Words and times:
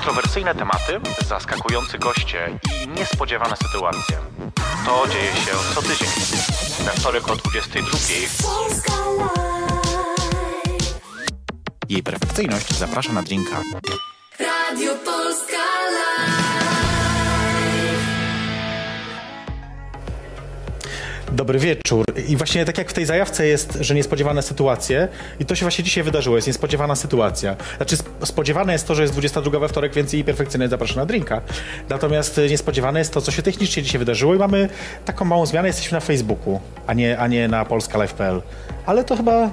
Kontrowersyjne 0.00 0.54
tematy, 0.54 1.00
zaskakujący 1.28 1.98
goście 1.98 2.58
i 2.84 2.88
niespodziewane 2.88 3.56
sytuacje. 3.56 4.18
To 4.86 5.06
dzieje 5.08 5.32
się 5.32 5.52
co 5.74 5.82
tydzień. 5.82 6.08
We 6.84 6.90
wtorek 6.90 7.28
o 7.28 7.36
22. 7.36 7.90
Polska 8.42 8.92
Live. 9.18 9.40
Jej 11.88 12.02
perfekcyjność 12.02 12.78
zaprasza 12.78 13.12
na 13.12 13.22
drinka. 13.22 13.56
Radio 14.38 14.94
Polska 14.94 15.56
Live. 15.90 16.59
Dobry 21.32 21.58
wieczór. 21.58 22.04
I 22.28 22.36
właśnie 22.36 22.64
tak 22.64 22.78
jak 22.78 22.90
w 22.90 22.92
tej 22.92 23.06
zajawce 23.06 23.46
jest, 23.46 23.78
że 23.80 23.94
niespodziewane 23.94 24.42
sytuacje, 24.42 25.08
i 25.40 25.44
to 25.46 25.54
się 25.54 25.60
właśnie 25.64 25.84
dzisiaj 25.84 26.04
wydarzyło, 26.04 26.36
jest 26.36 26.48
niespodziewana 26.48 26.96
sytuacja. 26.96 27.56
Znaczy 27.76 27.94
sp- 28.00 28.26
spodziewane 28.26 28.72
jest 28.72 28.86
to, 28.86 28.94
że 28.94 29.02
jest 29.02 29.14
22 29.14 29.58
we 29.58 29.68
wtorek, 29.68 29.94
więc 29.94 30.12
jej 30.12 30.24
perfekcyjnie 30.24 30.68
zaprasza 30.68 30.96
na 31.00 31.06
drinka. 31.06 31.40
Natomiast 31.88 32.38
y, 32.38 32.48
niespodziewane 32.50 32.98
jest 32.98 33.12
to, 33.12 33.20
co 33.20 33.30
się 33.32 33.42
technicznie 33.42 33.82
dzisiaj 33.82 33.98
wydarzyło 33.98 34.34
i 34.34 34.38
mamy 34.38 34.68
taką 35.04 35.24
małą 35.24 35.46
zmianę, 35.46 35.68
jesteśmy 35.68 35.96
na 35.96 36.00
Facebooku, 36.00 36.60
a 36.86 36.94
nie, 36.94 37.18
a 37.18 37.26
nie 37.26 37.48
na 37.48 37.64
polskalive.pl. 37.64 38.42
Ale 38.86 39.04
to 39.04 39.16
chyba 39.16 39.50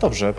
dobrze. 0.00 0.34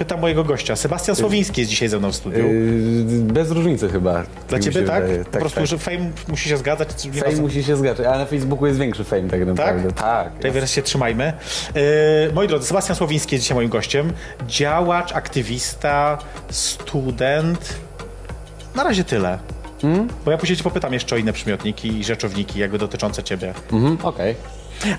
Pytam 0.00 0.20
mojego 0.20 0.44
gościa. 0.44 0.76
Sebastian 0.76 1.16
Słowiński 1.16 1.60
jest 1.60 1.70
dzisiaj 1.70 1.88
ze 1.88 1.98
mną 1.98 2.12
w 2.12 2.16
studiu. 2.16 2.46
Yy, 2.52 3.22
bez 3.32 3.50
różnicy 3.50 3.88
chyba. 3.88 4.12
Dla 4.12 4.24
Tak 4.48 4.62
ciebie 4.62 4.82
tak? 4.82 5.02
wydaje. 5.02 5.24
Po 5.24 5.38
prostu, 5.38 5.66
że 5.66 5.78
fame 5.78 6.10
musi 6.28 6.48
się 6.48 6.56
zgadzać. 6.56 6.88
Fame 7.20 7.36
co- 7.36 7.42
musi 7.42 7.64
się 7.64 7.76
zgadzać, 7.76 8.06
a 8.06 8.18
na 8.18 8.26
Facebooku 8.26 8.66
jest 8.66 8.78
większy 8.78 9.04
fame 9.04 9.28
tak 9.28 9.46
naprawdę. 9.46 9.92
Tak. 9.92 10.38
Tej 10.38 10.50
wersji 10.50 10.74
się 10.74 10.82
trzymajmy. 10.82 11.24
E, 11.24 11.32
moi 12.34 12.48
drodzy, 12.48 12.66
Sebastian 12.66 12.96
Słowiński 12.96 13.34
jest 13.34 13.42
dzisiaj 13.42 13.54
moim 13.54 13.68
gościem. 13.68 14.12
Działacz, 14.48 15.12
aktywista, 15.12 16.18
student. 16.50 17.74
Na 18.74 18.84
razie 18.84 19.04
tyle. 19.04 19.38
Hmm? 19.82 20.08
Bo 20.24 20.30
ja 20.30 20.38
później 20.38 20.56
cię 20.56 20.64
popytam 20.64 20.92
jeszcze 20.92 21.14
o 21.14 21.18
inne 21.18 21.32
przymiotniki 21.32 21.88
i 21.98 22.04
rzeczowniki 22.04 22.58
jakby 22.60 22.78
dotyczące 22.78 23.22
ciebie. 23.22 23.54
Mhm, 23.72 23.98
Okej. 24.02 24.34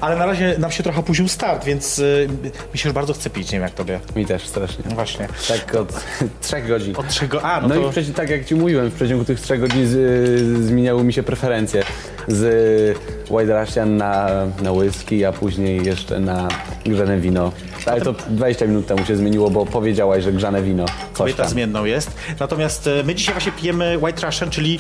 Ale 0.02 0.16
na 0.16 0.26
razie 0.26 0.56
nam 0.60 0.72
się 0.72 0.84
trochę 0.84 1.00
opóźnił 1.00 1.28
start, 1.28 1.66
więc 1.66 2.00
y, 2.00 2.28
mi 2.74 2.80
się 2.80 2.90
już 2.90 2.94
bardzo 2.94 3.14
chce 3.14 3.30
pić, 3.30 3.48
nie 3.52 3.52
wiem 3.60 3.62
jak 3.64 3.74
tobie. 3.74 4.00
Mi 4.16 4.26
też 4.26 4.48
strasznie. 4.48 4.84
No 4.90 4.96
właśnie. 4.96 5.28
Tak 5.48 5.76
od 5.76 5.94
trzech 6.42 6.68
godzin. 6.68 6.96
Od 6.98 7.08
czego? 7.08 7.42
A, 7.44 7.62
no, 7.62 7.68
No 7.68 7.76
to... 7.76 7.88
i 7.88 7.92
przecież 7.92 8.16
tak 8.16 8.30
jak 8.30 8.46
ci 8.46 8.56
mówiłem, 8.56 8.90
w 8.90 8.94
przeciągu 8.96 9.26
tych 9.26 9.40
trzech 9.42 9.60
godzin 9.60 9.88
z, 9.88 10.66
zmieniały 10.66 11.04
mi 11.04 11.14
się 11.14 11.24
preferencje. 11.24 11.84
Z 12.28 12.98
White 13.30 13.62
Russian 13.62 13.98
na, 13.98 14.28
na 14.62 14.72
whisky, 14.72 15.26
a 15.26 15.32
później 15.32 15.86
jeszcze 15.86 16.20
na 16.20 16.48
grzane 16.86 17.20
wino. 17.20 17.52
Ale 17.86 18.02
to 18.02 18.14
20 18.30 18.66
minut 18.66 18.88
temu 18.88 19.06
się 19.06 19.16
zmieniło, 19.16 19.50
bo 19.50 19.66
powiedziałaś, 19.66 20.24
że 20.24 20.34
grzane 20.34 20.62
wino. 20.62 20.86
Coś 20.86 21.18
Kobieta 21.18 21.44
tam. 21.44 21.52
zmienną 21.52 21.86
jest. 21.86 22.12
Natomiast 22.40 22.88
e, 22.88 23.04
my 23.04 23.16
dzisiaj 23.16 23.34
właśnie 23.34 23.52
pijemy 23.52 23.98
White 24.02 24.26
Russian, 24.26 24.50
czyli 24.50 24.80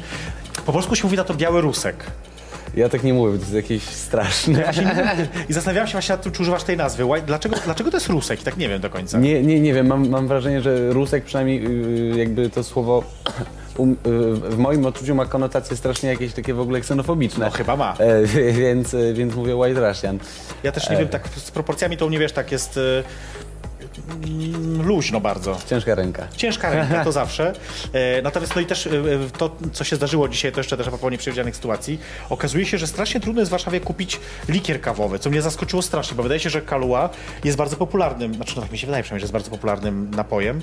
po 0.65 0.73
polsku 0.73 0.95
się 0.95 1.03
mówi 1.03 1.17
na 1.17 1.23
to 1.23 1.33
biały 1.33 1.61
rusek. 1.61 2.03
Ja 2.75 2.89
tak 2.89 3.03
nie 3.03 3.13
mówię, 3.13 3.37
to 3.37 3.41
jest 3.41 3.53
jakieś 3.53 3.83
straszne. 3.83 4.63
I 5.49 5.53
zastanawiałem 5.53 5.87
się 5.87 5.91
właśnie 5.91 6.13
nad 6.13 6.23
tym, 6.23 6.31
czy 6.31 6.41
używasz 6.41 6.63
tej 6.63 6.77
nazwy. 6.77 7.03
Dlaczego, 7.25 7.55
dlaczego 7.65 7.91
to 7.91 7.97
jest 7.97 8.07
rusek? 8.07 8.41
I 8.41 8.43
tak 8.43 8.57
nie 8.57 8.69
wiem 8.69 8.81
do 8.81 8.89
końca. 8.89 9.19
Nie, 9.19 9.43
nie, 9.43 9.59
nie 9.59 9.73
wiem, 9.73 9.87
mam, 9.87 10.09
mam 10.09 10.27
wrażenie, 10.27 10.61
że 10.61 10.93
Rusek 10.93 11.23
przynajmniej 11.23 11.63
yy, 11.63 12.17
jakby 12.17 12.49
to 12.49 12.63
słowo 12.63 13.03
um, 13.77 13.97
yy, 14.05 14.35
w 14.35 14.57
moim 14.57 14.85
odczuciu 14.85 15.15
ma 15.15 15.25
konotacje 15.25 15.77
strasznie 15.77 16.09
jakieś 16.09 16.33
takie 16.33 16.53
w 16.53 16.59
ogóle 16.59 16.81
ksenofobiczne. 16.81 17.45
No 17.45 17.51
chyba 17.51 17.75
ma. 17.75 17.93
E, 17.99 18.25
więc, 18.53 18.93
e, 18.93 19.13
więc 19.13 19.35
mówię 19.35 19.55
White 19.55 19.87
Russian. 19.87 20.19
Ja 20.63 20.71
też 20.71 20.89
nie 20.89 20.97
wiem, 20.97 21.07
tak 21.07 21.27
z 21.27 21.51
proporcjami 21.51 21.97
to 21.97 22.05
u 22.05 22.09
mnie 22.09 22.19
wiesz, 22.19 22.31
tak 22.31 22.51
jest 22.51 22.77
y, 22.77 23.03
luźno 24.83 25.21
bardzo. 25.21 25.57
Ciężka 25.69 25.95
ręka. 25.95 26.27
Ciężka 26.37 26.69
ręka, 26.69 27.03
to 27.03 27.11
zawsze. 27.11 27.53
E, 27.93 28.21
natomiast 28.21 28.55
no 28.55 28.61
i 28.61 28.65
też 28.65 28.85
y, 28.85 28.89
y, 28.89 29.19
to, 29.37 29.55
co 29.73 29.83
się 29.83 29.95
zdarzyło 29.95 30.29
dzisiaj, 30.29 30.51
to 30.51 30.59
jeszcze 30.59 30.77
też 30.77 30.87
a 30.87 30.89
propos 30.89 31.11
nieprzewidzianych 31.11 31.55
sytuacji, 31.55 31.99
okazuje 32.29 32.65
się, 32.65 32.77
że 32.77 32.87
strasznie 32.87 33.19
trudno 33.21 33.41
jest 33.41 33.49
w 33.49 33.51
Warszawie 33.51 33.79
kupić 33.79 34.19
likier 34.49 34.81
kawowy, 34.81 35.19
co 35.19 35.29
mnie 35.29 35.41
zaskoczyło 35.41 35.81
strasznie, 35.81 36.17
bo 36.17 36.23
wydaje 36.23 36.39
się, 36.39 36.49
że 36.49 36.61
Kahlua 36.61 37.09
jest 37.43 37.57
bardzo 37.57 37.77
popularnym, 37.77 38.33
znaczy 38.33 38.53
no 38.55 38.61
tak 38.61 38.71
mi 38.71 38.77
się 38.77 38.87
wydaje 38.87 39.03
przynajmniej, 39.03 39.21
że 39.21 39.23
jest 39.23 39.33
bardzo 39.33 39.51
popularnym 39.51 40.11
napojem, 40.15 40.61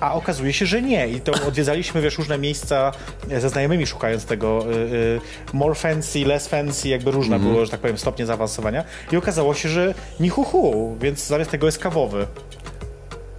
a 0.00 0.14
okazuje 0.14 0.52
się, 0.52 0.66
że 0.66 0.82
nie. 0.82 1.08
I 1.08 1.20
to 1.20 1.32
odwiedzaliśmy, 1.32 2.00
wiesz, 2.02 2.18
różne 2.18 2.38
miejsca 2.38 2.92
e, 3.30 3.40
ze 3.40 3.48
znajomymi 3.48 3.86
szukając 3.86 4.24
tego 4.24 4.64
y, 4.72 5.20
more 5.52 5.74
fancy, 5.74 6.24
less 6.24 6.48
fancy, 6.48 6.88
jakby 6.88 7.10
różne 7.10 7.38
było, 7.38 7.64
że 7.64 7.70
tak 7.70 7.80
powiem, 7.80 7.98
stopnie 7.98 8.26
zaawansowania. 8.26 8.84
I 9.12 9.16
okazało 9.16 9.54
się, 9.54 9.68
że 9.68 9.94
ni 10.20 10.28
hu, 10.28 10.44
hu 10.44 10.96
więc 11.00 11.26
zamiast 11.26 11.50
tego 11.50 11.66
jest 11.66 11.78
kawowy. 11.78 12.26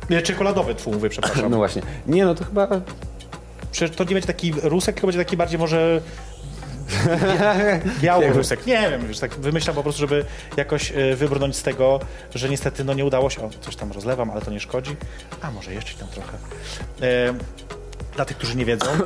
Nie, 0.10 0.22
Czekoladowy, 0.22 0.76
tfu, 0.76 0.92
mówię, 0.92 1.10
przepraszam. 1.16 1.52
No 1.52 1.58
właśnie. 1.58 1.82
Nie 2.08 2.26
no, 2.26 2.36
to 2.36 2.44
chyba... 2.44 2.68
Przecież 3.72 3.96
to 3.96 4.04
nie 4.04 4.10
będzie 4.10 4.28
taki 4.28 4.54
rusek, 4.64 4.96
tylko 4.96 5.08
będzie 5.08 5.20
taki 5.20 5.38
bardziej 5.38 5.60
może 5.60 6.02
biały 8.02 8.30
rusek. 8.30 8.66
Nie 8.66 8.90
wiem, 8.90 9.08
już 9.08 9.20
tak 9.20 9.36
wymyślam 9.36 9.76
po 9.76 9.84
prostu, 9.84 10.00
żeby 10.02 10.26
jakoś 10.58 10.92
e, 10.92 11.16
wybrnąć 11.16 11.56
z 11.56 11.64
tego, 11.64 12.00
że 12.36 12.50
niestety 12.50 12.84
no 12.84 12.94
nie 12.94 13.06
udało 13.06 13.30
się. 13.30 13.46
O, 13.46 13.50
coś 13.62 13.76
tam 13.76 13.92
rozlewam, 13.92 14.32
ale 14.32 14.42
to 14.42 14.52
nie 14.52 14.60
szkodzi. 14.60 14.96
A 15.42 15.52
może 15.52 15.74
jeszcze 15.74 15.98
tam 15.98 16.08
trochę. 16.08 16.38
E, 17.02 17.34
dla 18.16 18.26
tych, 18.26 18.38
którzy 18.38 18.58
nie 18.58 18.66
wiedzą, 18.66 18.86
e, 18.92 18.98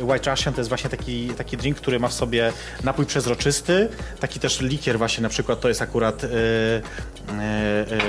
e, 0.00 0.04
White 0.04 0.30
Russian 0.30 0.54
to 0.54 0.60
jest 0.60 0.68
właśnie 0.68 0.90
taki, 0.90 1.28
taki 1.28 1.56
drink, 1.56 1.76
który 1.76 2.00
ma 2.00 2.08
w 2.08 2.12
sobie 2.12 2.52
napój 2.84 3.06
przezroczysty, 3.06 3.88
taki 4.20 4.40
też 4.40 4.60
likier 4.60 4.98
właśnie 4.98 5.22
na 5.22 5.28
przykład 5.28 5.60
to 5.60 5.68
jest 5.68 5.82
akurat 5.82 6.24
e, 6.24 6.28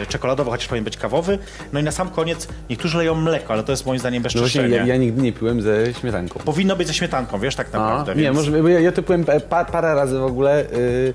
czekoladowy, 0.09 0.51
chociaż 0.51 0.67
powinien 0.67 0.83
być 0.83 0.97
kawowy. 0.97 1.37
No 1.73 1.79
i 1.79 1.83
na 1.83 1.91
sam 1.91 2.09
koniec 2.09 2.47
niektórzy 2.69 2.97
leją 2.97 3.15
mleko, 3.15 3.53
ale 3.53 3.63
to 3.63 3.71
jest 3.71 3.85
moim 3.85 3.99
zdaniem 3.99 4.23
No 4.23 4.29
właśnie, 4.29 4.41
bezczeszczenie. 4.41 4.75
ja, 4.75 4.85
ja 4.85 4.97
nigdy 4.97 5.21
nie 5.21 5.33
piłem 5.33 5.61
ze 5.61 5.93
śmietanką. 5.93 6.39
Powinno 6.39 6.75
być 6.75 6.87
ze 6.87 6.93
śmietanką, 6.93 7.39
wiesz, 7.39 7.55
tak 7.55 7.67
A, 7.71 7.79
naprawdę. 7.79 8.15
nie, 8.15 8.21
więc... 8.21 8.35
może, 8.37 8.51
bo 8.61 8.67
ja, 8.67 8.79
ja 8.79 8.91
to 8.91 9.03
piłem 9.03 9.25
pa, 9.49 9.65
parę 9.65 9.95
razy 9.95 10.19
w 10.19 10.23
ogóle 10.23 10.65
yy, 10.71 11.13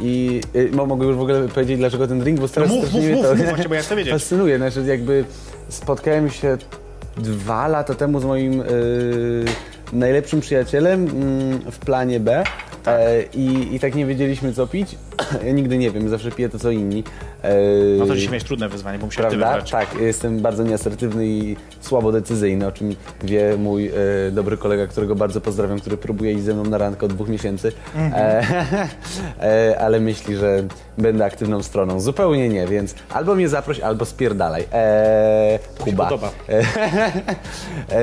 i 0.00 0.40
mo- 0.72 0.86
mogę 0.86 1.06
już 1.06 1.16
w 1.16 1.20
ogóle 1.20 1.48
powiedzieć, 1.48 1.78
dlaczego 1.78 2.08
ten 2.08 2.20
drink, 2.20 2.40
bo 2.40 2.48
teraz 2.48 2.70
No 2.70 2.76
mów, 2.76 2.92
mów, 2.92 3.04
mów, 3.04 3.22
to 3.22 3.34
mów, 3.34 3.46
właśnie, 3.46 3.68
bo 3.68 3.74
ja 3.74 3.82
chcę 3.82 3.96
wiedzieć. 3.96 4.12
fascynuje. 4.18 4.56
Znaczy 4.56 4.82
jakby 4.86 5.24
spotkałem 5.68 6.30
się 6.30 6.56
dwa 7.18 7.68
lata 7.68 7.94
temu 7.94 8.20
z 8.20 8.24
moim 8.24 8.58
yy, 8.58 8.64
najlepszym 9.92 10.40
przyjacielem 10.40 11.08
mm, 11.08 11.58
w 11.70 11.78
planie 11.78 12.20
B 12.20 12.44
e, 12.86 13.22
i, 13.22 13.74
i 13.74 13.80
tak 13.80 13.94
nie 13.94 14.06
wiedzieliśmy 14.06 14.52
co 14.52 14.66
pić. 14.66 14.96
ja 15.46 15.52
nigdy 15.52 15.78
nie 15.78 15.90
wiem, 15.90 16.08
zawsze 16.08 16.30
piję 16.30 16.48
to 16.48 16.58
co 16.58 16.70
inni. 16.70 17.04
No 17.98 18.06
to 18.06 18.14
dzisiaj 18.14 18.28
miałeś 18.28 18.44
trudne 18.44 18.68
wyzwanie, 18.68 18.98
bo 18.98 19.06
musiałeś 19.06 19.32
ty 19.32 19.38
Prawda? 19.38 19.54
wybrać. 19.54 19.70
Tak, 19.70 20.00
jestem 20.00 20.40
bardzo 20.40 20.62
nieasertywny 20.62 21.26
i 21.26 21.56
słabo 21.80 22.12
decyzyjny, 22.12 22.66
o 22.66 22.72
czym 22.72 22.96
wie 23.22 23.56
mój 23.58 23.86
e, 23.86 23.92
dobry 24.32 24.56
kolega, 24.56 24.86
którego 24.86 25.14
bardzo 25.14 25.40
pozdrawiam, 25.40 25.80
który 25.80 25.96
próbuje 25.96 26.32
iść 26.32 26.42
ze 26.42 26.54
mną 26.54 26.64
na 26.64 26.78
randkę 26.78 27.06
od 27.06 27.12
dwóch 27.12 27.28
miesięcy, 27.28 27.72
e, 27.96 28.42
e, 29.40 29.78
ale 29.80 30.00
myśli, 30.00 30.36
że 30.36 30.64
będę 30.98 31.24
aktywną 31.24 31.62
stroną. 31.62 32.00
Zupełnie 32.00 32.48
nie, 32.48 32.66
więc 32.66 32.94
albo 33.10 33.34
mnie 33.34 33.48
zaproś, 33.48 33.80
albo 33.80 34.04
spierdalaj. 34.04 34.64
E, 34.72 35.58
Kuba. 35.78 36.04
podoba. 36.04 36.30
E, 36.48 36.52
e, 37.90 38.00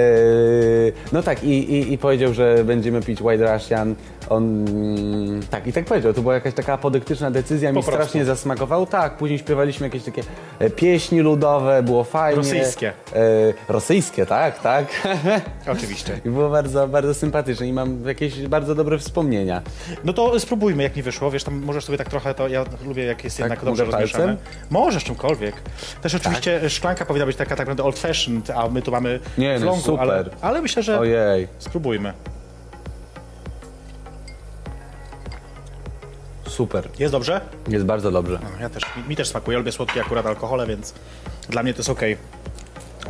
no 1.11 1.23
tak, 1.23 1.43
i, 1.43 1.73
i, 1.73 1.93
i 1.93 1.97
powiedział, 1.97 2.33
że 2.33 2.63
będziemy 2.63 3.01
pić 3.01 3.21
White 3.21 3.53
Russian. 3.53 3.95
On, 4.29 4.67
mm, 4.67 5.41
tak, 5.49 5.67
i 5.67 5.73
tak 5.73 5.85
powiedział, 5.85 6.13
to 6.13 6.21
była 6.21 6.33
jakaś 6.33 6.53
taka 6.53 6.77
apodyktyczna 7.05 7.31
decyzja, 7.31 7.69
mi 7.69 7.73
prostu. 7.73 7.91
strasznie 7.91 8.25
zasmakował. 8.25 8.85
Tak, 8.85 9.17
później 9.17 9.39
śpiewaliśmy 9.39 9.87
jakieś 9.87 10.03
takie 10.03 10.23
e, 10.59 10.69
pieśni 10.69 11.19
ludowe, 11.21 11.83
było 11.83 12.03
fajnie. 12.03 12.37
Rosyjskie. 12.37 12.93
E, 13.15 13.23
rosyjskie, 13.67 14.25
tak, 14.25 14.59
tak. 14.59 14.87
Oczywiście. 15.77 16.19
I 16.25 16.29
było 16.29 16.49
bardzo, 16.49 16.87
bardzo 16.87 17.13
sympatycznie 17.13 17.67
i 17.67 17.73
mam 17.73 18.07
jakieś 18.07 18.47
bardzo 18.47 18.75
dobre 18.75 18.97
wspomnienia. 18.97 19.61
No 20.03 20.13
to 20.13 20.39
spróbujmy, 20.39 20.83
jak 20.83 20.95
nie 20.95 21.03
wyszło. 21.03 21.31
Wiesz, 21.31 21.43
tam 21.43 21.63
możesz 21.63 21.85
sobie 21.85 21.97
tak 21.97 22.09
trochę, 22.09 22.33
to 22.33 22.47
ja 22.47 22.65
lubię, 22.85 23.03
jak 23.03 23.23
jest 23.23 23.39
jednak 23.39 23.65
dobrze 23.65 23.85
rozmieszane. 23.85 24.37
Możesz 24.69 25.03
czymkolwiek. 25.03 25.55
Też 26.01 26.15
oczywiście 26.15 26.69
szklanka 26.69 27.05
powinna 27.05 27.25
być 27.25 27.37
taka 27.37 27.49
tak 27.49 27.59
naprawdę 27.59 27.83
old 27.83 27.99
fashioned, 27.99 28.49
a 28.49 28.69
my 28.69 28.81
tu 28.81 28.91
mamy 28.91 29.19
Nie, 29.37 29.59
no, 29.59 29.65
longu, 29.65 29.81
super. 29.81 30.01
Ale, 30.01 30.25
ale 30.41 30.61
myślę, 30.61 30.83
że 30.83 30.99
Ojej, 30.99 31.47
spróbujmy. 31.59 32.13
Super. 36.55 36.89
Jest 36.99 37.11
dobrze? 37.11 37.41
Jest 37.67 37.85
bardzo 37.85 38.11
dobrze. 38.11 38.39
No, 38.43 38.49
ja 38.61 38.69
też, 38.69 38.83
mi, 38.97 39.03
mi 39.09 39.15
też 39.15 39.27
smakuje, 39.29 39.57
lubię 39.57 39.71
słodkie 39.71 40.01
akurat 40.01 40.25
alkohole, 40.25 40.67
więc 40.67 40.93
dla 41.49 41.63
mnie 41.63 41.73
to 41.73 41.79
jest 41.79 41.89
okej. 41.89 42.17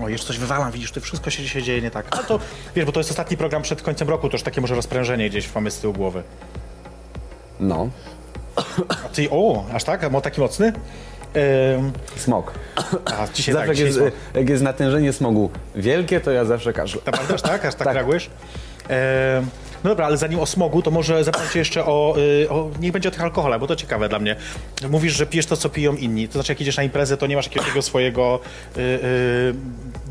O, 0.03 0.09
jeszcze 0.09 0.27
coś 0.27 0.37
wywalam, 0.37 0.71
widzisz, 0.71 0.91
to 0.91 1.01
wszystko 1.01 1.29
się 1.29 1.43
dzisiaj 1.43 1.63
dzieje 1.63 1.81
nie 1.81 1.91
tak. 1.91 2.05
Ale 2.11 2.23
to, 2.23 2.39
wiesz, 2.75 2.85
bo 2.85 2.91
to 2.91 2.99
jest 2.99 3.09
ostatni 3.09 3.37
program 3.37 3.61
przed 3.61 3.81
końcem 3.81 4.09
roku, 4.09 4.29
to 4.29 4.35
już 4.35 4.43
takie 4.43 4.61
może 4.61 4.75
rozprężenie 4.75 5.29
gdzieś 5.29 5.55
mamy 5.55 5.71
z 5.71 5.79
tyłu 5.79 5.93
głowy. 5.93 6.23
No, 7.59 7.89
A 8.89 8.93
ty, 9.09 9.27
o, 9.31 9.65
aż 9.73 9.83
tak? 9.83 10.11
Mo 10.11 10.21
taki 10.21 10.41
mocny? 10.41 10.73
Ym, 11.77 11.91
smog. 12.15 12.51
a 13.05 13.27
dzisiaj 13.33 13.53
Zawsze 13.53 13.53
tak, 13.53 13.67
jak, 13.67 13.75
dzisiaj 13.75 13.85
jest, 13.85 13.97
smok. 13.99 14.13
jak 14.33 14.49
jest 14.49 14.63
natężenie 14.63 15.13
smogu 15.13 15.49
wielkie, 15.75 16.19
to 16.19 16.31
ja 16.31 16.45
zawsze 16.45 16.73
każę. 16.73 16.97
Naprawdę 17.05 17.33
aż 17.33 17.41
tak? 17.41 17.65
Aż 17.65 17.75
tak, 17.75 17.85
Tak. 17.87 17.95
reagujesz? 17.95 18.29
Ym, 19.39 19.47
No 19.85 19.89
dobra, 19.89 20.05
ale 20.05 20.17
zanim 20.17 20.39
o 20.39 20.45
smogu, 20.45 20.81
to 20.81 20.91
może 20.91 21.23
zapytam 21.23 21.49
cię 21.49 21.59
jeszcze 21.59 21.85
o, 21.85 22.15
y, 22.17 22.49
o... 22.49 22.69
Niech 22.81 22.91
będzie 22.91 23.09
o 23.09 23.11
tych 23.11 23.21
alkoholach, 23.21 23.59
bo 23.59 23.67
to 23.67 23.75
ciekawe 23.75 24.09
dla 24.09 24.19
mnie. 24.19 24.35
Mówisz, 24.89 25.13
że 25.13 25.25
pijesz 25.25 25.45
to, 25.45 25.57
co 25.57 25.69
piją 25.69 25.95
inni. 25.95 26.27
To 26.27 26.33
znaczy, 26.33 26.51
jak 26.51 26.61
idziesz 26.61 26.77
na 26.77 26.83
imprezę, 26.83 27.17
to 27.17 27.27
nie 27.27 27.35
masz 27.35 27.55
jakiegoś 27.55 27.85
swojego 27.85 28.39
y, 28.77 28.79
y, 28.81 29.53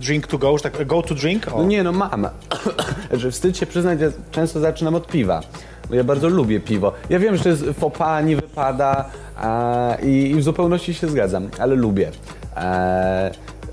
drink 0.00 0.26
to 0.26 0.38
go, 0.38 0.59
że 0.59 0.62
tak, 0.62 0.87
go 0.87 1.03
to 1.03 1.15
drink? 1.15 1.49
O. 1.49 1.59
No 1.59 1.65
nie, 1.65 1.82
no 1.82 1.93
mam. 1.93 2.29
że 3.12 3.31
wstyd 3.31 3.59
się 3.59 3.67
przyznać, 3.67 4.00
ja 4.00 4.09
często 4.31 4.61
zaczynam 4.61 4.94
od 4.94 5.06
piwa. 5.06 5.43
Bo 5.88 5.94
ja 5.94 6.05
bardzo 6.05 6.29
lubię 6.29 6.61
piwo. 6.61 6.93
Ja 7.11 7.19
wiem, 7.19 7.37
że 7.37 7.43
to 7.43 7.49
jest 7.49 7.65
fopa, 7.79 8.21
nie 8.21 8.37
wypada 8.37 9.05
a, 9.37 9.97
i, 10.03 10.31
i 10.31 10.35
w 10.35 10.43
zupełności 10.43 10.94
się 10.94 11.09
zgadzam, 11.09 11.49
ale 11.59 11.75
lubię. 11.75 12.11
E, 12.56 13.31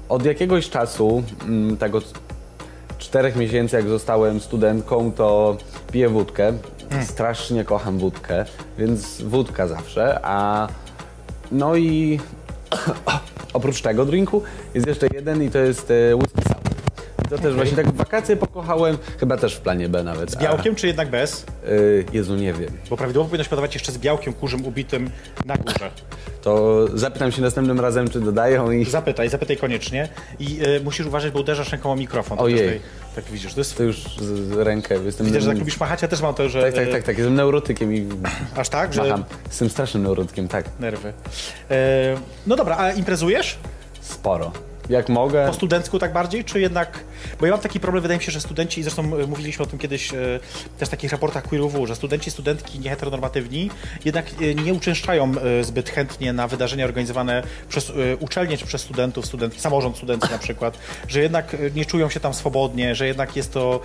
od 0.10 0.26
jakiegoś 0.26 0.70
czasu, 0.70 1.24
mm, 1.48 1.78
tak 1.78 1.96
od 1.96 2.14
czterech 3.02 3.36
miesięcy, 3.36 3.76
jak 3.76 3.88
zostałem 3.88 4.40
studentką, 4.40 5.12
to 5.12 5.58
piję 5.92 6.10
wódkę. 6.10 6.54
Strasznie 7.04 7.64
kocham 7.66 7.98
wódkę, 7.98 8.46
więc 8.78 9.22
wódka 9.22 9.68
zawsze. 9.68 10.20
A 10.24 10.68
no 11.52 11.76
i 11.76 12.20
oprócz 13.54 13.82
tego 13.82 14.06
drinku 14.06 14.44
jest 14.74 14.88
jeszcze 14.88 15.08
jeden 15.14 15.44
i 15.44 15.50
to 15.50 15.58
jest 15.58 15.92
e, 15.92 16.16
whisky 16.16 16.42
sour. 16.44 16.62
I 17.26 17.30
to 17.30 17.38
też 17.38 17.56
właśnie 17.56 17.76
tak 17.76 17.88
w 17.88 17.96
wakacje 17.96 18.38
pokochałem, 18.38 18.98
chyba 19.20 19.38
też 19.38 19.56
w 19.56 19.60
planie 19.60 19.90
B 19.90 20.04
nawet. 20.04 20.32
Z 20.32 20.36
białkiem, 20.36 20.76
czy 20.76 20.88
jednak 20.88 21.10
bez? 21.10 21.46
Y, 21.68 22.06
Jezu, 22.14 22.36
nie 22.36 22.54
wiem. 22.54 22.70
Bo 22.90 22.98
prawidłowo 22.98 23.30
powinnoś 23.30 23.48
podawać 23.48 23.74
jeszcze 23.74 23.92
z 23.92 23.98
białkiem 23.98 24.34
kurzym 24.34 24.66
ubitym 24.66 25.10
na 25.46 25.56
górze. 25.56 25.92
To 26.42 26.86
zapytam 26.98 27.32
się 27.32 27.42
następnym 27.42 27.80
razem, 27.80 28.10
czy 28.10 28.20
dodają 28.20 28.72
i 28.72 28.86
Zapytaj, 28.86 29.30
zapytaj 29.30 29.58
koniecznie. 29.58 30.10
I 30.40 30.60
y, 30.66 30.82
musisz 30.84 31.06
uważać, 31.06 31.34
bo 31.34 31.40
uderzasz 31.40 31.72
ręką 31.72 31.92
o 31.92 31.96
mikrofon. 31.96 32.38
To 32.38 32.44
Ojej. 32.44 32.58
tutaj- 32.58 32.80
Tak 33.16 33.26
widzisz, 33.26 33.54
to 33.54 33.60
jest... 33.60 33.78
to 33.78 33.84
już 33.84 34.04
z, 34.04 34.22
z 34.22 34.52
rękę. 34.52 34.96
Jestem 34.96 35.26
Widzę, 35.26 35.42
że 35.42 35.48
tak 35.48 35.60
lubisz 35.60 35.80
machać, 35.80 36.02
ja 36.02 36.08
też 36.08 36.22
mam 36.22 36.34
to, 36.34 36.50
że... 36.50 36.62
Tak, 36.62 36.74
tak, 36.74 36.90
tak, 36.92 37.04
tak. 37.04 37.18
Jestem 37.18 37.36
neurotykiem 37.36 37.94
i 37.94 38.10
Aż 38.56 38.70
tak, 38.70 38.94
że... 38.94 39.04
macham. 39.04 39.24
Jestem 39.48 39.70
strasznym 39.70 40.04
neurotykiem, 40.04 40.48
tak. 40.48 40.66
Nerwy. 40.80 41.14
E, 41.72 42.16
no 42.48 42.56
dobra, 42.56 42.78
a 42.78 42.92
imprezujesz? 42.92 43.58
Sporo. 44.02 44.52
Jak 44.92 45.10
mogę. 45.10 45.48
Po 45.48 45.54
studencku 45.54 46.00
tak 46.00 46.14
bardziej, 46.14 46.44
czy 46.44 46.60
jednak... 46.60 47.04
Bo 47.40 47.46
ja 47.46 47.52
mam 47.52 47.62
taki 47.62 47.80
problem, 47.80 48.02
wydaje 48.02 48.18
mi 48.18 48.24
się, 48.24 48.32
że 48.32 48.42
studenci, 48.42 48.80
i 48.80 48.84
zresztą 48.84 49.04
e, 49.04 49.28
mówiliśmy 49.28 49.64
o 49.64 49.68
tym 49.68 49.80
kiedyś 49.80 50.14
e, 50.14 50.40
też 50.78 50.88
w 50.88 50.92
takich 50.92 51.12
raportach 51.12 51.44
queerów, 51.44 51.88
że 51.88 51.96
studenci, 51.96 52.32
studentki 52.32 52.80
nieheteronormatywni 52.80 53.70
jednak 54.06 54.26
e, 54.42 54.56
nie 54.56 54.74
uczęszczają 54.74 55.32
zbyt 55.62 55.90
chętnie 55.90 56.34
na 56.34 56.48
wydarzenia 56.48 56.86
organizowane 56.86 57.44
przez 57.70 57.92
uczelnie 58.20 58.58
czy 58.58 58.66
przez 58.66 58.82
studentów, 58.82 59.26
studentki, 59.26 59.62
samorząd 59.62 59.98
studencki 59.98 60.32
na 60.32 60.38
przykład, 60.38 60.78
że 61.08 61.20
jednak 61.20 61.58
nie 61.76 61.86
czują 61.86 62.10
się 62.10 62.20
tam 62.20 62.34
swobodnie, 62.34 62.96
że 62.96 63.08
jednak 63.08 63.36
jest 63.36 63.54
to... 63.54 63.80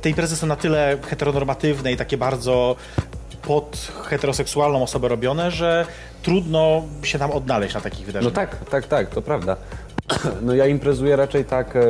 Te 0.00 0.08
imprezy 0.08 0.36
są 0.36 0.46
na 0.46 0.56
tyle 0.56 0.98
heteronormatywne 1.08 1.92
i 1.92 1.96
takie 1.96 2.16
bardzo 2.16 2.76
pod 3.42 3.92
heteroseksualną 4.04 4.82
osobę 4.82 5.08
robione, 5.08 5.50
że 5.50 5.86
trudno 6.22 6.82
się 7.02 7.18
tam 7.18 7.30
odnaleźć 7.30 7.74
na 7.74 7.80
takich 7.80 8.00
No 8.00 8.06
wydarzeniach. 8.06 8.34
tak, 8.34 8.64
tak, 8.70 8.86
tak, 8.86 9.10
to 9.10 9.22
prawda. 9.22 9.56
No 10.42 10.54
ja 10.54 10.66
imprezuję 10.66 11.16
raczej 11.16 11.44
tak 11.44 11.76
e, 11.76 11.80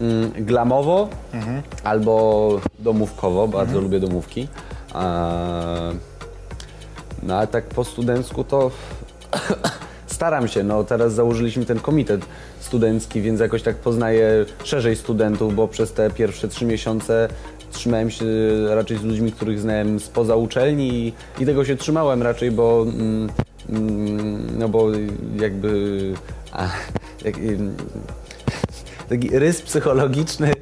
mm, 0.00 0.32
glamowo 0.44 1.08
albo 1.84 2.60
domówkowo, 2.78 3.48
bardzo 3.48 3.80
lubię 3.80 4.00
domówki. 4.00 4.48
No 7.22 7.36
ale 7.38 7.46
tak 7.46 7.64
po 7.64 7.84
studencku 7.84 8.44
to 8.44 8.70
staram 10.06 10.48
się, 10.48 10.62
no 10.62 10.84
teraz 10.84 11.12
założyliśmy 11.14 11.64
ten 11.66 11.80
komitet 11.80 12.26
studencki, 12.60 13.20
więc 13.22 13.40
jakoś 13.40 13.62
tak 13.62 13.76
poznaję 13.76 14.44
szerzej 14.64 14.96
studentów, 14.96 15.54
bo 15.54 15.68
przez 15.68 15.92
te 15.92 16.10
pierwsze 16.10 16.48
trzy 16.48 16.64
miesiące 16.64 17.28
trzymałem 17.72 18.10
się 18.10 18.24
raczej 18.68 18.98
z 18.98 19.02
ludźmi, 19.02 19.32
których 19.32 19.60
znałem 19.60 20.00
spoza 20.00 20.36
uczelni 20.36 20.88
i, 21.38 21.42
i 21.42 21.46
tego 21.46 21.64
się 21.64 21.76
trzymałem 21.76 22.22
raczej, 22.22 22.50
bo 22.50 22.82
mm, 22.88 23.30
mm, 23.68 24.58
no 24.58 24.68
bo 24.68 24.88
jakby 25.40 26.14
a, 26.52 26.68
jak, 27.24 27.38
ym, 27.38 27.76
taki 29.08 29.38
rys 29.38 29.62
psychologiczny 29.62 30.52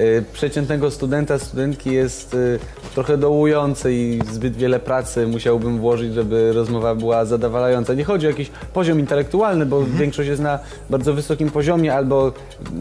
y, 0.00 0.24
przeciętnego 0.32 0.90
studenta, 0.90 1.38
studentki 1.38 1.92
jest 1.92 2.34
y, 2.34 2.58
trochę 2.96 3.18
dołujący 3.18 3.94
i 3.94 4.20
zbyt 4.32 4.56
wiele 4.56 4.80
pracy 4.80 5.26
musiałbym 5.26 5.78
włożyć, 5.78 6.14
żeby 6.14 6.52
rozmowa 6.52 6.94
była 6.94 7.24
zadowalająca. 7.24 7.94
Nie 7.94 8.04
chodzi 8.04 8.26
o 8.26 8.30
jakiś 8.30 8.50
poziom 8.72 9.00
intelektualny, 9.00 9.66
bo 9.66 9.84
większość 9.84 10.28
jest 10.28 10.42
na 10.42 10.58
bardzo 10.90 11.14
wysokim 11.14 11.50
poziomie 11.50 11.94
albo 11.94 12.32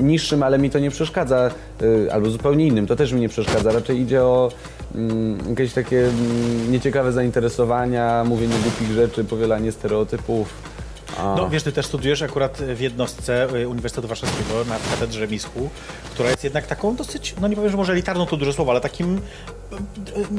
niższym, 0.01 0.43
ale 0.43 0.57
mi 0.57 0.69
to 0.69 0.79
nie 0.79 0.91
przeszkadza, 0.91 1.49
y, 1.81 2.13
albo 2.13 2.29
zupełnie 2.29 2.67
innym, 2.67 2.87
to 2.87 2.95
też 2.95 3.11
mi 3.13 3.21
nie 3.21 3.29
przeszkadza. 3.29 3.71
Raczej 3.71 3.99
idzie 3.99 4.23
o 4.23 4.51
mm, 4.95 5.37
jakieś 5.49 5.73
takie 5.73 5.99
mm, 5.99 6.71
nieciekawe 6.71 7.11
zainteresowania, 7.11 8.23
mówienie 8.23 8.55
głupich 8.63 8.91
rzeczy, 8.91 9.23
powielanie 9.23 9.71
stereotypów. 9.71 10.74
A- 11.19 11.35
No 11.37 11.49
wiesz, 11.49 11.63
ty 11.63 11.71
też 11.71 11.85
studiujesz 11.85 12.21
akurat 12.21 12.57
w 12.57 12.79
jednostce 12.79 13.47
y, 13.55 13.67
Uniwersytetu 13.67 14.07
Warszawskiego 14.07 14.65
na 14.69 14.75
katedrze 14.91 15.27
Mischu, 15.27 15.69
która 16.13 16.29
jest 16.29 16.43
jednak 16.43 16.67
taką 16.67 16.95
dosyć, 16.95 17.35
no 17.41 17.47
nie 17.47 17.55
powiem, 17.55 17.71
że 17.71 17.77
może 17.77 17.93
elitarną 17.93 18.25
to 18.25 18.37
duże 18.37 18.53
słowo, 18.53 18.71
ale 18.71 18.81
takim, 18.81 19.15
y, 19.15 19.19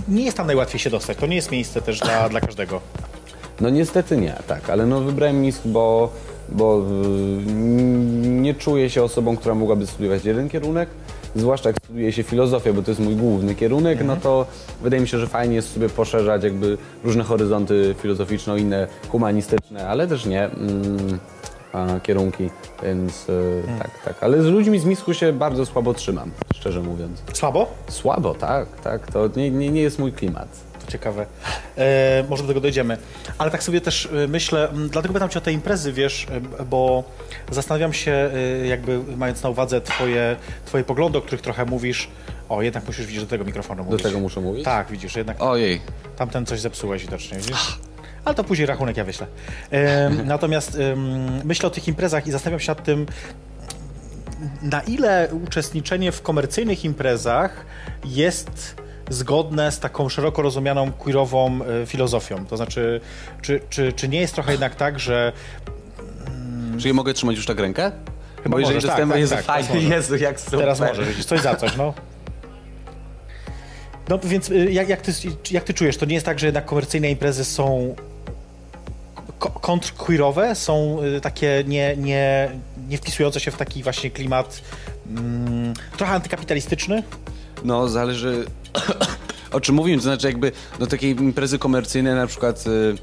nie 0.08 0.24
jest 0.24 0.36
tam 0.36 0.46
najłatwiej 0.46 0.80
się 0.80 0.90
dostać. 0.90 1.18
To 1.18 1.26
nie 1.26 1.36
jest 1.36 1.50
miejsce 1.50 1.82
też 1.82 2.00
dla, 2.00 2.28
dla 2.28 2.40
każdego. 2.40 2.80
No 3.60 3.70
niestety 3.70 4.16
nie, 4.16 4.36
tak, 4.46 4.70
ale 4.70 4.86
no 4.86 5.00
wybrałem 5.00 5.40
MISK, 5.42 5.60
bo, 5.64 6.12
bo 6.48 6.78
y, 6.78 6.82
nie 8.26 8.54
czuję 8.54 8.90
się 8.90 9.02
osobą, 9.02 9.36
która 9.36 9.54
mogłaby 9.54 9.86
studiować 9.86 10.24
jeden 10.24 10.48
kierunek, 10.48 10.88
zwłaszcza 11.36 11.68
jak 11.68 11.76
studiuje 11.84 12.12
się 12.12 12.22
filozofię, 12.22 12.72
bo 12.72 12.82
to 12.82 12.90
jest 12.90 13.00
mój 13.00 13.16
główny 13.16 13.54
kierunek, 13.54 14.04
no 14.04 14.16
to 14.16 14.46
wydaje 14.82 15.02
mi 15.02 15.08
się, 15.08 15.18
że 15.18 15.26
fajnie 15.26 15.54
jest 15.54 15.74
sobie 15.74 15.88
poszerzać 15.88 16.44
jakby 16.44 16.78
różne 17.04 17.24
horyzonty 17.24 17.94
filozoficzne, 17.98 18.58
inne 18.58 18.86
humanistyczne, 19.08 19.88
ale 19.88 20.06
też 20.06 20.26
nie 20.26 20.44
mm, 20.44 21.18
kierunki, 22.02 22.50
więc 22.82 23.28
y, 23.28 23.62
tak, 23.78 23.90
tak. 24.04 24.22
Ale 24.22 24.42
z 24.42 24.46
ludźmi 24.46 24.78
z 24.78 24.84
MISK-u 24.84 25.14
się 25.14 25.32
bardzo 25.32 25.66
słabo 25.66 25.94
trzymam, 25.94 26.30
szczerze 26.54 26.82
mówiąc. 26.82 27.22
Słabo? 27.32 27.66
Słabo, 27.88 28.34
tak, 28.34 28.80
tak, 28.80 29.12
to 29.12 29.28
nie, 29.36 29.50
nie, 29.50 29.70
nie 29.70 29.82
jest 29.82 29.98
mój 29.98 30.12
klimat. 30.12 30.48
Ciekawe. 30.88 31.26
E, 31.78 32.24
może 32.28 32.42
do 32.42 32.48
tego 32.48 32.60
dojdziemy. 32.60 32.96
Ale 33.38 33.50
tak 33.50 33.62
sobie 33.62 33.80
też 33.80 34.04
y, 34.04 34.28
myślę, 34.28 34.68
dlatego 34.90 35.14
pytam 35.14 35.28
cię 35.28 35.38
o 35.38 35.42
te 35.42 35.52
imprezy, 35.52 35.92
wiesz, 35.92 36.26
y, 36.60 36.64
bo 36.64 37.04
zastanawiam 37.50 37.92
się, 37.92 38.30
y, 38.62 38.66
jakby 38.66 38.98
mając 39.16 39.42
na 39.42 39.48
uwadze 39.48 39.80
twoje, 39.80 40.36
twoje 40.64 40.84
poglądy, 40.84 41.18
o 41.18 41.20
których 41.20 41.40
trochę 41.40 41.64
mówisz, 41.64 42.08
o, 42.48 42.62
jednak 42.62 42.86
musisz 42.86 43.06
widzieć 43.06 43.22
do 43.22 43.28
tego 43.28 43.44
mikrofonu 43.44 43.84
Do 43.84 43.90
mówić. 43.90 44.02
tego 44.02 44.20
muszę 44.20 44.40
mówić? 44.40 44.64
Tak, 44.64 44.90
widzisz, 44.90 45.16
jednak 45.16 45.42
Ojej. 45.42 45.80
Tamten 46.16 46.46
coś 46.46 46.60
zepsułeś 46.60 47.02
widocznie, 47.02 47.38
widzisz? 47.38 47.78
Ale 48.24 48.34
to 48.34 48.44
później 48.44 48.66
rachunek 48.66 48.96
ja 48.96 49.04
wyślę. 49.04 49.26
Natomiast 50.24 50.78
myślę 51.44 51.66
o 51.66 51.70
tych 51.70 51.88
imprezach 51.88 52.26
i 52.26 52.30
zastanawiam 52.30 52.60
się 52.60 52.70
nad 52.70 52.84
tym, 52.84 53.06
na 54.62 54.80
ile 54.80 55.28
uczestniczenie 55.44 56.12
w 56.12 56.22
komercyjnych 56.22 56.84
imprezach 56.84 57.66
jest 58.04 58.76
zgodne 59.10 59.72
z 59.72 59.80
taką 59.80 60.08
szeroko 60.08 60.42
rozumianą 60.42 60.92
queerową 60.92 61.58
e, 61.82 61.86
filozofią. 61.86 62.46
To 62.46 62.56
znaczy, 62.56 63.00
czy, 63.42 63.60
czy, 63.70 63.92
czy 63.92 64.08
nie 64.08 64.20
jest 64.20 64.34
trochę 64.34 64.52
jednak 64.52 64.74
tak, 64.74 65.00
że 65.00 65.32
Czy 66.78 66.88
ja 66.88 66.94
mogę 66.94 67.14
trzymać 67.14 67.36
już 67.36 67.46
tak 67.46 67.60
rękę? 67.60 67.92
Chyba 68.42 68.52
Bo 68.52 68.58
jeżeli 68.58 68.76
możesz, 68.76 68.90
tak, 68.90 69.08
tak, 69.08 69.18
Jezu, 69.18 69.34
tak, 69.34 69.44
teraz 69.44 69.66
fajnie, 69.66 69.74
możesz. 69.74 69.90
Jezu, 69.90 70.16
jak 70.16 70.40
super. 70.40 70.58
teraz 70.60 70.80
możesz, 70.80 71.24
coś 71.24 71.40
za 71.40 71.54
coś, 71.54 71.76
no. 71.76 71.94
No 74.08 74.18
więc 74.18 74.50
y, 74.50 74.72
jak, 74.72 74.88
jak, 74.88 75.00
ty, 75.02 75.12
jak 75.50 75.64
ty 75.64 75.74
czujesz, 75.74 75.96
to 75.96 76.06
nie 76.06 76.14
jest 76.14 76.26
tak, 76.26 76.38
że 76.38 76.46
jednak 76.46 76.64
komercyjne 76.64 77.10
imprezy 77.10 77.44
są 77.44 77.94
ko- 79.38 79.50
kontrqueerowe, 79.50 80.54
są 80.54 81.02
y, 81.02 81.20
takie 81.20 81.64
nie, 81.66 81.96
nie, 81.96 82.50
nie 82.88 82.98
wpisujące 82.98 83.40
się 83.40 83.50
w 83.50 83.56
taki 83.56 83.82
właśnie 83.82 84.10
klimat 84.10 84.62
mm, 85.10 85.74
trochę 85.96 86.12
antykapitalistyczny? 86.12 87.02
No, 87.64 87.88
zależy 87.88 88.46
o 89.52 89.60
czym 89.60 89.74
mówimy, 89.74 89.96
to 89.96 90.02
znaczy 90.02 90.26
jakby 90.26 90.52
no 90.80 90.86
takiej 90.86 91.10
imprezy 91.10 91.58
komercyjne 91.58 92.14
na 92.14 92.26
przykład 92.26 92.64
y, 92.66 92.94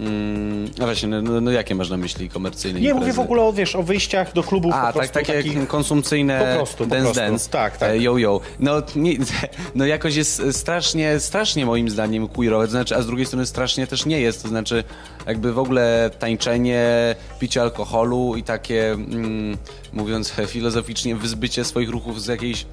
mm, 0.00 0.64
no 0.78 0.84
właśnie, 0.84 1.08
no, 1.08 1.40
no, 1.40 1.50
jakie 1.50 1.74
masz 1.74 1.90
na 1.90 1.96
myśli 1.96 2.28
komercyjne 2.28 2.80
Nie, 2.80 2.88
imprezy? 2.88 3.00
mówię 3.00 3.12
w 3.12 3.20
ogóle 3.20 3.42
o, 3.42 3.52
wiesz, 3.52 3.76
o 3.76 3.82
wyjściach 3.82 4.32
do 4.32 4.42
klubów 4.42 4.72
A, 4.74 4.76
po 4.80 4.84
tak, 4.86 4.92
prostu 4.94 5.14
takie 5.14 5.32
takich... 5.32 5.68
konsumcyjne 5.68 6.38
Po 6.50 6.56
prostu, 6.56 6.76
po 6.84 6.86
dance 6.86 7.04
prostu. 7.04 7.20
dance. 7.20 7.50
Tak, 7.50 7.76
tak. 7.76 7.90
E, 7.90 7.98
Yo, 7.98 8.18
yo. 8.18 8.40
No, 8.60 8.82
nie, 8.96 9.16
no 9.74 9.86
jakoś 9.86 10.16
jest 10.16 10.42
strasznie, 10.52 11.20
strasznie 11.20 11.66
moim 11.66 11.90
zdaniem 11.90 12.28
queerowe, 12.28 12.64
to 12.64 12.70
znaczy, 12.70 12.96
a 12.96 13.02
z 13.02 13.06
drugiej 13.06 13.26
strony 13.26 13.46
strasznie 13.46 13.86
też 13.86 14.06
nie 14.06 14.20
jest, 14.20 14.42
to 14.42 14.48
znaczy 14.48 14.84
jakby 15.26 15.52
w 15.52 15.58
ogóle 15.58 16.10
tańczenie, 16.18 17.14
picie 17.38 17.62
alkoholu 17.62 18.34
i 18.36 18.42
takie, 18.42 18.92
mm, 18.92 19.56
mówiąc 19.92 20.32
filozoficznie, 20.46 21.16
wyzbycie 21.16 21.64
swoich 21.64 21.90
ruchów 21.90 22.22
z 22.22 22.26
jakiejś 22.26 22.66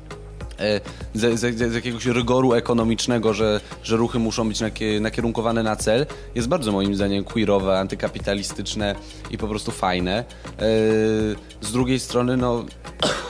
z, 1.13 1.39
z, 1.39 1.71
z 1.71 1.75
jakiegoś 1.75 2.05
rygoru 2.05 2.53
ekonomicznego, 2.53 3.33
że, 3.33 3.61
że 3.83 3.97
ruchy 3.97 4.19
muszą 4.19 4.47
być 4.47 4.59
nakie, 4.59 4.99
nakierunkowane 4.99 5.63
na 5.63 5.75
cel, 5.75 6.05
jest 6.35 6.47
bardzo 6.47 6.71
moim 6.71 6.95
zdaniem 6.95 7.23
queerowe, 7.23 7.79
antykapitalistyczne 7.79 8.95
i 9.31 9.37
po 9.37 9.47
prostu 9.47 9.71
fajne. 9.71 10.17
E, 10.19 10.23
Z 11.61 11.71
drugiej 11.71 11.99
strony, 11.99 12.37
no 12.37 12.65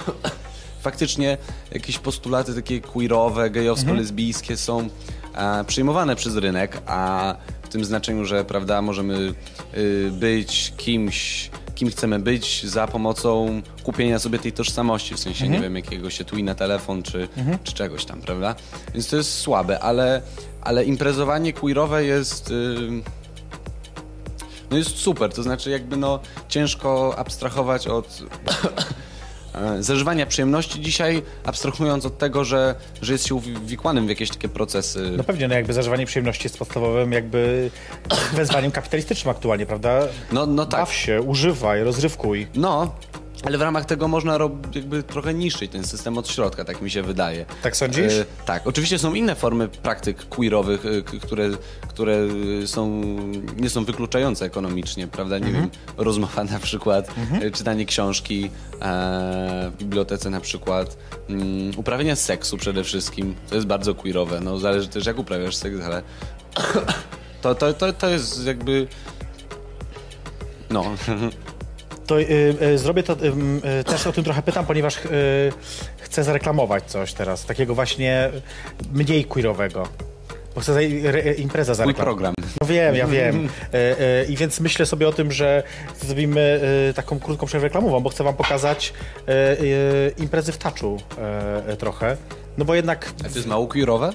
faktycznie 0.81 1.37
jakieś 1.71 1.99
postulaty 1.99 2.55
takie 2.55 2.81
queerowe, 2.81 3.49
gejowsko-lesbijskie 3.49 4.57
są 4.57 4.89
e, 5.35 5.63
przyjmowane 5.63 6.15
przez 6.15 6.35
rynek, 6.35 6.81
a 6.85 7.35
tym 7.73 7.85
znaczeniu, 7.85 8.25
że 8.25 8.45
prawda, 8.45 8.81
możemy 8.81 9.33
y, 9.77 10.11
być 10.11 10.73
kimś, 10.77 11.49
kim 11.75 11.89
chcemy 11.89 12.19
być 12.19 12.65
za 12.65 12.87
pomocą 12.87 13.61
kupienia 13.83 14.19
sobie 14.19 14.39
tej 14.39 14.51
tożsamości, 14.51 15.15
w 15.15 15.19
sensie, 15.19 15.49
nie 15.49 15.59
wiem, 15.59 15.75
jakiegoś 15.75 16.21
etui 16.21 16.43
na 16.43 16.55
telefon 16.55 17.03
czy, 17.03 17.27
czy 17.63 17.73
czegoś 17.73 18.05
tam, 18.05 18.21
prawda? 18.21 18.55
Więc 18.93 19.07
to 19.07 19.15
jest 19.15 19.33
słabe, 19.33 19.79
ale, 19.79 20.21
ale 20.61 20.83
imprezowanie 20.83 21.53
queerowe 21.53 22.05
jest... 22.05 22.51
Y, 22.51 23.03
no 24.71 24.77
jest 24.77 24.97
super, 24.97 25.33
to 25.33 25.43
znaczy 25.43 25.69
jakby 25.69 25.97
no 25.97 26.19
ciężko 26.49 27.17
abstrahować 27.17 27.87
od 27.87 28.23
zażywania 29.79 30.25
przyjemności 30.25 30.81
dzisiaj, 30.81 31.21
abstrahując 31.43 32.05
od 32.05 32.17
tego, 32.17 32.45
że, 32.45 32.75
że 33.01 33.13
jest 33.13 33.27
się 33.27 33.35
uwikłanym 33.35 34.05
w 34.05 34.09
jakieś 34.09 34.29
takie 34.29 34.49
procesy. 34.49 35.11
No 35.17 35.23
pewnie, 35.23 35.47
no 35.47 35.55
jakby 35.55 35.73
zażywanie 35.73 36.05
przyjemności 36.05 36.45
jest 36.45 36.57
podstawowym 36.57 37.11
jakby 37.11 37.71
wezwaniem 38.33 38.71
kapitalistycznym 38.71 39.31
aktualnie, 39.31 39.65
prawda? 39.65 39.99
No, 40.31 40.45
no 40.45 40.65
tak. 40.65 40.79
Baw 40.79 40.93
się, 40.93 41.21
używaj, 41.21 41.83
rozrywkuj. 41.83 42.47
No, 42.55 42.95
ale 43.43 43.57
w 43.57 43.61
ramach 43.61 43.85
tego 43.85 44.07
można 44.07 44.37
rob, 44.37 44.75
jakby 44.75 45.03
trochę 45.03 45.33
niszczyć 45.33 45.71
ten 45.71 45.83
system 45.83 46.17
od 46.17 46.27
środka, 46.27 46.65
tak 46.65 46.81
mi 46.81 46.91
się 46.91 47.03
wydaje. 47.03 47.45
Tak 47.63 47.77
sądzisz? 47.77 48.13
E, 48.13 48.25
tak. 48.45 48.67
Oczywiście 48.67 48.99
są 48.99 49.13
inne 49.13 49.35
formy 49.35 49.67
praktyk 49.67 50.29
queerowych, 50.29 50.85
e, 50.85 51.19
które, 51.19 51.49
które 51.87 52.17
są, 52.65 53.03
nie 53.57 53.69
są 53.69 53.85
wykluczające 53.85 54.45
ekonomicznie, 54.45 55.07
prawda? 55.07 55.39
Nie 55.39 55.51
wiem, 55.51 55.69
rozmowa 55.97 56.43
na 56.43 56.59
przykład, 56.59 57.07
e, 57.41 57.51
czytanie 57.51 57.85
książki 57.85 58.49
e, 58.81 59.71
w 59.71 59.77
bibliotece 59.77 60.29
na 60.29 60.41
przykład, 60.41 60.97
mm, 61.29 61.71
uprawianie 61.77 62.15
seksu 62.15 62.57
przede 62.57 62.83
wszystkim, 62.83 63.35
to 63.49 63.55
jest 63.55 63.67
bardzo 63.67 63.95
queerowe, 63.95 64.39
no 64.39 64.59
zależy 64.59 64.87
też 64.87 65.05
jak 65.05 65.19
uprawiasz 65.19 65.55
seks, 65.55 65.81
ale 65.85 66.01
to, 67.41 67.55
to, 67.55 67.73
to, 67.73 67.93
to 67.93 68.09
jest 68.09 68.45
jakby... 68.45 68.87
No, 70.69 70.83
To 72.07 72.19
y, 72.21 72.55
y, 72.61 72.77
zrobię 72.77 73.03
to, 73.03 73.13
y, 73.13 73.17
y, 73.79 73.83
też 73.83 74.07
o 74.07 74.11
tym 74.11 74.23
trochę 74.23 74.41
pytam, 74.41 74.65
ponieważ 74.65 74.99
chcę 75.97 76.23
zareklamować 76.23 76.83
coś 76.83 77.13
teraz, 77.13 77.45
takiego 77.45 77.75
właśnie 77.75 78.29
mniej 78.93 79.25
queerowego. 79.25 79.87
Bo 80.55 80.61
chcę 80.61 80.73
za, 80.73 80.79
re, 80.81 81.33
imprezę 81.33 81.71
mój 81.71 81.75
zareklamować. 81.75 82.05
program. 82.05 82.33
No 82.61 82.67
wiem, 82.67 82.95
ja 82.95 83.07
wiem. 83.07 83.49
I 84.29 84.35
więc 84.37 84.59
myślę 84.59 84.85
sobie 84.85 85.07
o 85.07 85.13
tym, 85.13 85.31
że 85.31 85.63
zrobimy 86.01 86.61
taką 86.95 87.19
krótką 87.19 87.45
przerwę 87.45 87.67
reklamową, 87.67 87.99
bo 87.99 88.09
chcę 88.09 88.23
wam 88.23 88.35
pokazać 88.35 88.93
imprezy 90.17 90.51
w 90.51 90.57
taczu 90.57 90.97
trochę. 91.79 92.17
No 92.57 92.65
bo 92.65 92.75
jednak, 92.75 93.13
A 93.25 93.29
to 93.29 93.35
jest 93.35 93.47
mało 93.47 93.67
queerowe? 93.67 94.13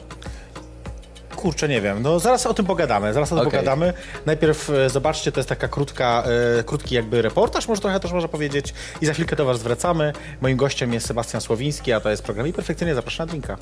Kurczę, 1.39 1.69
nie 1.69 1.81
wiem, 1.81 2.03
no 2.03 2.21
zaraz 2.21 2.47
o 2.47 2.55
tym 2.55 2.67
pogadamy, 2.67 3.15
zaraz 3.15 3.33
o 3.33 3.37
tym 3.37 3.47
Okej. 3.47 3.61
pogadamy. 3.61 3.93
Najpierw 4.27 4.71
e, 4.71 4.91
zobaczcie, 4.91 5.33
to 5.33 5.41
jest 5.41 5.49
taka 5.49 5.69
krótka, 5.69 6.25
e, 6.59 6.65
krótki 6.65 6.95
jakby 6.95 7.23
reportaż, 7.23 7.69
może 7.69 7.81
trochę 7.81 8.01
też 8.01 8.13
można 8.13 8.29
powiedzieć. 8.29 8.75
I 9.01 9.07
za 9.07 9.13
chwilkę 9.13 9.37
do 9.37 9.45
was 9.45 9.59
zwracamy. 9.59 10.13
Moim 10.41 10.57
gościem 10.57 10.93
jest 10.93 11.07
Sebastian 11.07 11.41
Słowiński, 11.41 11.93
a 11.93 12.01
to 12.01 12.11
jest 12.11 12.23
program 12.23 12.47
i 12.47 12.53
perfekcyjnie 12.53 12.95
zapraszam 12.95 13.27
na 13.27 13.31
drinka. 13.31 13.57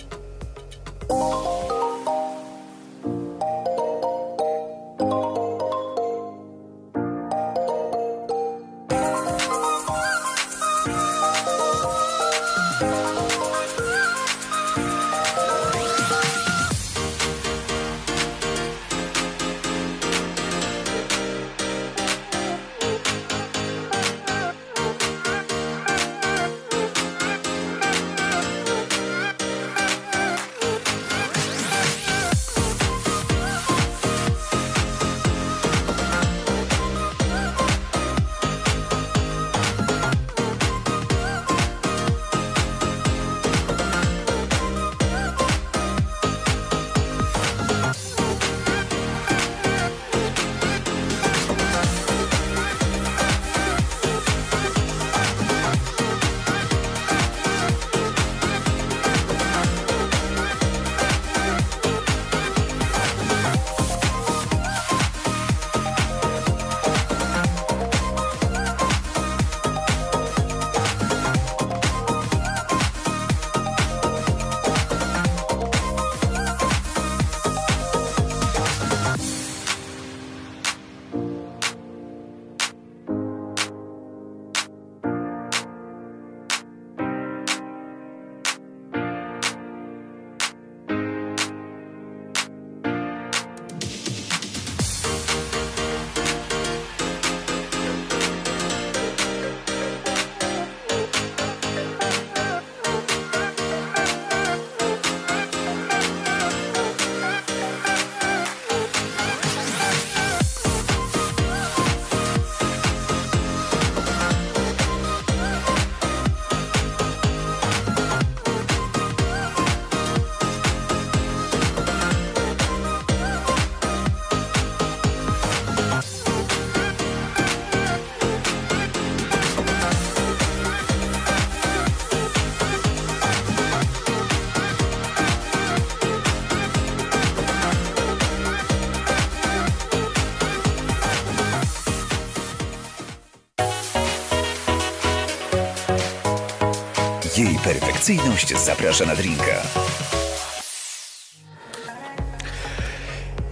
Jej 147.97 148.19
perfekcyjność 148.19 148.65
zaprasza 148.65 149.07
na 149.07 149.17
drinka. 149.17 149.63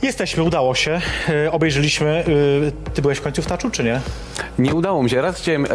Jesteśmy, 0.03 0.43
udało 0.43 0.75
się. 0.75 1.01
E, 1.29 1.53
obejrzeliśmy. 1.53 2.25
E, 2.87 2.91
ty 2.91 3.03
byłeś 3.03 3.19
w 3.19 3.23
końcu 3.23 3.43
w 3.43 3.47
taczu, 3.47 3.71
czy 3.71 3.85
nie? 3.85 4.01
Nie 4.59 4.75
udało 4.75 5.03
mi 5.03 5.11
się. 5.11 5.23
Raz 5.23 5.39
chciałem 5.39 5.65
e, 5.65 5.69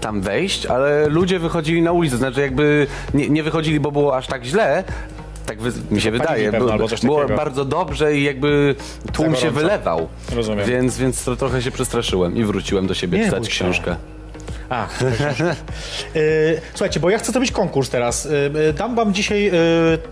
tam 0.00 0.20
wejść, 0.20 0.66
ale 0.66 1.08
ludzie 1.08 1.38
wychodzili 1.38 1.82
na 1.82 1.92
ulicę. 1.92 2.16
Znaczy 2.16 2.40
jakby 2.40 2.86
nie, 3.14 3.28
nie 3.28 3.42
wychodzili, 3.42 3.80
bo 3.80 3.92
było 3.92 4.16
aż 4.16 4.26
tak 4.26 4.44
źle. 4.44 4.84
Tak 5.46 5.60
wy, 5.60 5.94
mi 5.94 6.00
się 6.00 6.10
wydaje. 6.10 6.50
pewno, 6.52 6.76
Było, 6.76 6.88
było 7.02 7.28
bardzo 7.28 7.64
dobrze 7.64 8.16
i 8.16 8.24
jakby 8.24 8.74
tłum 9.12 9.36
się 9.36 9.50
wylewał. 9.50 10.08
Rozumiem. 10.34 10.66
Więc, 10.66 10.98
więc 10.98 11.24
to, 11.24 11.36
trochę 11.36 11.62
się 11.62 11.70
przestraszyłem 11.70 12.36
i 12.36 12.44
wróciłem 12.44 12.86
do 12.86 12.94
siebie 12.94 13.18
Nie 13.18 13.24
czytać 13.24 13.48
książkę. 13.48 13.96
A, 14.68 14.86
e, 14.88 14.88
słuchajcie, 16.70 17.00
bo 17.00 17.10
ja 17.10 17.18
chcę 17.18 17.32
zrobić 17.32 17.52
konkurs 17.52 17.90
teraz. 17.90 18.26
E, 18.26 18.68
e, 18.68 18.72
dam 18.72 18.94
wam 18.94 19.14
dzisiaj 19.14 19.50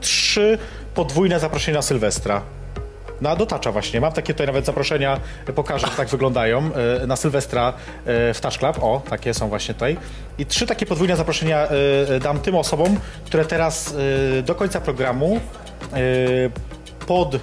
trzy 0.00 0.58
podwójne 0.94 1.40
zaproszenia 1.40 1.78
na 1.78 1.82
Sylwestra. 1.82 2.42
na 3.20 3.37
dotacza 3.37 3.73
właśnie. 3.73 4.00
Mam 4.00 4.12
takie 4.12 4.34
tutaj 4.34 4.46
nawet 4.46 4.66
zaproszenia, 4.66 5.20
pokażę, 5.54 5.87
jak 5.87 5.96
tak 5.96 6.08
wyglądają, 6.08 6.70
na 7.06 7.16
Sylwestra 7.16 7.73
w 8.06 8.38
Touch 8.40 8.58
Club. 8.58 8.78
O, 8.82 9.02
takie 9.11 9.34
są 9.34 9.49
właśnie 9.49 9.75
tutaj. 9.75 9.96
I 10.38 10.46
trzy 10.46 10.66
takie 10.66 10.87
podwójne 10.87 11.16
zaproszenia 11.16 11.68
dam 12.20 12.38
tym 12.38 12.54
osobom, 12.54 12.96
które 13.26 13.44
teraz 13.44 13.94
do 14.44 14.54
końca 14.54 14.80
programu 14.80 15.40
pod 17.06 17.37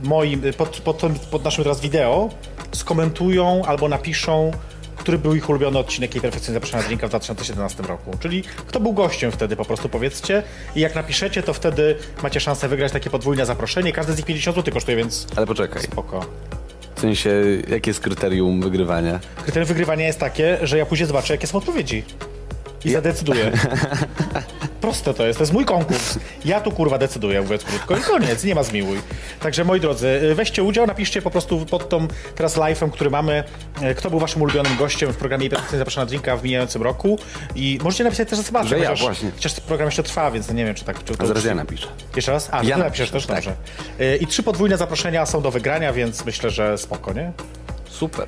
moim, 0.00 0.42
pod, 0.56 0.80
pod, 0.80 1.02
pod 1.30 1.44
naszym 1.44 1.64
teraz 1.64 1.80
wideo 1.80 2.30
skomentują 2.72 3.62
albo 3.66 3.88
napiszą, 3.88 4.50
który 5.02 5.18
był 5.18 5.34
ich 5.34 5.48
ulubiony 5.50 5.78
odcinek 5.78 6.14
jej 6.14 6.22
perfekcyjnie 6.22 6.54
zaproszenia 6.54 6.82
drinka 6.82 7.06
w 7.06 7.10
2017 7.10 7.82
roku. 7.82 8.10
Czyli 8.20 8.42
kto 8.66 8.80
był 8.80 8.92
gościem 8.92 9.32
wtedy, 9.32 9.56
po 9.56 9.64
prostu 9.64 9.88
powiedzcie. 9.88 10.42
I 10.76 10.80
jak 10.80 10.94
napiszecie, 10.94 11.42
to 11.42 11.54
wtedy 11.54 11.96
macie 12.22 12.40
szansę 12.40 12.68
wygrać 12.68 12.92
takie 12.92 13.10
podwójne 13.10 13.46
zaproszenie. 13.46 13.92
Każde 13.92 14.12
z 14.12 14.16
nich 14.16 14.26
50 14.26 14.56
zł 14.56 14.74
kosztuje, 14.74 14.96
więc 14.96 15.26
Ale 15.36 15.46
poczekaj, 15.46 15.82
spoko. 15.82 16.26
w 16.94 17.00
sensie, 17.00 17.30
jakie 17.68 17.90
jest 17.90 18.00
kryterium 18.00 18.60
wygrywania? 18.60 19.20
Kryterium 19.42 19.68
wygrywania 19.68 20.06
jest 20.06 20.18
takie, 20.18 20.58
że 20.62 20.78
ja 20.78 20.86
później 20.86 21.06
zobaczę, 21.06 21.34
jakie 21.34 21.46
są 21.46 21.58
odpowiedzi. 21.58 22.04
I 22.84 22.90
zadecyduję. 22.92 23.52
Proste 24.80 25.14
to 25.14 25.26
jest, 25.26 25.38
to 25.38 25.42
jest 25.42 25.52
mój 25.52 25.64
konkurs. 25.64 26.18
Ja 26.44 26.60
tu 26.60 26.70
kurwa 26.72 26.98
decyduję, 26.98 27.40
mówiąc 27.42 27.64
krótko 27.64 27.96
i 27.96 28.00
koniec, 28.00 28.44
nie 28.44 28.54
ma 28.54 28.62
zmiłuj. 28.62 28.98
Także 29.40 29.64
moi 29.64 29.80
drodzy, 29.80 30.06
y, 30.08 30.34
weźcie 30.34 30.62
udział, 30.62 30.86
napiszcie 30.86 31.22
po 31.22 31.30
prostu 31.30 31.66
pod 31.66 31.88
tą 31.88 32.08
teraz 32.34 32.56
live'em, 32.56 32.90
który 32.90 33.10
mamy, 33.10 33.44
y, 33.90 33.94
kto 33.94 34.10
był 34.10 34.18
waszym 34.18 34.42
ulubionym 34.42 34.76
gościem 34.76 35.12
w 35.12 35.16
programie 35.16 35.50
Perfekcyjnie 35.50 35.78
Zapraszana 35.78 36.06
Drinka 36.06 36.36
w 36.36 36.44
mijającym 36.44 36.82
roku 36.82 37.18
i 37.54 37.78
możecie 37.82 38.04
napisać 38.04 38.28
też 38.28 38.38
SMS, 38.38 38.66
Że 38.66 38.78
ja, 38.78 38.84
chociaż, 38.88 39.00
właśnie. 39.00 39.30
chociaż 39.30 39.60
program 39.60 39.86
jeszcze 39.86 40.02
trwa, 40.02 40.30
więc 40.30 40.50
nie 40.50 40.64
wiem, 40.64 40.74
czy 40.74 40.84
tak... 40.84 41.04
Czy 41.04 41.14
A 41.18 41.26
zaraz 41.26 41.44
ja 41.44 41.54
napiszę. 41.54 41.88
Jeszcze 42.16 42.32
raz? 42.32 42.48
A, 42.52 42.62
Ja 42.62 42.68
ja 42.68 42.76
napiszesz 42.76 43.10
też, 43.10 43.28
napiszę, 43.28 43.50
dobrze. 43.98 44.04
Y, 44.14 44.16
I 44.16 44.26
trzy 44.26 44.42
podwójne 44.42 44.76
zaproszenia 44.76 45.26
są 45.26 45.42
do 45.42 45.50
wygrania, 45.50 45.92
więc 45.92 46.24
myślę, 46.24 46.50
że 46.50 46.78
spoko, 46.78 47.12
nie? 47.12 47.32
Super. 47.90 48.26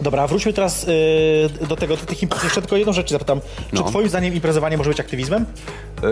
Dobra, 0.00 0.26
wróćmy 0.26 0.52
teraz 0.52 0.84
y, 0.84 1.66
do 1.68 1.76
tego, 1.76 1.96
do 1.96 2.06
tych 2.06 2.22
imprez. 2.22 2.44
Jeszcze 2.44 2.60
tylko 2.62 2.76
jedną 2.76 2.92
rzecz 2.92 3.10
zapytam. 3.10 3.40
Czy 3.40 3.76
No. 3.76 3.82
twoim 3.82 4.08
zdaniem 4.08 4.34
imprezowanie 4.34 4.76
może 4.78 4.90
być 4.90 5.00
aktywizmem? 5.00 5.44
E, 6.02 6.06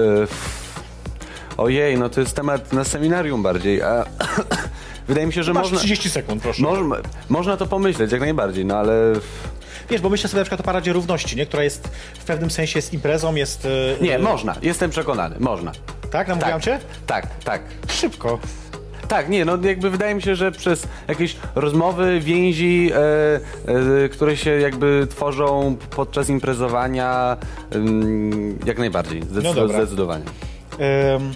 Ojej, 1.57 1.99
no 1.99 2.09
to 2.09 2.21
jest 2.21 2.37
temat 2.37 2.73
na 2.73 2.85
seminarium 2.85 3.43
bardziej, 3.43 3.83
a 3.83 4.05
wydaje 5.09 5.27
mi 5.27 5.33
się, 5.33 5.43
że 5.43 5.53
Masz 5.53 5.63
można... 5.63 5.79
30 5.79 6.11
sekund, 6.11 6.43
proszę. 6.43 6.63
Moż, 6.63 6.79
można 7.29 7.57
to 7.57 7.67
pomyśleć, 7.67 8.13
jak 8.13 8.21
najbardziej, 8.21 8.65
no 8.65 8.77
ale 8.77 8.93
Wiesz, 9.91 10.01
bo 10.01 10.09
myślę 10.09 10.29
sobie 10.29 10.39
na 10.41 10.45
przykład 10.45 10.61
o 10.61 10.65
Paradzie 10.65 10.93
Równości, 10.93 11.37
nie? 11.37 11.47
która 11.47 11.63
jest 11.65 11.89
w 12.21 12.25
pewnym 12.25 12.51
sensie 12.51 12.79
jest 12.79 12.93
imprezą, 12.93 13.35
jest... 13.35 13.65
y, 13.65 13.97
nie, 14.01 14.17
y, 14.17 14.19
można, 14.19 14.55
jestem 14.63 14.91
przekonany, 14.91 15.37
można. 15.41 15.73
Tak, 16.11 16.29
namówiłam 16.29 16.61
Tak, 16.61 16.63
cię? 16.65 16.79
tak, 17.07 17.27
tak. 17.45 17.63
Szybko. 17.89 18.39
Tak, 19.11 19.29
nie, 19.29 19.45
no 19.45 19.59
jakby 19.63 19.91
wydaje 19.91 20.15
mi 20.15 20.23
się, 20.23 20.37
że 20.37 20.53
przez 20.53 20.87
jakieś 21.09 21.37
rozmowy, 21.55 22.21
więzi, 22.21 22.91
e, 22.95 24.05
e, 24.05 24.09
które 24.09 24.37
się 24.37 24.51
jakby 24.51 25.07
tworzą 25.11 25.77
podczas 25.91 26.29
imprezowania, 26.29 27.37
jak 28.67 28.79
najbardziej, 28.79 29.21
No 29.21 29.27
zdecy- 29.27 29.55
dobra. 29.55 29.77
zdecydowanie. 29.83 30.25
Ym, 31.17 31.35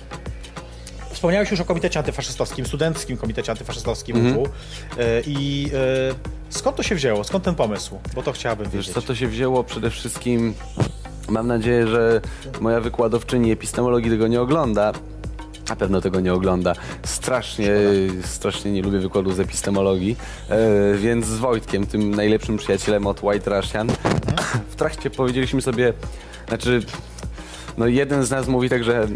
Wspomniałeś 1.10 1.50
już 1.50 1.60
o 1.60 1.64
komitecie 1.64 1.98
antyfaszystowskim, 1.98 2.66
studenckim 2.66 3.16
komitecie 3.16 3.52
antyfaszystowskim. 3.52 4.16
Y, 4.16 4.42
I 5.26 5.70
y, 6.50 6.50
skąd 6.50 6.76
to 6.76 6.82
się 6.82 6.94
wzięło? 6.94 7.24
Skąd 7.24 7.44
ten 7.44 7.54
pomysł? 7.54 7.98
Bo 8.14 8.22
to 8.22 8.32
chciałabym 8.32 8.66
Wiesz 8.66 8.74
wiedzieć. 8.74 8.94
co, 8.94 9.02
to 9.02 9.14
się 9.14 9.28
wzięło 9.28 9.64
przede 9.64 9.90
wszystkim, 9.90 10.54
mam 11.28 11.46
nadzieję, 11.46 11.86
że 11.86 12.20
moja 12.60 12.80
wykładowczyni 12.80 13.52
epistemologii 13.52 14.10
tego 14.10 14.28
nie 14.28 14.40
ogląda, 14.40 14.92
na 15.68 15.76
pewno 15.76 16.00
tego 16.00 16.20
nie 16.20 16.34
ogląda. 16.34 16.72
Strasznie, 17.02 17.70
strasznie 18.22 18.72
nie 18.72 18.82
lubię 18.82 18.98
wykładów 18.98 19.36
z 19.36 19.40
epistemologii, 19.40 20.16
e, 20.48 20.94
więc 20.96 21.26
z 21.26 21.38
Wojtkiem, 21.38 21.86
tym 21.86 22.14
najlepszym 22.14 22.56
przyjacielem 22.56 23.06
od 23.06 23.22
White 23.22 23.50
Russian, 23.50 23.88
w 24.70 24.76
trakcie 24.76 25.10
powiedzieliśmy 25.10 25.62
sobie, 25.62 25.92
znaczy, 26.48 26.82
no 27.78 27.86
jeden 27.86 28.24
z 28.24 28.30
nas 28.30 28.48
mówi 28.48 28.68
tak, 28.68 28.84
że 28.84 29.08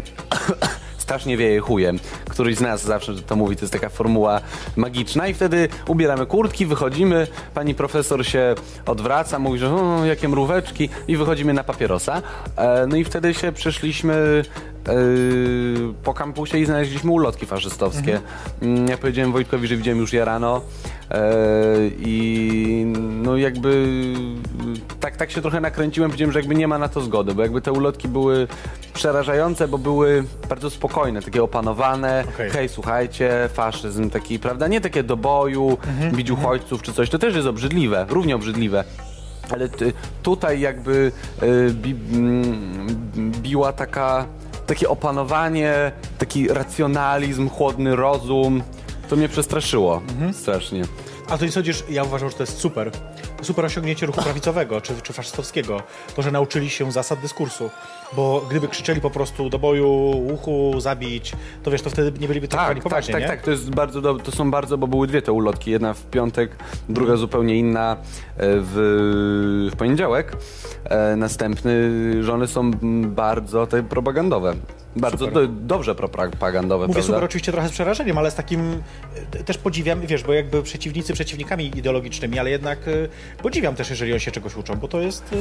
strasznie 0.97 1.37
wieje 1.37 1.59
chujem. 1.59 1.99
Któryś 2.29 2.55
z 2.55 2.61
nas 2.61 2.83
zawsze 2.83 3.15
to 3.15 3.35
mówi, 3.35 3.55
to 3.55 3.61
jest 3.61 3.73
taka 3.73 3.89
formuła 3.89 4.41
magiczna 4.75 5.27
i 5.27 5.33
wtedy 5.33 5.69
ubieramy 5.87 6.25
kurtki, 6.25 6.65
wychodzimy, 6.65 7.27
pani 7.53 7.75
profesor 7.75 8.25
się 8.25 8.55
odwraca, 8.85 9.39
mówi, 9.39 9.59
że 9.59 9.69
o, 9.69 10.05
jakie 10.05 10.29
mróweczki 10.29 10.89
i 11.07 11.17
wychodzimy 11.17 11.53
na 11.53 11.63
papierosa. 11.63 12.21
E, 12.55 12.87
no 12.87 12.95
i 12.95 13.03
wtedy 13.03 13.33
się 13.33 13.51
przeszliśmy 13.51 14.43
e, 14.89 14.93
po 16.03 16.13
kampusie 16.13 16.57
i 16.57 16.65
znaleźliśmy 16.65 17.11
ulotki 17.11 17.45
faszystowskie. 17.45 18.19
Mm, 18.61 18.87
Ja 18.87 18.97
powiedziałem 18.97 19.31
Wojtkowi, 19.31 19.67
że 19.67 19.77
widziałem 19.77 19.99
już 19.99 20.13
je 20.13 20.25
rano 20.25 20.61
e, 21.11 21.21
i 21.99 22.93
no 23.23 23.37
jakby 23.37 23.87
tak, 24.99 25.17
tak 25.17 25.31
się 25.31 25.41
trochę 25.41 25.61
nakręciłem, 25.61 26.09
powiedziałem, 26.11 26.31
że 26.31 26.39
jakby 26.39 26.55
nie 26.55 26.67
ma 26.67 26.77
na 26.77 26.89
to 26.89 27.01
zgody, 27.01 27.33
bo 27.35 27.41
jakby 27.41 27.61
te 27.61 27.71
ulotki 27.71 28.07
były 28.07 28.47
przerażające, 28.93 29.67
bo 29.67 29.77
były 29.77 30.23
bardzo 30.49 30.69
spokojne, 30.69 31.21
takie 31.21 31.43
opanowane. 31.43 32.23
Okej. 32.35 32.49
Hej, 32.49 32.69
słuchajcie, 32.69 33.49
faszyzm 33.53 34.09
taki, 34.09 34.39
prawda? 34.39 34.67
Nie 34.67 34.81
takie 34.81 35.03
do 35.03 35.17
boju, 35.17 35.77
bić 36.13 36.31
uchodźców 36.31 36.81
czy 36.81 36.93
coś. 36.93 37.09
To 37.09 37.19
też 37.19 37.35
jest 37.35 37.47
obrzydliwe, 37.47 38.05
równie 38.09 38.35
obrzydliwe. 38.35 38.83
Ale 39.51 39.69
tutaj 40.23 40.59
jakby 40.59 41.11
y, 41.43 41.73
bi, 41.73 41.95
mm, 42.13 42.87
biła 43.31 43.73
taka, 43.73 44.25
takie 44.69 44.89
opanowanie, 44.89 45.91
taki 46.17 46.47
racjonalizm, 46.47 47.49
chłodny 47.49 47.95
rozum. 47.95 48.63
To 49.09 49.15
mnie 49.15 49.29
przestraszyło 49.29 50.01
strasznie. 50.33 50.83
A 51.29 51.37
to 51.37 51.45
nie 51.45 51.51
sądzisz, 51.51 51.83
ja 51.89 52.03
uważam, 52.03 52.29
że 52.29 52.35
to 52.35 52.43
jest 52.43 52.57
super. 52.57 52.91
Super 53.41 53.65
osiągnięcie 53.65 54.05
ruchu 54.05 54.21
prawicowego 54.21 54.81
czy, 54.81 55.01
czy 55.01 55.13
faszystowskiego. 55.13 55.81
To, 56.15 56.21
że 56.21 56.31
nauczyli 56.31 56.69
się 56.69 56.91
zasad 56.91 57.19
dyskursu. 57.19 57.69
Bo 58.15 58.45
gdyby 58.49 58.67
krzyczeli 58.67 59.01
po 59.01 59.09
prostu 59.09 59.49
do 59.49 59.59
boju, 59.59 59.89
uchu, 60.33 60.73
zabić, 60.81 61.33
to 61.63 61.71
wiesz, 61.71 61.81
to 61.81 61.89
wtedy 61.89 62.19
nie 62.19 62.27
byliby 62.27 62.47
traktowani 62.47 62.75
Tak, 62.75 62.83
tak, 62.83 62.91
poważnie, 62.91 63.13
tak, 63.13 63.21
nie? 63.21 63.27
tak, 63.27 63.41
to 63.41 63.51
jest 63.51 63.69
bardzo 63.69 64.01
dobre, 64.01 64.23
to 64.23 64.31
są 64.31 64.51
bardzo, 64.51 64.77
bo 64.77 64.87
były 64.87 65.07
dwie 65.07 65.21
te 65.21 65.31
ulotki, 65.31 65.71
jedna 65.71 65.93
w 65.93 66.05
piątek, 66.05 66.55
druga 66.89 67.15
zupełnie 67.15 67.55
inna 67.55 67.91
e, 67.91 67.97
w, 68.37 69.69
w 69.73 69.75
poniedziałek. 69.77 70.35
E, 70.83 71.15
następny, 71.15 71.73
że 72.23 72.33
one 72.33 72.47
są 72.47 72.71
bardzo 73.03 73.67
te 73.67 73.83
propagandowe. 73.83 74.55
Bardzo 74.95 75.27
do, 75.27 75.47
dobrze 75.47 75.95
propagandowe, 75.95 76.87
Mówię 76.87 76.93
prawda? 76.93 77.07
super 77.13 77.23
oczywiście 77.23 77.51
trochę 77.51 77.67
z 77.69 77.71
przerażeniem, 77.71 78.17
ale 78.17 78.31
z 78.31 78.35
takim 78.35 78.81
e, 79.33 79.43
też 79.43 79.57
podziwiam, 79.57 80.01
wiesz, 80.01 80.23
bo 80.23 80.33
jakby 80.33 80.63
przeciwnicy 80.63 81.13
przeciwnikami 81.13 81.65
ideologicznymi, 81.65 82.39
ale 82.39 82.49
jednak 82.49 82.79
e, 82.87 82.91
podziwiam 83.43 83.75
też, 83.75 83.89
jeżeli 83.89 84.11
oni 84.11 84.21
się 84.21 84.31
czegoś 84.31 84.55
uczą, 84.55 84.75
bo 84.75 84.87
to 84.87 85.01
jest... 85.01 85.23
e, 85.33 85.35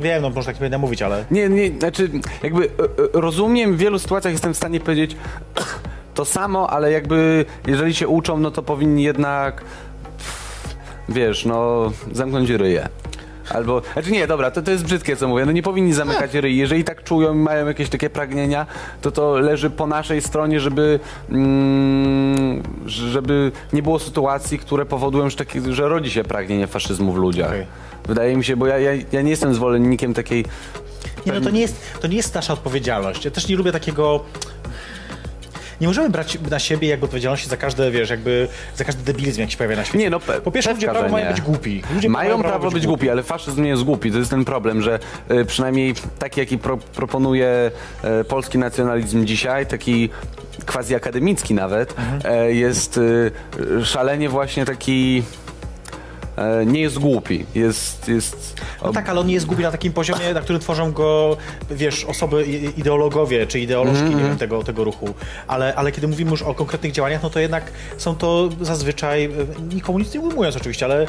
Wiem, 0.00 0.22
no 0.22 0.30
może 0.30 0.46
tak 0.46 0.56
nie 0.56 0.60
będę 0.60 0.78
mówić, 0.78 1.02
ale... 1.02 1.24
Nie, 1.30 1.48
nie, 1.48 1.78
znaczy 1.78 2.10
jakby 2.42 2.68
rozumiem, 3.12 3.74
w 3.74 3.78
wielu 3.78 3.98
sytuacjach 3.98 4.32
jestem 4.32 4.54
w 4.54 4.56
stanie 4.56 4.80
powiedzieć 4.80 5.16
to 6.14 6.24
samo, 6.24 6.70
ale 6.70 6.92
jakby 6.92 7.44
jeżeli 7.66 7.94
się 7.94 8.08
uczą, 8.08 8.38
no 8.38 8.50
to 8.50 8.62
powinni 8.62 9.02
jednak 9.02 9.64
wiesz, 11.08 11.44
no 11.44 11.92
zamknąć 12.12 12.50
ryje. 12.50 12.88
Albo, 13.52 13.82
znaczy 13.92 14.10
nie, 14.10 14.26
dobra, 14.26 14.50
to, 14.50 14.62
to 14.62 14.70
jest 14.70 14.84
brzydkie 14.84 15.16
co 15.16 15.28
mówię, 15.28 15.46
no 15.46 15.52
nie 15.52 15.62
powinni 15.62 15.92
zamykać 15.92 16.34
ryj. 16.34 16.56
Jeżeli 16.56 16.84
tak 16.84 17.04
czują 17.04 17.34
i 17.34 17.36
mają 17.36 17.66
jakieś 17.66 17.88
takie 17.88 18.10
pragnienia, 18.10 18.66
to 19.02 19.10
to 19.10 19.38
leży 19.38 19.70
po 19.70 19.86
naszej 19.86 20.22
stronie, 20.22 20.60
żeby 20.60 21.00
mm, 21.30 22.62
żeby 22.86 23.52
nie 23.72 23.82
było 23.82 23.98
sytuacji, 23.98 24.58
które 24.58 24.86
powodują, 24.86 25.30
że, 25.30 25.36
taki, 25.36 25.60
że 25.70 25.88
rodzi 25.88 26.10
się 26.10 26.24
pragnienie 26.24 26.66
faszyzmu 26.66 27.12
w 27.12 27.16
ludziach. 27.16 27.48
Okej. 27.48 27.66
Wydaje 28.06 28.36
mi 28.36 28.44
się, 28.44 28.56
bo 28.56 28.66
ja, 28.66 28.78
ja, 28.78 28.90
ja 29.12 29.22
nie 29.22 29.30
jestem 29.30 29.54
zwolennikiem 29.54 30.14
takiej 30.14 30.44
Nie, 31.26 31.32
no 31.32 31.40
to 31.40 31.50
nie 31.50 31.60
jest, 31.60 31.76
to 32.00 32.08
nie 32.08 32.16
jest 32.16 32.34
nasza 32.34 32.52
odpowiedzialność. 32.52 33.24
Ja 33.24 33.30
też 33.30 33.48
nie 33.48 33.56
lubię 33.56 33.72
takiego... 33.72 34.24
Nie 35.82 35.88
możemy 35.88 36.10
brać 36.10 36.38
na 36.50 36.58
siebie 36.58 36.88
jakby 36.88 37.04
odpowiedzialności 37.04 37.48
za 37.48 37.56
każde, 37.56 37.90
wiesz, 37.90 38.10
jakby 38.10 38.48
za 38.76 38.84
każdy 38.84 39.02
debilizm, 39.12 39.40
jak 39.40 39.50
się 39.50 39.56
pojawia 39.56 39.76
na 39.76 39.84
świecie. 39.84 39.98
Nie, 39.98 40.10
no 40.10 40.18
pe- 40.18 40.40
Po 40.40 40.50
pierwsze, 40.50 40.72
ludzie 40.72 40.88
prawo 40.88 41.08
mają 41.08 41.28
być 41.32 41.40
głupi. 41.40 41.82
Ludzie 41.94 42.08
Mają 42.08 42.42
prawo 42.42 42.70
być 42.70 42.86
głupi, 42.86 43.10
ale 43.10 43.22
faszyzm 43.22 43.62
nie 43.62 43.68
jest 43.68 43.82
głupi. 43.82 44.12
To 44.12 44.18
jest 44.18 44.30
ten 44.30 44.44
problem, 44.44 44.82
że 44.82 44.98
y, 45.30 45.44
przynajmniej 45.44 45.94
taki, 46.18 46.40
jaki 46.40 46.58
pro, 46.58 46.76
proponuje 46.76 47.70
y, 48.20 48.24
polski 48.24 48.58
nacjonalizm 48.58 49.24
dzisiaj, 49.24 49.66
taki 49.66 50.08
quasi 50.66 50.94
akademicki 50.94 51.54
nawet, 51.54 51.94
Mhm. 51.98 52.34
y, 52.50 52.54
jest 52.54 53.00
szalenie 53.84 54.28
właśnie 54.28 54.64
taki... 54.64 55.22
y, 56.62 56.66
Nie 56.66 56.80
jest 56.80 56.98
głupi, 56.98 57.46
jest... 57.54 58.08
jest 58.08 58.60
No 58.82 58.92
tak, 58.92 59.08
ale 59.08 59.20
on 59.20 59.26
nie 59.26 59.34
jest 59.34 59.46
głupi 59.46 59.62
na 59.62 59.70
takim 59.70 59.92
poziomie, 59.92 60.34
na 60.34 60.40
którym 60.40 60.60
tworzą 60.62 60.92
go, 60.92 61.36
wiesz, 61.70 62.04
osoby, 62.04 62.44
ideologowie 62.76 63.46
czy 63.46 63.60
ideolożki, 63.60 64.14
nie 64.14 64.22
wiem, 64.22 64.36
tego, 64.38 64.62
tego 64.62 64.84
ruchu. 64.84 65.14
Ale, 65.46 65.74
ale 65.74 65.92
kiedy 65.92 66.08
mówimy 66.08 66.30
już 66.30 66.42
o 66.42 66.54
konkretnych 66.54 66.92
działaniach, 66.92 67.22
no 67.22 67.30
to 67.30 67.40
jednak 67.40 67.72
są 67.98 68.16
to 68.16 68.48
zazwyczaj, 68.60 69.24
e, 69.24 69.30
nikomu 69.74 69.98
nic 69.98 70.14
nie 70.14 70.20
ujmując 70.20 70.56
oczywiście, 70.56 70.86
ale 70.86 71.06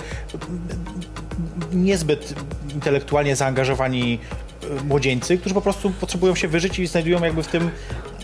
niezbyt 1.71 2.33
intelektualnie 2.73 3.35
zaangażowani 3.35 4.19
e, 4.79 4.83
młodzieńcy, 4.83 5.37
którzy 5.37 5.55
po 5.55 5.61
prostu 5.61 5.89
potrzebują 5.91 6.35
się 6.35 6.47
wyżyć 6.47 6.79
i 6.79 6.87
znajdują 6.87 7.23
jakby 7.23 7.43
w 7.43 7.47
tym 7.47 7.69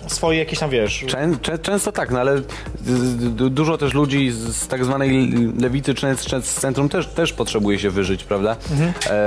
swoje 0.10 0.40
jakieś 0.40 0.60
tam, 0.60 0.70
wiesz... 0.70 1.06
Czę, 1.08 1.32
czę, 1.42 1.60
często 1.60 1.92
tak, 1.92 2.12
no 2.12 2.20
ale 2.20 2.42
dużo 3.50 3.78
też 3.78 3.94
ludzi 3.94 4.32
z, 4.32 4.38
z 4.38 4.68
tak 4.68 4.86
zwanej 4.86 5.34
lewicy 5.60 5.94
czy 5.94 6.16
z, 6.16 6.54
centrum 6.54 6.90
też, 6.90 7.08
też 7.08 7.34
potrzebuje 7.34 7.80
się 7.80 7.90
wyżyć, 7.90 8.24
prawda? 8.24 8.56
E, 9.10 9.18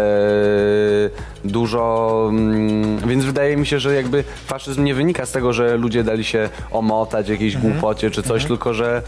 dużo, 1.44 2.26
mm, 2.30 2.98
więc 3.08 3.24
wydaje 3.24 3.56
mi 3.56 3.66
się, 3.66 3.80
że 3.80 3.94
jakby 3.94 4.24
faszyzm 4.46 4.84
nie 4.84 4.94
wynika 4.94 5.26
z 5.26 5.32
tego, 5.32 5.52
że 5.52 5.76
ludzie 5.76 6.04
dali 6.04 6.24
się 6.24 6.48
omotać 6.70 7.28
jakiejś 7.28 7.56
głupocie 7.56 8.10
czy 8.10 8.22
coś, 8.22 8.44
tylko 8.44 8.74
że, 8.74 9.02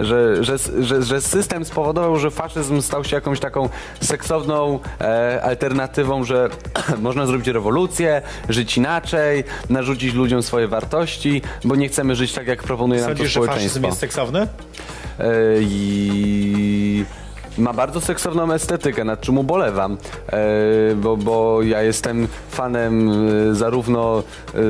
że, 0.00 0.44
że, 0.44 0.56
że, 0.80 1.02
że 1.02 1.20
system 1.20 1.64
spowodował, 1.64 2.18
że 2.18 2.30
faszyzm 2.30 2.82
stał 2.82 3.04
się 3.04 3.16
jakąś 3.16 3.40
taką 3.40 3.68
seksowną 4.00 4.78
e, 5.00 5.42
alternatywą, 5.42 6.24
że 6.24 6.48
można 6.98 7.26
zrobić 7.26 7.48
rewolucję, 7.48 8.22
żyć 8.48 8.76
inaczej, 8.76 9.44
narzucić 9.70 10.14
ludziom 10.14 10.42
swoje 10.42 10.68
wartości, 10.68 11.19
bo 11.64 11.76
nie 11.76 11.88
chcemy 11.88 12.16
żyć 12.16 12.32
tak, 12.32 12.46
jak 12.46 12.62
proponuje 12.62 13.00
nam 13.00 13.10
to 13.10 13.16
Sądzisz, 13.16 13.32
że 13.32 13.40
faszyzm 13.40 13.50
społeczeństwo. 13.50 13.86
jest 13.86 14.00
seksowny? 14.00 14.40
E, 15.18 15.26
I 15.60 17.04
ma 17.58 17.72
bardzo 17.72 18.00
seksowną 18.00 18.52
estetykę, 18.52 19.04
nad 19.04 19.20
czym 19.20 19.38
ubolewam, 19.38 19.96
e, 20.32 20.94
bo, 20.96 21.16
bo 21.16 21.62
ja 21.62 21.82
jestem 21.82 22.28
fanem 22.50 23.10
e, 23.10 23.54
zarówno, 23.54 24.22
e, 24.54 24.60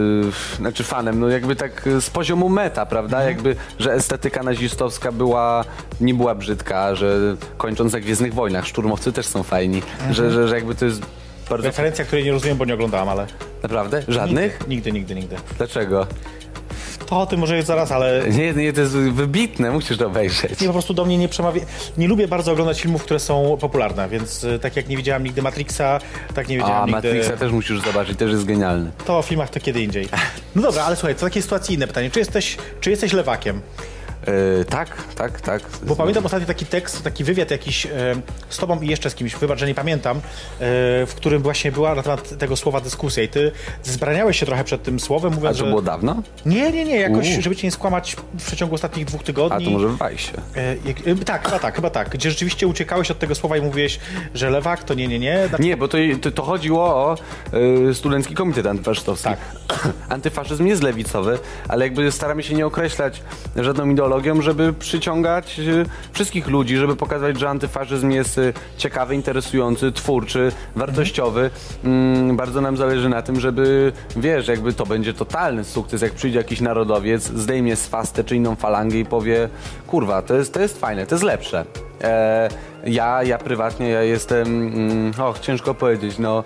znaczy 0.57 0.85
fanem, 0.85 1.21
no 1.21 1.29
jakby 1.29 1.57
tak 1.57 1.89
z 2.01 2.11
poziomu 2.11 2.49
meta, 2.49 2.87
prawda, 2.87 3.23
jakby, 3.23 3.57
że 3.79 3.93
estetyka 3.93 4.43
nazistowska 4.43 5.13
była, 5.13 5.65
nie 6.01 6.15
była 6.15 6.35
brzydka, 6.35 6.95
że 6.95 7.37
kończąc 7.59 7.93
na 7.93 8.01
Gwiezdnych 8.01 8.35
Wojnach, 8.35 8.67
szturmowcy 8.67 9.13
też 9.13 9.27
są 9.27 9.43
fajni, 9.43 9.83
że, 10.11 10.31
że, 10.31 10.49
że 10.49 10.55
jakby 10.55 10.75
to 10.75 10.85
jest 10.85 11.03
bardzo... 11.51 11.67
Referencja, 11.67 12.05
której 12.05 12.25
nie 12.25 12.33
rozumiem, 12.33 12.57
bo 12.57 12.65
nie 12.65 12.75
oglądałam, 12.75 13.09
ale... 13.09 13.27
Naprawdę? 13.63 14.03
Żadnych? 14.09 14.69
Nigdy, 14.69 14.93
nigdy, 14.93 15.15
nigdy. 15.15 15.37
Dlaczego? 15.59 16.07
Tym 17.31 17.41
może 17.41 17.57
jest 17.57 17.69
zaraz, 17.69 17.93
ale... 17.93 18.25
Nie, 18.31 18.53
nie, 18.53 18.73
to 18.73 18.81
jest 18.81 18.93
wybitne, 18.93 19.71
musisz 19.71 19.99
to 19.99 20.07
obejrzeć. 20.07 20.61
Nie, 20.61 20.67
po 20.67 20.73
prostu 20.73 20.95
do 20.95 21.05
mnie 21.05 21.19
nie 21.19 21.29
przemawia. 21.29 21.63
Nie 21.99 22.09
lubię 22.09 22.29
bardzo 22.29 22.53
oglądać 22.53 22.81
filmów, 22.81 23.03
które 23.03 23.21
są 23.21 23.57
popularne, 23.61 24.09
więc 24.09 24.45
y, 24.45 24.59
tak 24.59 24.77
jak 24.77 24.89
nie 24.89 24.97
widziałam 24.97 25.25
nigdy 25.25 25.43
Matrixa, 25.43 25.99
tak 26.35 26.49
nie 26.49 26.57
A, 26.57 26.63
widziałam 26.63 26.91
nigdy. 26.91 27.09
Matrixa 27.09 27.37
też 27.37 27.53
musisz 27.53 27.81
zobaczyć, 27.81 28.19
też 28.19 28.31
jest 28.31 28.45
genialny. 28.45 28.91
To 29.07 29.19
o 29.19 29.23
filmach 29.23 29.51
to 29.51 29.61
kiedy 29.61 29.83
indziej. 29.83 30.09
No 30.55 30.63
dobra, 30.63 30.85
ale 30.85 30.97
słuchaj, 30.97 31.15
to 31.15 31.21
takie 31.21 31.43
sytuacyjne 31.43 31.87
pytanie. 31.87 32.11
Czy 32.11 32.19
jesteś, 32.19 32.57
czy 32.81 32.91
jesteś 32.91 33.13
lewakiem? 33.13 33.61
E, 34.31 34.65
tak, 34.65 34.89
tak, 35.15 35.41
tak. 35.41 35.63
Bo 35.83 35.97
pamiętam 35.97 36.27
ostatnio 36.27 36.47
taki 36.47 36.67
tekst, 36.67 37.05
taki 37.05 37.25
wywiad 37.25 37.51
jakiś 37.51 37.87
e, 37.87 37.91
z 38.49 38.57
tobą 38.57 38.81
i 38.81 38.89
jeszcze 38.89 39.11
z 39.11 39.15
kimś, 39.15 39.35
wybacz, 39.37 39.59
że 39.59 39.67
nie 39.67 39.75
pamiętam, 39.75 40.17
e, 40.17 40.21
w 41.07 41.13
którym 41.17 41.43
właśnie 41.43 41.73
była 41.73 41.95
na 41.95 42.03
temat 42.03 42.39
tego 42.39 42.57
słowa 42.57 42.81
dyskusja 42.81 43.23
i 43.23 43.29
ty 43.29 43.53
zbraniałeś 43.83 44.41
się 44.41 44.47
trochę 44.47 44.65
przed 44.65 44.83
tym 44.83 45.01
słowem, 45.01 45.33
A 45.33 45.37
mówiąc, 45.37 45.57
to 45.57 45.65
że... 45.65 45.69
było 45.71 45.83
dawno? 45.83 46.23
Nie, 46.47 46.73
nie, 46.73 46.85
nie, 46.85 46.97
jakoś, 46.97 47.27
żeby 47.29 47.57
cię 47.57 47.67
nie 47.67 47.71
skłamać 47.71 48.17
w 48.39 48.47
przeciągu 48.47 48.75
ostatnich 48.75 49.05
dwóch 49.07 49.21
A 49.21 49.25
tygodni. 49.25 49.65
to 49.65 49.71
może 49.71 49.89
w 49.89 49.97
Wajsie. 49.97 50.33
E, 50.57 51.11
e, 51.11 51.15
tak, 51.25 51.45
chyba 51.45 51.59
tak, 51.59 51.75
chyba 51.77 51.91
tak. 51.91 52.09
Gdzie 52.09 52.31
rzeczywiście 52.31 52.67
uciekałeś 52.67 53.11
od 53.11 53.19
tego 53.19 53.35
słowa 53.35 53.57
i 53.57 53.63
mówiłeś, 53.63 54.01
że 54.35 54.51
lewak 54.51 54.85
to 54.85 54.95
nie, 54.95 55.09
nie, 55.09 55.19
nie. 55.19 55.49
Znaczy, 55.49 55.65
Nie, 55.65 55.77
bo 55.77 55.89
to, 55.89 55.99
to, 56.23 56.31
to 56.31 56.43
chodziło 56.43 56.85
o 56.85 57.17
y, 57.91 57.95
Studencki 57.95 58.35
Komitet 58.35 58.67
Antyfaszystowski. 58.67 59.29
Tak. 59.29 59.39
Antyfaszyzm 60.09 60.67
jest 60.67 60.83
lewicowy, 60.83 61.39
ale 61.69 61.85
jakby 61.85 62.13
staramy 62.13 62.43
się 62.43 62.55
nie 62.55 62.67
określać 62.67 63.23
żadną 63.57 63.87
ideologią, 64.21 64.43
żeby 64.43 64.73
przyciągać 64.73 65.59
y, 65.59 65.85
wszystkich 66.13 66.49
ludzi, 66.49 66.77
żeby 66.77 66.97
pokazać, 66.97 67.39
że 67.39 67.49
antyfaszyzm 67.49 68.11
jest 68.11 68.39
y, 68.39 68.53
ciekawy, 68.77 69.15
interesujący, 69.15 69.93
twórczy, 69.93 70.53
wartościowy. 70.77 71.51
Mm, 71.85 72.37
bardzo 72.37 72.61
nam 72.61 72.77
zależy 72.77 73.09
na 73.09 73.23
tym, 73.23 73.41
żeby, 73.41 73.93
wiesz, 74.17 74.49
jakby 74.49 74.73
to 74.73 74.87
będzie 74.87 75.15
totalny 75.15 75.65
sukces, 75.65 76.03
jak 76.03 76.13
przyjdzie 76.13 76.39
jakiś 76.39 76.61
narodowiec, 76.61 77.23
zdejmie 77.23 77.77
swastę 77.77 78.25
czy 78.25 78.37
inną 78.37 78.57
falangę 78.57 78.99
i 78.99 79.05
powie, 79.05 79.49
kurwa, 79.87 80.23
to 80.23 80.35
jest, 80.35 80.55
to 80.55 80.61
jest 80.61 80.81
fajne, 80.81 81.07
to 81.07 81.15
jest 81.15 81.25
lepsze. 81.25 81.65
E, 82.03 82.49
ja, 82.85 83.23
ja 83.23 83.39
prywatnie, 83.39 83.89
ja 83.89 84.03
jestem, 84.03 84.49
mm, 84.49 85.13
och, 85.19 85.39
ciężko 85.39 85.75
powiedzieć, 85.75 86.19
no, 86.19 86.45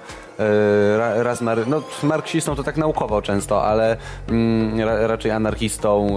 raz 1.23 1.40
mar, 1.40 1.68
no, 1.68 1.83
marksistą 2.03 2.57
to 2.57 2.62
tak 2.62 2.77
naukowo 2.77 3.23
często, 3.23 3.64
ale 3.64 3.97
mm, 4.29 4.81
ra, 4.81 5.07
raczej 5.07 5.31
anarchistą, 5.31 6.16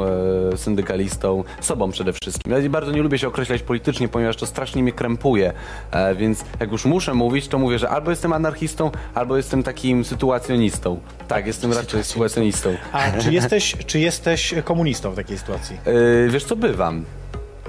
e, 0.53 0.57
syndykalistą, 0.57 1.43
sobą 1.61 1.91
przede 1.91 2.13
wszystkim. 2.13 2.53
Ja 2.53 2.69
bardzo 2.69 2.91
nie 2.91 3.01
lubię 3.01 3.17
się 3.17 3.27
określać 3.27 3.61
politycznie, 3.61 4.07
ponieważ 4.07 4.35
to 4.35 4.45
strasznie 4.45 4.83
mnie 4.83 4.91
krępuje, 4.91 5.53
e, 5.91 6.15
więc 6.15 6.45
jak 6.59 6.71
już 6.71 6.85
muszę 6.85 7.13
mówić, 7.13 7.47
to 7.47 7.59
mówię, 7.59 7.79
że 7.79 7.89
albo 7.89 8.09
jestem 8.09 8.33
anarchistą, 8.33 8.91
albo 9.13 9.37
jestem 9.37 9.63
takim 9.63 10.05
sytuacjonistą. 10.05 10.99
Tak, 11.27 11.47
jestem 11.47 11.73
raczej 11.73 12.03
sytuacjonistą. 12.03 12.69
A 12.91 13.11
czy 13.11 13.33
jesteś, 13.33 13.75
czy 13.85 13.99
jesteś 13.99 14.53
komunistą 14.63 15.11
w 15.11 15.15
takiej 15.15 15.37
sytuacji? 15.37 15.77
E, 15.85 16.29
wiesz 16.29 16.43
co, 16.43 16.55
bywam. 16.55 17.05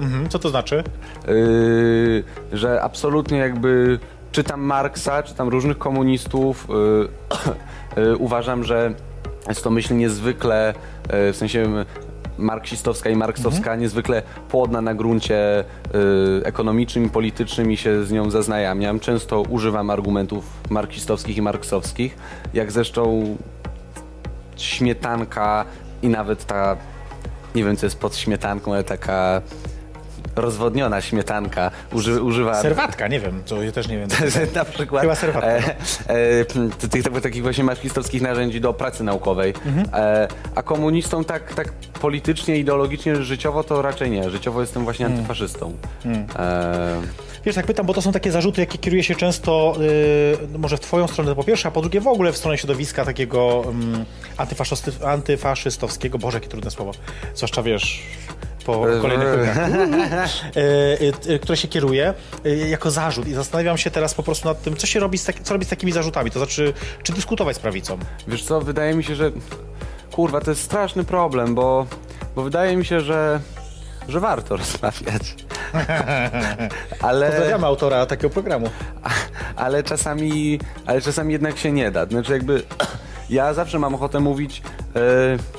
Mhm, 0.01 0.29
co 0.29 0.39
to 0.39 0.49
znaczy? 0.49 0.83
Że 2.53 2.81
absolutnie 2.81 3.37
jakby 3.37 3.99
czytam 4.31 4.61
Marksa, 4.61 5.23
czytam 5.23 5.49
różnych 5.49 5.77
komunistów, 5.77 6.67
yy, 6.69 8.03
yy, 8.03 8.17
uważam, 8.27 8.63
że 8.63 8.93
jest 9.47 9.63
to 9.63 9.69
myśl 9.69 9.97
niezwykle, 9.97 10.73
yy, 11.13 11.33
w 11.33 11.35
sensie 11.35 11.85
marksistowska 12.37 13.09
i 13.09 13.15
marksowska, 13.15 13.75
niezwykle 13.75 14.21
płodna 14.49 14.81
na 14.81 14.95
gruncie 14.95 15.63
yy, 15.93 16.41
ekonomicznym 16.45 17.05
i 17.05 17.09
politycznym 17.09 17.71
i 17.71 17.77
się 17.77 18.03
z 18.03 18.11
nią 18.11 18.29
zaznajamiam. 18.29 18.99
Często 18.99 19.41
używam 19.41 19.89
argumentów 19.89 20.45
marksistowskich 20.69 21.37
i 21.37 21.41
marksowskich, 21.41 22.17
jak 22.53 22.71
zresztą 22.71 23.35
śmietanka 24.57 25.65
i 26.01 26.07
nawet 26.07 26.45
ta, 26.45 26.77
nie 27.55 27.63
wiem 27.63 27.77
co 27.77 27.85
jest 27.85 27.99
pod 27.99 28.15
śmietanką, 28.15 28.73
ale 28.73 28.83
taka 28.83 29.41
rozwodniona 30.35 31.01
śmietanka 31.01 31.71
uży, 31.93 32.21
używa... 32.23 32.61
Serwatka, 32.61 33.07
nie 33.07 33.19
wiem, 33.19 33.41
co 33.45 33.63
ja 33.63 33.71
też 33.71 33.87
nie 33.87 33.97
wiem. 33.97 34.09
na 34.55 34.65
przykład 34.65 35.01
Chyba 35.01 35.15
serwatka, 35.15 35.47
e, 35.49 35.75
e, 36.07 36.45
t- 36.45 36.87
tych, 36.89 37.03
tych 37.03 37.21
takich 37.21 37.43
właśnie 37.43 37.63
marksistowskich 37.63 38.21
narzędzi 38.21 38.61
do 38.61 38.73
pracy 38.73 39.03
naukowej. 39.03 39.53
Mhm. 39.65 39.87
E, 39.93 40.27
a 40.55 40.63
komunistom 40.63 41.25
tak, 41.25 41.53
tak 41.53 41.71
politycznie, 42.01 42.57
ideologicznie, 42.57 43.15
życiowo 43.15 43.63
to 43.63 43.81
raczej 43.81 44.11
nie. 44.11 44.29
Życiowo 44.29 44.61
jestem 44.61 44.83
właśnie 44.83 45.05
Mm. 45.05 45.17
antyfaszystą. 45.17 45.73
E, 46.39 47.01
Wiesz, 47.45 47.55
tak 47.55 47.65
pytam, 47.65 47.85
bo 47.85 47.93
to 47.93 48.01
są 48.01 48.11
takie 48.11 48.31
zarzuty, 48.31 48.61
jakie 48.61 48.77
kieruje 48.77 49.03
się 49.03 49.15
często, 49.15 49.75
yy, 50.51 50.57
może 50.57 50.77
w 50.77 50.79
twoją 50.79 51.07
stronę 51.07 51.35
po 51.35 51.43
pierwsze, 51.43 51.67
a 51.67 51.71
po 51.71 51.81
drugie 51.81 52.01
w 52.01 52.07
ogóle 52.07 52.31
w 52.31 52.37
stronę 52.37 52.57
środowiska 52.57 53.05
takiego 53.05 53.59
um, 53.65 54.05
antyfaszysty, 54.37 54.91
antyfaszystowskiego, 55.05 56.17
boże, 56.17 56.37
jakie 56.37 56.47
trudne 56.47 56.71
słowo, 56.71 56.91
zwłaszcza 57.35 57.63
wiesz, 57.63 58.01
po 58.69 58.89
E, 58.97 59.01
kolejnych 59.01 59.27
yy, 60.55 60.61
yy, 61.01 61.13
yy, 61.25 61.39
które 61.39 61.57
się 61.57 61.67
kieruje 61.67 62.13
yy, 62.43 62.69
jako 62.69 62.91
zarzut 62.91 63.27
i 63.27 63.33
zastanawiam 63.33 63.77
się 63.77 63.91
teraz 63.91 64.13
po 64.13 64.23
prostu 64.23 64.47
nad 64.47 64.61
tym, 64.61 64.75
co 64.75 64.87
się 64.87 64.99
robi 64.99 65.17
z, 65.17 65.25
tak, 65.25 65.39
co 65.39 65.53
robić 65.53 65.67
z 65.67 65.69
takimi 65.69 65.91
zarzutami, 65.91 66.31
to 66.31 66.39
znaczy, 66.39 66.73
czy 67.03 67.13
dyskutować 67.13 67.55
z 67.55 67.59
prawicą. 67.59 67.97
Wiesz 68.27 68.43
co, 68.43 68.61
wydaje 68.61 68.95
mi 68.95 69.03
się, 69.03 69.15
że 69.15 69.31
kurwa, 70.11 70.41
to 70.41 70.51
jest 70.51 70.63
straszny 70.63 71.03
problem, 71.03 71.55
bo, 71.55 71.85
bo 72.35 72.43
wydaje 72.43 72.77
mi 72.77 72.85
się, 72.85 73.01
że, 73.01 73.39
że 74.07 74.19
warto 74.19 74.57
rozmawiać. 74.57 75.35
Ale, 77.01 77.27
Pozdrawiamy 77.29 77.65
autora 77.65 78.05
takiego 78.05 78.29
programu. 78.29 78.69
ale, 79.55 79.83
czasami, 79.83 80.59
ale 80.85 81.01
czasami 81.01 81.33
jednak 81.33 81.57
się 81.57 81.71
nie 81.71 81.91
da. 81.91 82.05
Znaczy 82.05 82.33
jakby 82.33 82.63
ja 83.29 83.53
zawsze 83.53 83.79
mam 83.79 83.95
ochotę 83.95 84.19
mówić 84.19 84.61
e, 84.95 85.58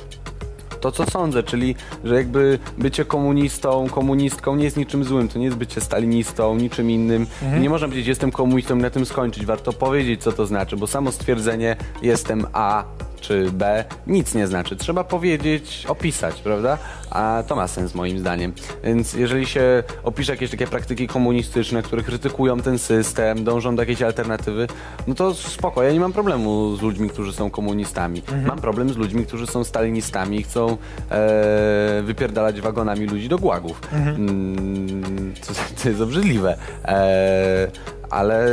to, 0.81 0.91
co 0.91 1.05
sądzę, 1.05 1.43
czyli 1.43 1.75
że 2.03 2.15
jakby 2.15 2.59
bycie 2.77 3.05
komunistą, 3.05 3.89
komunistką 3.89 4.55
nie 4.55 4.63
jest 4.63 4.77
niczym 4.77 5.03
złym, 5.03 5.27
to 5.27 5.39
nie 5.39 5.45
jest 5.45 5.57
bycie 5.57 5.81
stalinistą, 5.81 6.55
niczym 6.55 6.91
innym. 6.91 7.27
Nie 7.59 7.69
można 7.69 7.87
powiedzieć, 7.87 8.07
jestem 8.07 8.31
komunistą 8.31 8.77
i 8.77 8.81
na 8.81 8.89
tym 8.89 9.05
skończyć. 9.05 9.45
Warto 9.45 9.73
powiedzieć, 9.73 10.23
co 10.23 10.31
to 10.31 10.45
znaczy, 10.45 10.77
bo 10.77 10.87
samo 10.87 11.11
stwierdzenie 11.11 11.75
jestem 12.01 12.45
A 12.53 12.83
czy 13.21 13.51
B 13.51 13.85
nic 14.07 14.35
nie 14.35 14.47
znaczy. 14.47 14.75
Trzeba 14.75 15.03
powiedzieć, 15.03 15.85
opisać, 15.87 16.41
prawda? 16.41 16.77
A 17.09 17.43
to 17.47 17.55
ma 17.55 17.67
sens 17.67 17.95
moim 17.95 18.19
zdaniem. 18.19 18.53
Więc 18.83 19.13
jeżeli 19.13 19.45
się 19.45 19.83
opisze 20.03 20.31
jakieś 20.31 20.51
takie 20.51 20.67
praktyki 20.67 21.07
komunistyczne, 21.07 21.81
które 21.83 22.03
krytykują 22.03 22.59
ten 22.59 22.79
system, 22.79 23.43
dążą 23.43 23.75
do 23.75 23.81
jakiejś 23.81 24.01
alternatywy, 24.01 24.67
no 25.07 25.15
to 25.15 25.33
spoko, 25.33 25.83
ja 25.83 25.91
nie 25.91 25.99
mam 25.99 26.13
problemu 26.13 26.75
z 26.75 26.81
ludźmi, 26.81 27.09
którzy 27.09 27.33
są 27.33 27.49
komunistami. 27.49 28.21
Mam 28.45 28.59
problem 28.59 28.89
z 28.93 28.97
ludźmi, 28.97 29.25
którzy 29.25 29.47
są 29.47 29.63
stalinistami 29.63 30.39
i 30.39 30.43
chcą 30.43 30.77
e, 31.11 32.01
wypierdalać 32.03 32.61
wagonami 32.61 33.05
ludzi 33.05 33.29
do 33.29 33.37
gułagów. 33.37 33.81
Mm, 33.93 35.33
to, 35.47 35.53
to 35.83 35.89
jest 35.89 36.01
obrzydliwe. 36.01 36.57
E, 36.85 37.67
ale 38.09 38.47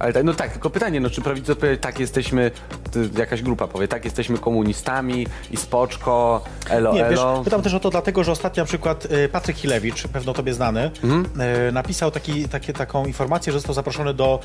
Ale 0.00 0.12
tak, 0.12 0.24
no 0.24 0.34
tak, 0.34 0.52
tylko 0.52 0.70
pytanie, 0.70 1.00
no 1.00 1.10
czy 1.10 1.20
prawica 1.22 1.52
odpowie, 1.52 1.76
tak 1.76 2.00
jesteśmy, 2.00 2.50
jakaś 3.18 3.42
grupa 3.42 3.66
powie, 3.68 3.88
tak 3.88 4.04
jesteśmy 4.04 4.38
komunistami 4.38 5.26
i 5.50 5.56
spoczko, 5.56 6.44
elo, 6.70 6.92
Nie, 6.92 7.00
wiesz, 7.10 7.18
elo. 7.18 7.42
pytam 7.44 7.62
też 7.62 7.74
o 7.74 7.80
to 7.80 7.90
dlatego, 7.90 8.24
że 8.24 8.32
ostatnio 8.32 8.62
na 8.62 8.66
przykład 8.66 9.04
y, 9.04 9.28
Patryk 9.28 9.56
Hilewicz, 9.56 10.08
pewno 10.08 10.32
tobie 10.32 10.54
znany, 10.54 10.90
Mhm. 11.04 11.26
y, 11.68 11.72
napisał 11.72 12.10
taki, 12.10 12.48
takie, 12.48 12.72
taką 12.72 13.06
informację, 13.06 13.52
że 13.52 13.58
został 13.58 13.74
zaproszony 13.74 14.14
do 14.14 14.40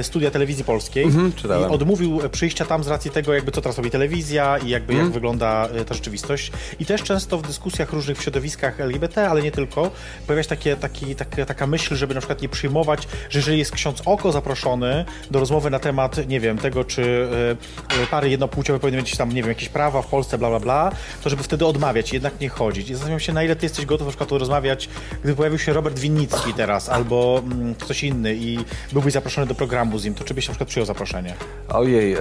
y, 0.00 0.02
studia 0.04 0.30
telewizji 0.30 0.64
polskiej 0.64 1.04
Mhm, 1.04 1.32
i 1.60 1.64
odmówił 1.74 2.20
przyjścia 2.32 2.64
tam 2.64 2.84
z 2.84 2.88
racji 2.88 3.10
tego, 3.10 3.34
jakby 3.34 3.52
co 3.52 3.60
teraz 3.60 3.76
robi 3.76 3.90
telewizja 3.90 4.58
i 4.58 4.68
jakby 4.68 4.92
Mhm. 4.92 5.06
jak 5.08 5.14
wygląda 5.14 5.68
ta 5.88 5.94
rzeczywistość. 5.94 6.52
I 6.80 6.86
też 6.86 7.02
często 7.02 7.38
w 7.38 7.42
dyskusjach 7.46 7.92
różnych 7.92 8.18
w 8.18 8.22
środowiskach 8.22 8.80
LGBT, 8.80 9.30
ale 9.30 9.42
nie 9.42 9.50
tylko, 9.52 9.90
pojawia 10.26 10.42
się 10.42 10.48
takie, 10.48 10.76
taki, 10.76 11.16
takie, 11.16 11.46
taka 11.46 11.66
myśl, 11.66 11.94
żeby 11.96 12.14
na 12.14 12.20
przykład 12.20 12.42
nie 12.42 12.48
przyjmować, 12.48 13.08
że 13.30 13.38
jeżeli 13.38 13.58
jest 13.58 13.72
ksiądz 13.72 14.02
Oko 14.04 14.32
zaproszony 14.32 14.99
do 15.30 15.40
rozmowy 15.40 15.70
na 15.70 15.78
temat, 15.78 16.28
nie 16.28 16.40
wiem, 16.40 16.58
tego, 16.58 16.84
czy 16.84 17.02
y, 17.02 18.02
y, 18.02 18.06
pary 18.10 18.30
jednopłciowe 18.30 18.78
powinny 18.78 18.98
mieć 18.98 19.16
tam, 19.16 19.28
nie 19.28 19.42
wiem, 19.42 19.48
jakieś 19.48 19.68
prawa 19.68 20.02
w 20.02 20.06
Polsce, 20.06 20.38
bla, 20.38 20.48
bla, 20.48 20.60
bla, 20.60 20.92
to 21.22 21.30
żeby 21.30 21.42
wtedy 21.42 21.66
odmawiać, 21.66 22.12
jednak 22.12 22.40
nie 22.40 22.48
chodzić. 22.48 22.90
I 22.90 22.94
zastanawiam 22.94 23.20
się, 23.20 23.32
na 23.32 23.42
ile 23.42 23.56
ty 23.56 23.66
jesteś 23.66 23.86
gotów 23.86 24.06
na 24.06 24.10
przykład 24.10 24.30
rozmawiać, 24.30 24.88
gdyby 25.22 25.36
pojawił 25.36 25.58
się 25.58 25.72
Robert 25.72 25.98
Winnicki 25.98 26.54
teraz, 26.54 26.88
albo 26.88 27.42
mm, 27.44 27.74
ktoś 27.74 28.04
inny 28.04 28.34
i 28.34 28.58
byłbyś 28.92 29.12
zaproszony 29.12 29.46
do 29.46 29.54
programu 29.54 29.98
z 29.98 30.04
nim, 30.04 30.14
to 30.14 30.24
czy 30.24 30.34
byś 30.34 30.48
na 30.48 30.52
przykład 30.52 30.68
przyjął 30.68 30.86
zaproszenie? 30.86 31.34
Ojej, 31.68 32.14
e... 32.14 32.18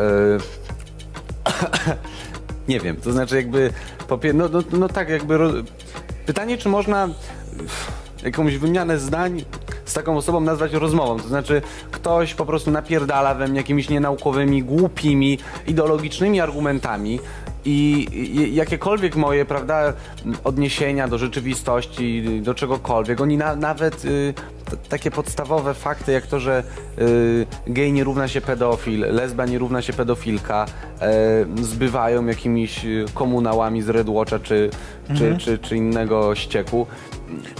nie 2.67 2.79
wiem, 2.79 2.95
to 2.95 3.11
znaczy 3.11 3.35
jakby, 3.35 3.73
no, 4.33 4.49
no, 4.49 4.63
no 4.71 4.89
tak 4.89 5.09
jakby, 5.09 5.39
pytanie 6.25 6.57
czy 6.57 6.69
można 6.69 7.09
jakąś 8.23 8.57
wymianę 8.57 8.99
zdań 8.99 9.45
z 9.89 9.93
taką 9.93 10.17
osobą 10.17 10.39
nazwać 10.39 10.73
rozmową, 10.73 11.19
to 11.19 11.27
znaczy 11.27 11.61
ktoś 11.91 12.33
po 12.33 12.45
prostu 12.45 12.71
napierdala 12.71 13.35
we 13.35 13.47
mnie 13.47 13.57
jakimiś 13.57 13.89
nienaukowymi, 13.89 14.63
głupimi, 14.63 15.37
ideologicznymi 15.67 16.41
argumentami 16.41 17.19
i 17.65 18.07
jakiekolwiek 18.53 19.15
moje, 19.15 19.45
prawda, 19.45 19.93
odniesienia 20.43 21.07
do 21.07 21.17
rzeczywistości, 21.17 22.41
do 22.41 22.53
czegokolwiek, 22.53 23.21
oni 23.21 23.37
na, 23.37 23.55
nawet 23.55 24.05
y, 24.05 24.33
takie 24.89 25.11
podstawowe 25.11 25.73
fakty, 25.73 26.11
jak 26.11 26.27
to, 26.27 26.39
że 26.39 26.63
y, 26.99 27.45
gej 27.67 27.93
nie 27.93 28.03
równa 28.03 28.27
się 28.27 28.41
pedofil, 28.41 28.99
lesba 28.99 29.45
nie 29.45 29.57
równa 29.57 29.81
się 29.81 29.93
pedofilka, 29.93 30.65
y, 31.59 31.63
zbywają 31.63 32.25
jakimiś 32.25 32.85
y, 32.85 33.05
komunałami 33.13 33.81
z 33.81 33.89
Red 33.89 34.09
Watcha 34.09 34.39
czy, 34.39 34.69
czy, 35.17 35.37
czy, 35.37 35.57
czy 35.57 35.75
innego 35.75 36.35
ścieku. 36.35 36.87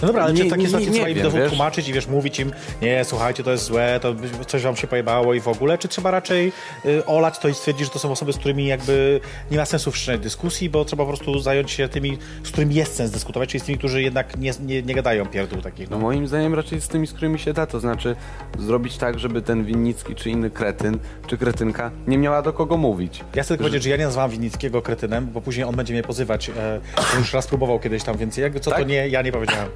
No 0.02 0.08
dobra, 0.08 0.22
ale 0.24 0.32
Nie- 0.32 0.44
czy 0.44 0.50
takie 0.50 0.64
sytuacje 0.66 0.90
trzeba 0.92 1.08
im 1.08 1.14
wiem, 1.18 1.30
wiesz? 1.32 1.48
tłumaczyć 1.48 1.88
i 1.88 1.92
wiesz, 1.92 2.06
mówić 2.06 2.40
im, 2.40 2.52
nie, 2.82 3.04
słuchajcie, 3.04 3.42
to 3.44 3.50
jest 3.50 3.64
złe, 3.64 4.00
to 4.02 4.14
coś 4.46 4.62
wam 4.62 4.76
się 4.76 4.86
pojebało 4.86 5.34
i 5.34 5.40
w 5.40 5.48
ogóle, 5.48 5.78
czy 5.78 5.88
trzeba 5.88 6.10
raczej 6.10 6.52
y, 6.84 7.06
olać 7.06 7.38
to 7.38 7.48
i 7.48 7.54
stwierdzić, 7.54 7.84
że 7.86 7.92
to 7.92 7.98
są 7.98 8.12
osoby, 8.12 8.32
z 8.32 8.36
którymi 8.36 8.66
jakby 8.66 9.20
nie 9.50 9.56
ma 9.58 9.64
sensu 9.64 9.90
wszczynać 9.90 10.20
dyskusji, 10.20 10.70
bo 10.70 10.84
trzeba 10.84 11.04
po 11.04 11.08
prostu 11.08 11.38
zająć 11.38 11.70
się 11.70 11.88
tymi, 11.88 12.18
z 12.44 12.48
którymi 12.50 12.74
jest 12.74 12.94
sens 12.96 13.10
dyskutować, 13.10 13.48
czyli 13.48 13.60
z 13.60 13.64
tymi, 13.64 13.78
którzy 13.78 14.02
jednak 14.02 14.36
nie, 14.38 14.52
nie, 14.66 14.82
nie 14.82 14.94
gadają 14.94 15.26
pierdół 15.26 15.62
takich. 15.62 15.90
No 15.90 15.96
No. 15.96 16.02
moim 16.02 16.26
zdaniem 16.28 16.54
raczej 16.54 16.80
z 16.80 16.88
tymi, 16.88 17.06
z 17.06 17.12
którymi 17.12 17.38
się 17.38 17.52
da, 17.52 17.66
to 17.66 17.80
znaczy 17.80 18.16
zrobić 18.58 18.96
tak, 18.96 19.18
żeby 19.18 19.42
ten 19.42 19.64
Winnicki 19.64 20.14
czy 20.14 20.30
inny 20.30 20.50
kretyn, 20.50 20.98
czy 21.26 21.38
kretynka 21.38 21.90
nie 22.06 22.18
miała 22.18 22.42
do 22.42 22.52
kogo 22.52 22.76
mówić. 22.76 23.20
Ja 23.34 23.42
chcę 23.42 23.48
tylko 23.48 23.62
powiedzieć, 23.64 23.82
że 23.82 23.90
ja 23.90 23.96
nie 23.96 24.04
nazwałam 24.04 24.30
Winnickiego 24.30 24.82
kretynem, 24.82 25.26
bo 25.26 25.40
później 25.40 25.64
on 25.64 25.76
będzie 25.76 25.92
mnie 25.94 26.02
pozywać, 26.02 26.48
e, 26.48 26.80
już 27.18 27.32
raz 27.32 27.39
próbował 27.46 27.78
kiedyś 27.78 28.02
tam, 28.04 28.16
więc 28.16 28.36
jakby 28.36 28.60
co 28.60 28.70
to 28.70 28.76
Tak? 28.76 28.88
nie, 28.88 29.08
ja 29.08 29.22
nie 29.22 29.32
powiedziałem. 29.32 29.68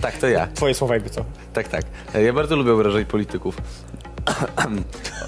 Tak, 0.00 0.16
to 0.18 0.28
ja. 0.28 0.46
Twoje 0.54 0.74
słowa 0.74 0.94
jakby 0.94 1.10
co. 1.10 1.24
Tak, 1.52 1.68
tak. 1.68 1.82
Ja 2.24 2.32
bardzo 2.32 2.56
lubię 2.56 2.72
obrażać 2.72 3.06
polityków. 3.06 3.56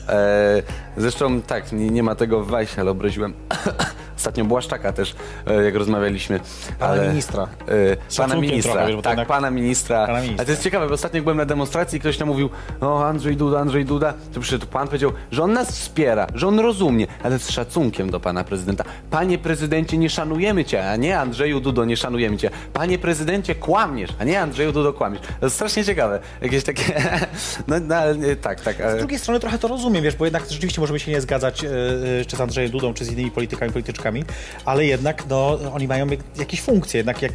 E, 0.09 0.63
zresztą 0.97 1.43
tak, 1.43 1.73
nie, 1.73 1.91
nie 1.91 2.03
ma 2.03 2.15
tego 2.15 2.45
w 2.45 2.49
Wajsie, 2.49 2.81
ale 2.81 2.91
obraziłem 2.91 3.33
ostatnio 4.17 4.45
Błaszczaka 4.45 4.93
też, 4.93 5.15
e, 5.47 5.65
jak 5.65 5.75
rozmawialiśmy. 5.75 6.41
Pana 6.79 6.93
ale, 6.93 7.09
ministra. 7.09 7.49
E, 7.69 8.17
pana 8.17 8.37
ministra, 8.37 8.73
trochę, 8.73 9.03
tak, 9.03 9.11
jednak- 9.11 9.29
pana 9.29 9.51
ministra. 9.51 10.07
Pana 10.07 10.21
ministra. 10.21 10.43
A 10.43 10.45
to 10.45 10.51
jest 10.51 10.63
ciekawe, 10.63 10.89
bo 10.89 10.95
ostatnio 10.95 11.23
byłem 11.23 11.37
na 11.37 11.45
demonstracji 11.45 11.97
i 11.97 12.01
ktoś 12.01 12.17
tam 12.19 12.29
mówił, 12.29 12.51
o 12.81 13.05
Andrzej 13.05 13.37
Duda, 13.37 13.61
Andrzej 13.61 13.85
Duda, 13.85 14.15
to 14.35 14.41
przyszedł 14.41 14.67
pan, 14.67 14.87
powiedział, 14.87 15.13
że 15.31 15.43
on 15.43 15.53
nas 15.53 15.71
wspiera, 15.71 16.27
że 16.35 16.49
on 16.49 16.59
rozumie, 16.59 17.07
ale 17.23 17.39
z 17.39 17.51
szacunkiem 17.51 18.11
do 18.11 18.21
pana 18.21 18.45
prezydenta. 18.45 18.85
Panie 19.11 19.39
prezydencie, 19.39 19.99
nie 19.99 20.11
szanujemy 20.11 20.65
cię, 20.65 20.91
a 20.91 20.97
nie 20.97 21.19
Andrzeju 21.19 21.61
Dudo, 21.61 21.85
nie 21.85 21.97
szanujemy 21.97 22.37
cię. 22.37 22.51
Panie 22.73 22.99
prezydencie, 22.99 23.55
kłamiesz, 23.55 24.11
a 24.19 24.25
nie 24.25 24.41
Andrzeju 24.41 24.73
Dudo, 24.73 24.93
kłamiesz. 24.93 25.21
To 25.41 25.47
jest 25.47 25.57
strasznie 25.57 25.85
ciekawe. 25.85 26.21
Jakieś 26.41 26.65
takie, 26.65 27.03
no, 27.69 27.77
no 27.81 27.97
tak, 28.41 28.61
tak. 28.61 28.77
Z 28.95 28.99
drugiej 28.99 29.19
strony 29.19 29.41
trochę 29.41 29.59
to 29.59 29.69
rozumiem, 29.69 30.05
wiesz, 30.05 30.17
bo 30.17 30.25
jednak 30.25 30.43
rzeczywiście 30.51 30.81
możemy 30.81 31.01
się 31.01 31.11
nie 31.11 31.21
zgadzać 31.21 31.65
e, 31.65 31.69
e, 31.69 32.25
czy 32.25 32.37
z 32.37 32.41
Andrzejem 32.41 32.71
Dudą, 32.71 32.95
czy 32.95 33.05
z 33.05 33.13
innymi 33.13 33.31
politykami, 33.31 33.73
polityczkami, 33.73 34.25
ale 34.65 34.85
jednak 34.87 35.25
no, 35.29 35.59
oni 35.73 35.89
mają 35.89 36.07
jak- 36.07 36.21
jakieś 36.39 36.61
funkcje, 36.61 36.99
jednak 36.99 37.23
jak, 37.23 37.33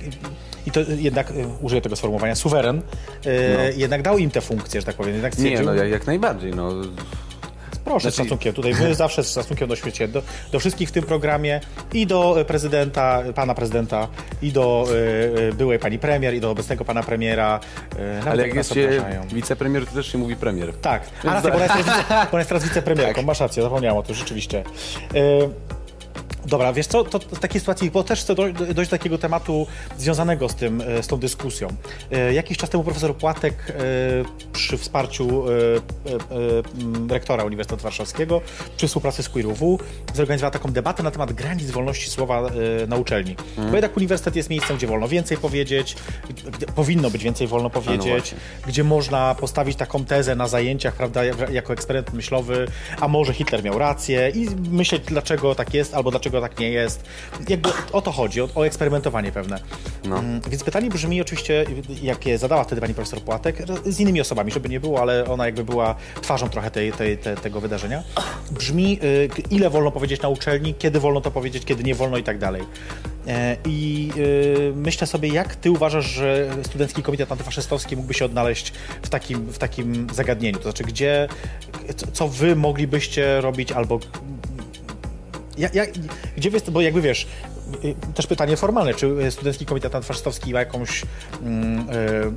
i 0.68 0.72
to 0.72 0.80
jednak, 0.98 1.32
e, 1.32 1.34
użyję 1.62 1.82
tego 1.82 1.96
sformułowania, 1.96 2.36
suweren, 2.36 2.82
e, 3.26 3.74
jednak 3.74 4.02
dał 4.02 4.18
im 4.18 4.32
te 4.32 4.42
funkcje, 4.42 4.82
że 4.82 4.86
tak 4.86 4.96
powiem, 4.96 5.14
jednak 5.14 5.38
No. 5.38 5.44
Nie, 5.44 5.62
no 5.62 5.74
jak 5.74 6.08
najbardziej, 6.08 6.52
no. 6.56 6.72
Proszę 7.92 8.12
z 8.12 8.16
znaczy- 8.16 8.30
szacunkiem, 8.30 8.54
tutaj 8.54 8.74
my 8.74 8.96
zawsze 9.06 9.24
z 9.24 9.34
szacunkiem 9.34 9.70
do 9.70 9.76
świecie, 9.76 10.08
do, 10.08 10.22
do 10.52 10.60
wszystkich 10.60 10.90
w 10.90 10.92
tym 10.92 11.04
programie 11.04 11.62
i 11.94 12.08
do 12.08 12.40
e, 12.40 12.46
prezydenta, 12.46 13.24
pana 13.36 13.56
prezydenta, 13.56 14.08
i 14.42 14.52
do 14.52 14.88
e, 15.50 15.54
byłej 15.54 15.80
pani 15.80 16.00
premier, 16.00 16.34
i 16.34 16.40
do 16.40 16.52
obecnego 16.52 16.86
pana 16.86 17.04
premiera, 17.04 17.60
nawet 18.00 18.28
Ale 18.28 18.48
jak 18.48 18.56
jest 18.56 18.74
się 18.74 19.04
wicepremier, 19.34 19.86
to 19.86 19.94
też 19.94 20.12
się 20.12 20.18
mówi 20.18 20.36
premier. 20.36 20.74
Tak, 20.74 21.04
a 21.24 21.28
racja, 21.34 21.50
bo 21.52 21.56
ona 21.56 22.38
jest, 22.38 22.50
teraz 22.50 22.64
wicepremierką, 22.64 23.16
Tak. 23.16 23.26
masz 23.26 23.40
rację, 23.40 23.64
zapomniałam 23.64 23.98
o 23.98 24.04
tym, 24.04 24.16
rzeczywiście. 24.16 24.64
E, 25.16 25.81
Dobra, 26.46 26.74
wiesz 26.74 26.88
co, 26.88 27.04
to, 27.04 27.20
w 27.20 27.40
takiej 27.40 27.60
sytuacji, 27.60 27.92
bo 27.92 28.04
też 28.04 28.22
chcę 28.22 28.34
doj- 28.36 28.74
dojść 28.74 28.92
do 28.92 28.98
takiego 28.98 29.18
tematu 29.18 29.68
związanego 29.98 30.50
z 30.50 30.56
tym, 30.56 30.82
e, 30.82 31.04
z 31.04 31.08
tą 31.08 31.18
dyskusją. 31.18 31.68
E, 32.12 32.34
Jakiś 32.34 32.58
czas 32.58 32.70
temu 32.70 32.84
profesor 32.84 33.16
Płatek 33.16 33.54
e, 33.70 33.74
przy 34.54 34.78
wsparciu 34.78 35.44
rektora 37.10 37.44
Uniwersytetu 37.44 37.84
Warszawskiego 37.84 38.42
przy 38.78 38.88
współpracy 38.88 39.24
z 39.24 39.30
QueerUW 39.30 39.80
zorganizowała 40.14 40.52
taką 40.52 40.72
debatę 40.72 41.04
na 41.04 41.12
temat 41.12 41.34
granic 41.34 41.72
wolności 41.72 42.10
słowa 42.10 42.50
na 42.88 42.96
uczelni. 42.96 43.36
Bo 43.58 43.72
jednak 43.76 43.98
uniwersytet 43.98 44.36
jest 44.36 44.50
miejscem, 44.50 44.78
gdzie 44.78 44.88
wolno 44.88 45.08
więcej 45.08 45.38
powiedzieć, 45.38 45.96
gdzie 46.30 46.66
powinno 46.76 47.10
być 47.10 47.24
więcej 47.24 47.48
wolno 47.48 47.70
powiedzieć, 47.70 48.08
właśnie. 48.10 48.38
gdzie 48.68 48.84
można 48.84 49.36
postawić 49.36 49.78
taką 49.78 50.06
tezę 50.06 50.36
na 50.36 50.48
zajęciach, 50.48 50.94
prawda, 50.96 51.24
jak- 51.24 51.50
jako 51.50 51.74
eksperyment 51.74 52.14
myślowy, 52.14 52.68
a 53.00 53.08
może 53.08 53.34
Hitler 53.34 53.64
miał 53.64 53.80
rację 53.80 54.30
i 54.36 54.48
myśleć, 54.70 55.02
dlaczego 55.06 55.56
tak 55.56 55.74
jest, 55.74 55.94
albo 55.94 56.12
dlaczego 56.12 56.31
tak 56.32 56.60
nie 56.60 56.70
jest. 56.70 57.04
Jakby 57.50 57.70
o 57.92 58.02
to 58.02 58.12
chodzi, 58.12 58.42
o, 58.42 58.50
o 58.56 58.66
eksperymentowanie 58.66 59.32
pewne. 59.32 59.60
Mm, 60.06 60.42
Więc 60.50 60.64
pytanie 60.64 60.90
brzmi 60.90 61.22
oczywiście, 61.22 61.66
jakie 62.02 62.38
zadała 62.38 62.64
wtedy 62.64 62.82
pani 62.82 62.94
profesor 62.94 63.22
Płatek, 63.22 63.58
z 63.86 64.00
innymi 64.00 64.22
osobami, 64.22 64.52
żeby 64.52 64.70
nie 64.70 64.80
było, 64.80 65.02
ale 65.02 65.26
ona 65.26 65.46
jakby 65.46 65.64
była 65.64 65.96
twarzą 66.22 66.50
trochę 66.50 66.72
tej, 66.72 66.92
tej, 66.92 67.18
tej, 67.18 67.38
tego 67.38 67.62
wydarzenia. 67.62 68.04
Brzmi, 68.52 69.00
y, 69.04 69.30
ile 69.52 69.70
wolno 69.70 69.92
powiedzieć 69.92 70.22
na 70.22 70.30
uczelni, 70.30 70.74
kiedy 70.74 71.00
wolno 71.00 71.22
to 71.22 71.32
powiedzieć, 71.32 71.66
kiedy 71.66 71.84
nie 71.84 71.96
wolno 71.96 72.18
i 72.18 72.24
tak 72.24 72.38
dalej. 72.38 72.64
E, 73.28 73.58
I 73.66 74.10
y, 74.18 74.74
myślę 74.76 75.08
sobie, 75.08 75.30
jak 75.30 75.56
ty 75.56 75.72
uważasz, 75.72 76.06
że 76.06 76.50
Studencki 76.64 77.04
Komitet 77.04 77.32
Antyfaszystowski 77.32 77.96
mógłby 77.96 78.14
się 78.14 78.26
odnaleźć 78.26 78.74
w 79.02 79.10
takim, 79.10 79.46
w 79.46 79.58
takim 79.58 80.08
zagadnieniu? 80.14 80.58
To 80.58 80.64
znaczy, 80.64 80.84
gdzie, 80.84 81.28
co 82.14 82.28
wy 82.28 82.56
moglibyście 82.56 83.42
robić 83.42 83.72
albo 83.72 84.00
ja, 85.62 85.70
ja, 85.74 85.84
gdzie 86.38 86.52
wy, 86.52 86.60
bo 86.72 86.82
jakby 86.82 87.02
wiesz, 87.02 87.28
y, 87.86 87.96
też 88.14 88.28
pytanie 88.28 88.58
formalne, 88.58 88.94
czy 88.94 89.32
Studencki 89.32 89.66
Komitet 89.66 89.96
Antyfaszystowski 89.96 90.54
ma 90.54 90.60
jakąś 90.60 91.02
mm, 91.44 91.90
y, 91.90 92.32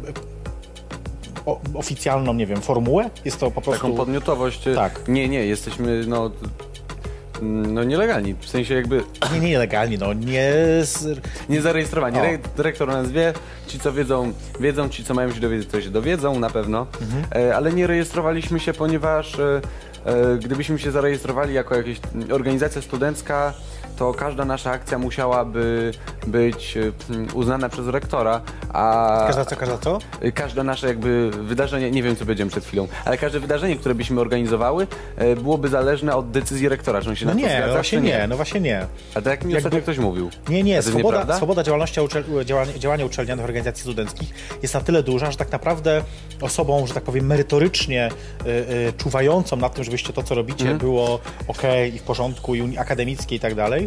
o, 1.47 1.61
oficjalną, 1.75 2.35
nie 2.35 2.47
wiem, 2.47 2.61
formułę? 2.61 3.11
Jest 3.25 3.41
to 3.41 3.51
po 3.51 3.61
prostu... 3.61 3.83
Taką 3.83 3.97
podmiotowość. 3.97 4.65
Tak. 4.75 5.01
Nie, 5.09 5.29
nie, 5.29 5.47
jesteśmy, 5.47 6.05
no. 6.07 6.31
No 7.43 7.85
nielegalni, 7.85 8.35
w 8.41 8.49
sensie 8.49 8.75
jakby 8.75 9.03
Nie, 9.33 9.41
nie 9.41 9.49
nielegalnie, 9.49 9.99
no 9.99 10.13
nie... 10.13 10.53
Z... 10.83 11.21
niezarejestrowani. 11.49 12.19
O. 12.19 12.25
Re- 12.25 12.39
Dyrektor 12.57 12.89
nas 12.89 13.11
wie, 13.11 13.33
ci 13.67 13.81
co 13.81 13.93
wiedzą, 13.93 14.33
wiedzą, 14.61 14.89
ci 14.89 15.05
co 15.05 15.15
mają 15.15 15.33
się 15.33 15.41
dowiedzieć, 15.41 15.69
to 15.69 15.81
się 15.83 15.91
dowiedzą 15.91 16.39
na 16.41 16.51
pewno, 16.51 16.87
Mhm. 17.01 17.25
e, 17.49 17.57
ale 17.57 17.73
nie 17.73 17.87
rejestrowaliśmy 17.87 18.61
się, 18.61 18.73
ponieważ 18.73 19.39
e, 19.39 19.61
gdybyśmy 20.39 20.79
się 20.79 20.91
zarejestrowali 20.91 21.55
jako 21.55 21.75
jakaś 21.75 22.01
organizacja 22.31 22.83
studencka, 22.83 23.55
to 23.97 24.15
każda 24.15 24.45
nasza 24.45 24.71
akcja 24.71 24.99
musiałaby 24.99 25.93
być 26.27 26.77
e, 26.77 26.93
uznana 27.35 27.69
przez 27.69 27.89
rektora, 27.89 28.41
a 28.73 29.25
Każda 29.27 29.45
co, 29.45 29.57
każda 29.57 29.79
co? 29.79 29.99
każde 30.35 30.65
nasze 30.65 30.87
jakby 30.87 31.31
wydarzenie, 31.31 31.91
nie 31.91 32.03
wiem 32.03 32.17
co 32.17 32.25
powiedziałem 32.25 32.51
przed 32.51 32.65
chwilą, 32.65 32.89
ale 33.05 33.19
każde 33.19 33.41
wydarzenie, 33.41 33.77
które 33.77 33.95
byśmy 33.95 34.21
organizowały, 34.21 34.87
e, 35.17 35.37
byłoby 35.37 35.69
zależne 35.69 36.17
od 36.17 36.31
decyzji 36.31 36.69
rektora, 36.69 37.03
czy 37.03 37.09
on 37.09 37.17
się 37.17 37.27
No 37.27 37.33
na 37.35 37.41
to 37.41 37.41
nie, 37.47 37.49
zgadza, 37.53 37.67
no 37.67 37.73
właśnie 37.73 37.99
czy 37.99 38.05
nie, 38.05 38.27
no 38.29 38.37
właśnie 38.37 38.61
nie. 38.61 38.87
A 39.15 39.15
tak 39.15 39.27
jak 39.27 39.45
mi 39.45 39.55
Jakby- 39.55 39.83
ktoś 39.83 39.99
mówił. 39.99 40.31
Nie, 40.49 40.63
nie, 40.63 40.77
to 40.83 40.89
swoboda, 40.89 41.37
swoboda 41.37 41.63
działalności, 41.63 42.01
uczel- 42.01 42.45
działania, 42.79 43.05
uczelnianych 43.07 43.45
organizacji 43.45 43.83
studenckich 43.83 44.35
jest 44.63 44.75
na 44.75 44.81
tyle 44.81 45.03
duża, 45.03 45.31
że 45.31 45.37
tak 45.37 45.53
naprawdę 45.53 46.03
osobą, 46.41 46.87
że 46.87 46.95
tak 46.95 47.03
powiem, 47.03 47.27
merytorycznie 47.27 48.09
y, 48.47 48.49
y, 48.49 48.93
czuwającą 48.99 49.57
nad 49.57 49.75
tym, 49.75 49.85
żebyście 49.85 50.13
to, 50.13 50.23
co 50.23 50.35
robicie, 50.35 50.63
Mhm. 50.65 50.79
było 50.79 51.21
ok 51.49 51.63
i 51.95 51.99
w 51.99 52.03
porządku, 52.03 52.55
i 52.55 52.79
akademickie 52.79 53.37
i 53.37 53.41
tak 53.41 53.55
dalej, 53.55 53.84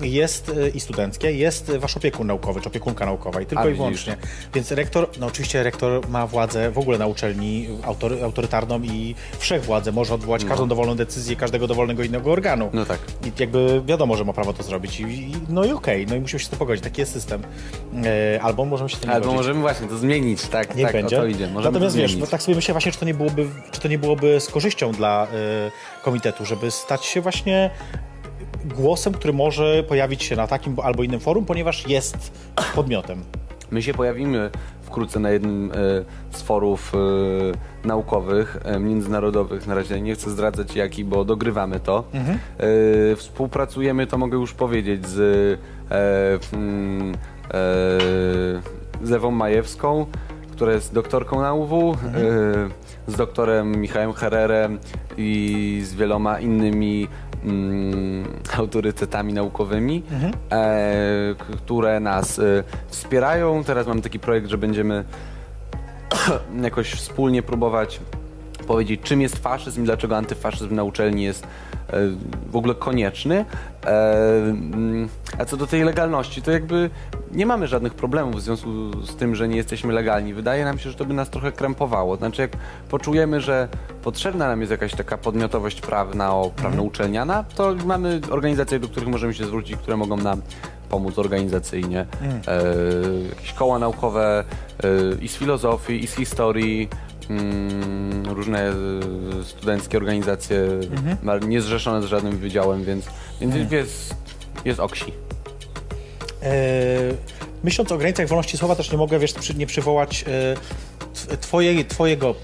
jest 0.00 0.48
y, 0.48 0.68
i 0.74 0.80
studenckie, 0.80 1.32
jest 1.32 1.76
wasz 1.76 1.96
opiekun 1.96 2.26
naukowy, 2.26 2.60
czy 2.60 2.68
opiekunka 2.68 3.06
naukowa 3.06 3.40
i 3.40 3.46
tylko 3.46 3.64
A, 3.64 3.68
i 3.68 3.74
wyłącznie. 3.74 4.16
Więc 4.54 4.72
rektor, 4.72 5.08
no 5.20 5.26
oczywiście 5.26 5.62
rektor 5.62 6.08
ma 6.08 6.26
władzę 6.26 6.70
w 6.70 6.78
ogóle 6.78 6.98
na 6.98 7.06
uczelni 7.06 7.68
autory, 7.82 8.24
autorytarną 8.24 8.82
i 8.82 9.14
wszechwładzę, 9.38 9.92
może 9.92 10.14
odwołać 10.14 10.44
każdą 10.44 10.68
dowolną 10.68 10.94
decyzję 10.94 11.36
każdego 11.36 11.66
dowolnego 11.66 12.02
innego 12.02 12.32
organu. 12.32 12.70
No 12.72 12.86
tak. 12.86 12.98
I 13.26 13.40
jakby 13.40 13.82
wiadomo, 13.86 14.16
że 14.16 14.24
ma 14.24 14.32
prawo 14.32 14.52
to 14.52 14.62
zrobić. 14.62 15.00
I, 15.00 15.04
i, 15.04 15.32
no 15.48 15.64
i 15.64 15.72
okej, 15.72 16.06
no 16.06 16.14
i 16.16 16.20
musimy 16.20 16.40
się 16.40 16.46
z 16.46 16.48
tym 16.48 16.58
pogodzić. 16.58 16.84
Taki 16.84 17.00
jest 17.00 17.12
system. 17.12 17.42
E, 18.04 18.42
albo 18.42 18.64
możemy 18.64 18.90
się 18.90 18.96
z 18.96 19.00
tym 19.00 19.10
nie 19.10 19.16
Albo 19.16 19.32
możemy 19.32 19.60
właśnie 19.60 19.88
to 19.88 19.98
zmienić, 19.98 20.42
tak, 20.42 20.76
Niech 20.76 20.86
tak, 20.86 20.92
będzie. 20.92 21.18
o 21.18 21.20
to 21.20 21.26
idzie. 21.26 21.46
Możemy 21.46 21.72
Natomiast 21.72 21.96
to 21.96 22.02
wiesz, 22.02 22.16
no 22.16 22.26
tak 22.26 22.42
sobie 22.42 22.56
myślę 22.56 22.74
właśnie, 22.74 22.92
czy 22.92 22.98
to 22.98 23.04
nie 23.04 23.14
byłoby, 23.14 23.46
czy 23.70 23.80
to 23.80 23.88
nie 23.88 23.98
byłoby 23.98 24.40
z 24.40 24.48
korzyścią 24.48 24.92
dla 24.92 25.26
y, 25.26 26.02
komitetu, 26.02 26.44
żeby 26.44 26.70
stać 26.70 27.04
się 27.04 27.20
właśnie 27.20 27.70
głosem, 28.68 29.12
który 29.12 29.32
może 29.32 29.82
pojawić 29.82 30.22
się 30.22 30.36
na 30.36 30.46
takim 30.46 30.76
albo 30.82 31.02
innym 31.02 31.20
forum, 31.20 31.44
ponieważ 31.44 31.88
jest 31.88 32.32
podmiotem. 32.74 33.22
My 33.70 33.82
się 33.82 33.94
pojawimy 33.94 34.50
wkrótce 34.82 35.20
na 35.20 35.30
jednym 35.30 35.72
e, 35.72 35.74
z 36.36 36.42
forów 36.42 36.92
e, 36.94 36.98
naukowych, 37.88 38.58
e, 38.64 38.78
międzynarodowych. 38.78 39.66
Na 39.66 39.74
razie 39.74 40.00
nie 40.00 40.14
chcę 40.14 40.30
zdradzać 40.30 40.76
jaki, 40.76 41.04
bo 41.04 41.24
dogrywamy 41.24 41.80
to. 41.80 42.04
Mhm. 42.12 42.38
Współpracujemy, 43.16 44.06
to 44.06 44.18
mogę 44.18 44.38
już 44.38 44.52
powiedzieć, 44.54 45.06
z 45.08 45.60
mm, 46.52 47.14
z 49.02 49.12
Ewą 49.12 49.30
Majewską, 49.30 50.06
która 50.52 50.72
jest 50.72 50.94
doktorką 50.94 51.40
na 51.40 51.54
UW, 51.54 51.90
Mhm. 51.90 52.70
z 53.06 53.16
doktorem 53.16 53.80
Michałem 53.80 54.12
Herrerem 54.12 54.78
i 55.16 55.80
z 55.84 55.94
wieloma 55.94 56.40
innymi 56.40 57.08
mm, 57.44 58.24
autorytetami 58.58 59.32
naukowymi, 59.32 60.02
Mhm. 60.12 60.32
e, 60.52 61.34
które 61.56 62.00
nas 62.00 62.38
e, 62.38 62.42
wspierają. 62.88 63.64
Teraz 63.64 63.86
mamy 63.86 64.00
taki 64.02 64.18
projekt, 64.18 64.46
że 64.48 64.58
będziemy 64.58 65.04
jakoś 66.62 66.92
wspólnie 66.92 67.42
próbować 67.42 68.00
powiedzieć, 68.66 69.00
czym 69.04 69.20
jest 69.20 69.36
faszyzm 69.38 69.82
i 69.82 69.84
dlaczego 69.84 70.16
antyfaszyzm 70.16 70.74
na 70.74 70.84
uczelni 70.84 71.22
jest 71.22 71.46
w 72.50 72.56
ogóle 72.56 72.74
konieczny. 72.74 73.44
E, 73.84 73.88
mm, 74.38 75.08
A 75.38 75.44
co 75.44 75.56
do 75.56 75.66
tej 75.66 75.84
legalności, 75.84 76.42
to 76.42 76.50
jakby 76.50 76.90
nie 77.32 77.46
mamy 77.46 77.66
żadnych 77.66 77.94
problemów 77.94 78.36
w 78.36 78.40
związku 78.40 78.70
z 79.02 79.16
tym, 79.16 79.34
że 79.34 79.48
nie 79.48 79.56
jesteśmy 79.56 79.92
legalni. 79.92 80.34
Wydaje 80.34 80.64
nam 80.64 80.78
się, 80.78 80.90
że 80.90 80.96
to 80.96 81.04
by 81.04 81.14
nas 81.14 81.30
trochę 81.30 81.52
krępowało. 81.52 82.16
Znaczy, 82.16 82.42
jak 82.42 82.50
poczujemy, 82.88 83.40
że 83.40 83.68
potrzebna 84.02 84.48
nam 84.48 84.60
jest 84.60 84.70
jakaś 84.70 84.94
taka 84.94 85.18
podmiotowość 85.18 85.80
prawna, 85.80 86.34
o, 86.34 86.50
prawno-uczelniana, 86.56 87.44
to 87.54 87.74
mamy 87.84 88.20
organizacje, 88.30 88.78
do 88.78 88.88
których 88.88 89.08
możemy 89.08 89.34
się 89.34 89.44
zwrócić, 89.46 89.76
które 89.76 89.96
mogą 89.96 90.16
nam 90.16 90.42
pomóc 90.88 91.18
organizacyjnie. 91.18 92.06
E, 92.46 92.64
jakieś 93.28 93.52
koła 93.52 93.78
naukowe 93.78 94.44
e, 94.84 94.88
i 95.20 95.28
z 95.28 95.36
filozofii, 95.36 96.04
i 96.04 96.06
z 96.06 96.14
historii, 96.14 96.88
mm, 97.30 98.26
różne 98.26 98.68
e, 98.68 98.74
studenckie 99.44 99.96
organizacje, 99.98 100.66
ma- 101.22 101.38
niezrzeszone 101.38 102.02
z 102.02 102.04
żadnym 102.04 102.38
wydziałem, 102.38 102.84
więc, 102.84 103.06
więc 103.40 103.72
jest, 103.72 104.14
jest 104.64 104.80
oksi. 104.80 105.12
E, 106.42 106.52
myśląc 107.64 107.92
o 107.92 107.98
granicach 107.98 108.28
wolności 108.28 108.56
słowa, 108.58 108.76
też 108.76 108.92
nie 108.92 108.98
mogę, 108.98 109.18
wiesz, 109.18 109.54
nie 109.56 109.66
przywołać 109.66 110.24
e, 111.32 111.36
twojej, 111.36 111.84
twojego 111.84 112.34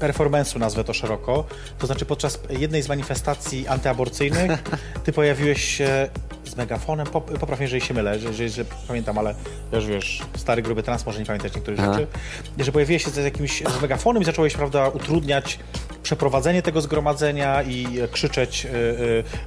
performance'u, 0.00 0.58
nazwę 0.58 0.84
to 0.84 0.92
szeroko. 0.92 1.44
To 1.78 1.86
znaczy 1.86 2.04
podczas 2.04 2.38
jednej 2.50 2.82
z 2.82 2.88
manifestacji 2.88 3.68
antyaborcyjnych 3.68 4.50
ty 5.04 5.12
pojawiłeś 5.12 5.64
się 5.64 6.08
z 6.44 6.56
megafonem, 6.56 7.06
pop, 7.06 7.38
popraw 7.38 7.60
jeżeli 7.60 7.82
się 7.82 7.94
mylę, 7.94 8.18
że, 8.18 8.34
że, 8.34 8.48
że 8.48 8.64
pamiętam, 8.88 9.18
ale 9.18 9.34
wiesz, 9.72 9.86
wiesz, 9.86 10.22
stary, 10.36 10.62
gruby 10.62 10.82
trans 10.82 11.06
może 11.06 11.18
nie 11.18 11.26
pamiętać 11.26 11.54
niektórych 11.54 11.80
Aha. 11.80 11.92
rzeczy, 11.92 12.06
że 12.58 12.72
pojawiłeś 12.72 13.04
się 13.04 13.10
z 13.10 13.16
jakimś 13.16 13.62
z 13.78 13.82
megafonem 13.82 14.22
i 14.22 14.24
zacząłeś, 14.26 14.54
prawda, 14.54 14.88
utrudniać 14.88 15.58
przeprowadzenie 16.04 16.62
tego 16.62 16.80
zgromadzenia 16.80 17.62
i 17.62 18.00
e, 18.00 18.08
krzyczeć, 18.08 18.66
e, 18.66 18.70
e, 18.70 18.72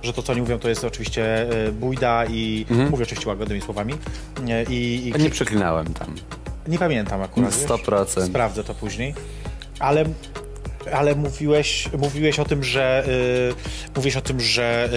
że 0.01 0.13
to, 0.13 0.23
co 0.23 0.31
oni 0.31 0.41
mówią, 0.41 0.59
to 0.59 0.69
jest 0.69 0.83
oczywiście 0.83 1.47
bójda 1.71 2.25
i 2.25 2.65
mówię 2.69 3.03
oczywiście 3.03 3.29
łagodnymi 3.29 3.61
słowami. 3.61 3.93
I, 4.69 5.11
i 5.15 5.21
nie 5.21 5.29
przeklinałem 5.29 5.93
tam. 5.93 6.15
nie 6.67 6.79
pamiętam 6.79 7.21
akurat. 7.21 7.55
wiesz? 7.55 7.69
100%. 7.69 8.25
Sprawdzę 8.25 8.63
to 8.63 8.73
później. 8.73 9.13
Ale, 9.79 10.05
ale 10.91 11.15
mówiłeś, 11.15 11.89
mówiłeś 11.97 12.39
o 12.39 12.45
tym, 12.45 12.63
że 12.63 13.03
y, 13.07 13.95
mówiłeś 13.95 14.17
o 14.17 14.21
tym, 14.21 14.39
że, 14.39 14.89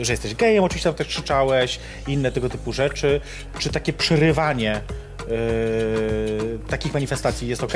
y, 0.00 0.04
że 0.04 0.12
jesteś 0.12 0.34
gejem, 0.34 0.64
oczywiście 0.64 0.90
tam 0.90 0.96
też 0.96 1.06
krzyczałeś 1.08 1.80
i 2.06 2.12
inne 2.12 2.32
tego 2.32 2.48
typu 2.48 2.72
rzeczy. 2.72 3.20
Czy 3.58 3.70
takie 3.70 3.92
przerywanie 3.92 4.80
y, 5.20 6.58
takich 6.68 6.94
manifestacji 6.94 7.48
jest 7.48 7.64
ok? 7.64 7.72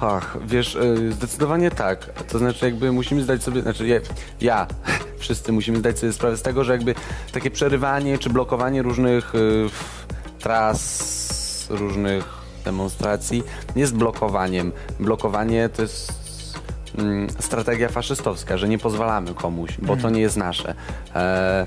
Ach, 0.00 0.38
wiesz, 0.46 0.74
y, 0.74 1.12
zdecydowanie 1.12 1.70
tak. 1.70 2.22
To 2.28 2.38
znaczy 2.38 2.64
jakby 2.64 2.92
musimy 2.92 3.22
zdać 3.22 3.42
sobie, 3.42 3.62
znaczy 3.62 3.86
ja, 3.86 4.00
ja 4.40 4.66
wszyscy 5.18 5.52
musimy 5.52 5.78
zdać 5.78 5.98
sobie 5.98 6.12
sprawę 6.12 6.36
z 6.36 6.42
tego, 6.42 6.64
że 6.64 6.72
jakby 6.72 6.94
takie 7.32 7.50
przerywanie 7.50 8.18
czy 8.18 8.30
blokowanie 8.30 8.82
różnych 8.82 9.34
y, 9.34 9.68
tras, 10.38 11.66
różnych 11.70 12.44
demonstracji 12.64 13.42
jest 13.76 13.94
blokowaniem. 13.94 14.72
Blokowanie 15.00 15.68
to 15.68 15.82
jest 15.82 16.23
strategia 17.38 17.88
faszystowska, 17.88 18.58
że 18.58 18.68
nie 18.68 18.78
pozwalamy 18.78 19.34
komuś, 19.34 19.70
bo 19.82 19.96
to 19.96 20.10
nie 20.10 20.20
jest 20.20 20.36
nasze. 20.36 20.74
E, 21.14 21.66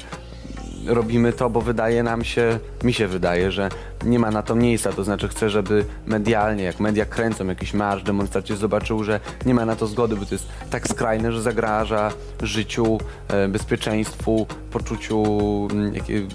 robimy 0.88 1.34
to, 1.34 1.50
bo 1.50 1.62
wydaje 1.62 2.04
nam 2.04 2.24
się, 2.24 2.60
mi 2.84 2.94
się 2.94 3.08
wydaje, 3.08 3.52
że 3.52 3.70
nie 4.06 4.20
ma 4.20 4.32
na 4.32 4.44
to 4.44 4.56
miejsca, 4.56 4.94
to 4.94 5.04
znaczy 5.04 5.28
chcę, 5.28 5.50
żeby 5.50 5.86
medialnie, 6.06 6.64
jak 6.64 6.80
media 6.80 7.06
kręcą 7.06 7.48
jakiś 7.48 7.74
marsz, 7.74 8.04
demonstrację, 8.04 8.56
zobaczył, 8.56 9.04
że 9.04 9.20
nie 9.46 9.54
ma 9.54 9.66
na 9.66 9.76
to 9.76 9.88
zgody, 9.88 10.16
bo 10.16 10.26
to 10.26 10.36
jest 10.36 10.48
tak 10.70 10.88
skrajne, 10.88 11.32
że 11.32 11.42
zagraża 11.42 12.12
życiu, 12.42 12.98
e, 13.28 13.48
bezpieczeństwu, 13.48 14.48
poczuciu 14.72 15.24
mm, 15.72 15.96
jakie, 15.96 16.28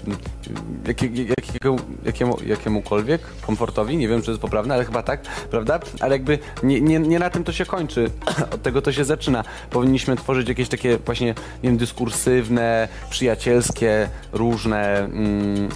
jakie, 0.87 1.07
jakiego, 1.23 1.75
jakiemu, 2.05 2.37
jakiemukolwiek 2.45 3.21
komfortowi, 3.45 3.97
nie 3.97 4.07
wiem, 4.07 4.19
czy 4.19 4.25
to 4.25 4.31
jest 4.31 4.41
poprawne, 4.41 4.73
ale 4.73 4.85
chyba 4.85 5.03
tak, 5.03 5.21
prawda? 5.51 5.79
Ale 5.99 6.15
jakby 6.15 6.39
nie, 6.63 6.81
nie, 6.81 6.99
nie 6.99 7.19
na 7.19 7.29
tym 7.29 7.43
to 7.43 7.51
się 7.51 7.65
kończy, 7.65 8.09
od 8.53 8.61
tego 8.61 8.81
to 8.81 8.91
się 8.91 9.05
zaczyna. 9.05 9.43
Powinniśmy 9.69 10.15
tworzyć 10.15 10.49
jakieś 10.49 10.69
takie 10.69 10.97
właśnie, 10.97 11.27
nie 11.27 11.69
wiem, 11.69 11.77
dyskursywne, 11.77 12.87
przyjacielskie, 13.09 14.09
różne 14.31 14.99
mm, 14.99 15.69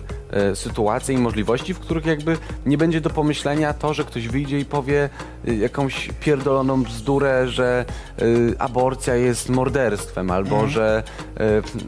sytuacje 0.53 1.15
i 1.15 1.17
możliwości, 1.17 1.73
w 1.73 1.79
których 1.79 2.05
jakby 2.05 2.37
nie 2.65 2.77
będzie 2.77 3.01
do 3.01 3.09
pomyślenia 3.09 3.73
to, 3.73 3.93
że 3.93 4.03
ktoś 4.03 4.27
wyjdzie 4.27 4.59
i 4.59 4.65
powie 4.65 5.09
y, 5.47 5.55
jakąś 5.55 6.09
pierdoloną 6.19 6.83
bzdurę, 6.83 7.47
że 7.47 7.85
y, 8.21 8.55
aborcja 8.59 9.15
jest 9.15 9.49
morderstwem, 9.49 10.31
albo 10.31 10.67
że, 10.67 11.03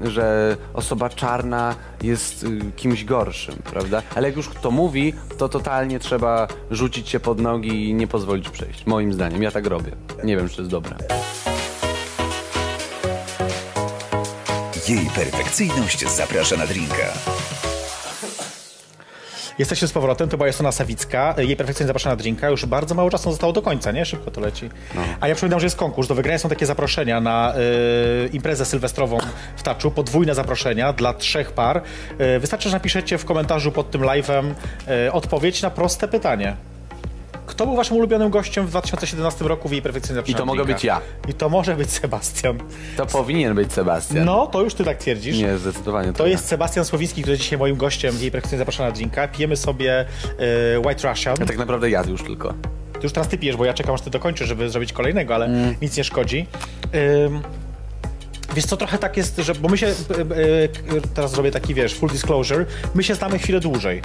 y, 0.04 0.10
że 0.12 0.58
osoba 0.73 1.10
czarna 1.10 1.75
jest 2.04 2.43
y, 2.43 2.60
kimś 2.75 3.06
gorszym, 3.06 3.56
prawda? 3.71 4.02
Ale 4.15 4.28
jak 4.28 4.38
już 4.38 4.49
kto 4.49 4.71
mówi, 4.71 5.13
to 5.38 5.49
totalnie 5.49 5.99
trzeba 5.99 6.47
rzucić 6.71 7.10
się 7.10 7.19
pod 7.19 7.39
nogi 7.39 7.89
i 7.89 7.93
nie 7.93 8.08
pozwolić 8.08 8.49
przejść. 8.49 8.86
Moim 8.86 9.13
zdaniem. 9.13 9.43
Ja 9.43 9.52
tak 9.52 9.65
robię. 9.65 9.91
Nie 10.23 10.38
wiem, 10.38 10.49
czy 10.49 10.56
to 10.56 10.62
jest 10.62 10.71
dobre. 10.71 10.95
Jej 14.88 15.10
perfekcyjność 15.15 16.10
zaprasza 16.10 16.58
na 16.58 16.67
drinka. 16.67 17.13
Jesteście 19.60 19.88
z 19.88 19.91
powrotem, 19.91 20.30
to 20.30 20.38
była 20.38 20.48
Justyna 20.48 20.72
Sawicka. 20.72 21.36
Jej 21.38 21.56
perfekcyjnie 21.56 21.88
zapraszana 21.88 22.15
na 22.15 22.22
drinka. 22.22 22.50
Już 22.50 22.65
bardzo 22.65 22.95
mało 22.95 23.10
czasu 23.10 23.32
zostało 23.32 23.54
do 23.54 23.62
końca, 23.62 23.91
nie? 23.91 24.06
Szybko 24.06 24.32
to 24.32 24.41
leci. 24.41 24.69
A 25.19 25.28
ja 25.28 25.36
przypominam, 25.36 25.60
że 25.60 25.65
jest 25.65 25.76
konkurs. 25.76 26.08
Do 26.08 26.15
wygrania 26.15 26.39
są 26.39 26.50
takie 26.50 26.65
zaproszenia 26.65 27.22
na 27.22 27.54
y, 28.26 28.30
imprezę 28.34 28.65
sylwestrową 28.65 29.17
w 29.56 29.63
Taczu. 29.63 29.91
Podwójne 29.91 30.36
zaproszenia 30.36 30.93
dla 30.93 31.13
trzech 31.13 31.52
par. 31.52 31.82
Y, 32.36 32.39
wystarczy, 32.39 32.69
że 32.69 32.76
napiszecie 32.76 33.17
w 33.17 33.26
komentarzu 33.26 33.72
pod 33.72 33.91
tym 33.91 34.02
live'em 34.02 34.52
y, 35.08 35.12
odpowiedź 35.12 35.62
na 35.62 35.69
proste 35.69 36.08
pytanie. 36.08 36.56
Kto 37.50 37.66
był 37.66 37.76
waszym 37.76 37.98
ulubionym 37.98 38.30
gościem 38.30 38.66
w 38.68 38.70
2017 38.70 39.46
roku 39.46 39.70
w 39.70 39.72
jej 39.72 39.82
perfekcyjnie 39.82 40.22
I 40.28 40.36
to 40.36 40.46
mogę 40.46 40.66
być 40.66 40.84
ja. 40.84 41.02
I 41.28 41.34
to 41.34 41.50
może 41.50 41.76
być 41.76 41.90
Sebastian. 41.92 42.58
To 42.98 43.06
powinien 43.06 43.56
być 43.56 43.74
Sebastian. 43.74 44.26
No, 44.26 44.48
to 44.48 44.62
już 44.62 44.74
ty 44.74 44.84
tak 44.84 44.98
twierdzisz. 44.98 45.38
Nie, 45.38 45.58
zdecydowanie 45.58 46.14
To 46.14 46.24
ja. 46.26 46.32
jest 46.32 46.48
Sebastian 46.48 46.86
Słowiński, 46.86 47.22
który 47.22 47.32
jest 47.34 47.44
dzisiaj 47.44 47.60
moim 47.60 47.76
gościem 47.76 48.16
w 48.16 48.22
jej 48.22 48.32
perfekcyjnie 48.32 48.60
zapraszana 48.60 48.92
drinka. 48.92 49.28
Pijemy 49.28 49.58
sobie 49.58 50.06
e, 50.76 50.80
White 50.80 51.10
Russian. 51.10 51.36
Ja 51.40 51.46
tak 51.46 51.58
naprawdę 51.58 51.90
ja 51.90 52.04
już 52.04 52.24
tylko. 52.24 52.54
To 52.94 53.00
już 53.04 53.14
teraz 53.14 53.28
ty 53.28 53.38
pijesz, 53.38 53.56
bo 53.56 53.66
ja 53.66 53.74
czekam 53.74 53.96
aż 53.96 54.02
ty 54.02 54.10
dokończysz, 54.10 54.48
żeby 54.48 54.70
zrobić 54.70 54.94
kolejnego, 54.94 55.36
ale 55.36 55.46
Mm. 55.46 55.76
nic 55.82 55.98
nie 55.98 56.04
szkodzi. 56.04 56.46
Ym, 57.26 57.42
wiesz 58.56 58.66
co, 58.66 58.78
trochę 58.78 58.98
tak 58.98 59.17
jest, 59.17 59.38
że, 59.38 59.56
bo 59.56 59.69
my 59.69 59.78
się, 59.78 59.88
y, 59.88 59.92
y, 59.92 61.02
teraz 61.15 61.32
zrobię 61.32 61.52
taki, 61.52 61.73
wiesz, 61.73 61.94
full 61.96 62.10
disclosure, 62.10 62.65
my 62.96 63.04
się 63.04 63.15
znamy 63.15 63.40
chwilę 63.40 63.60
dłużej. 63.60 64.02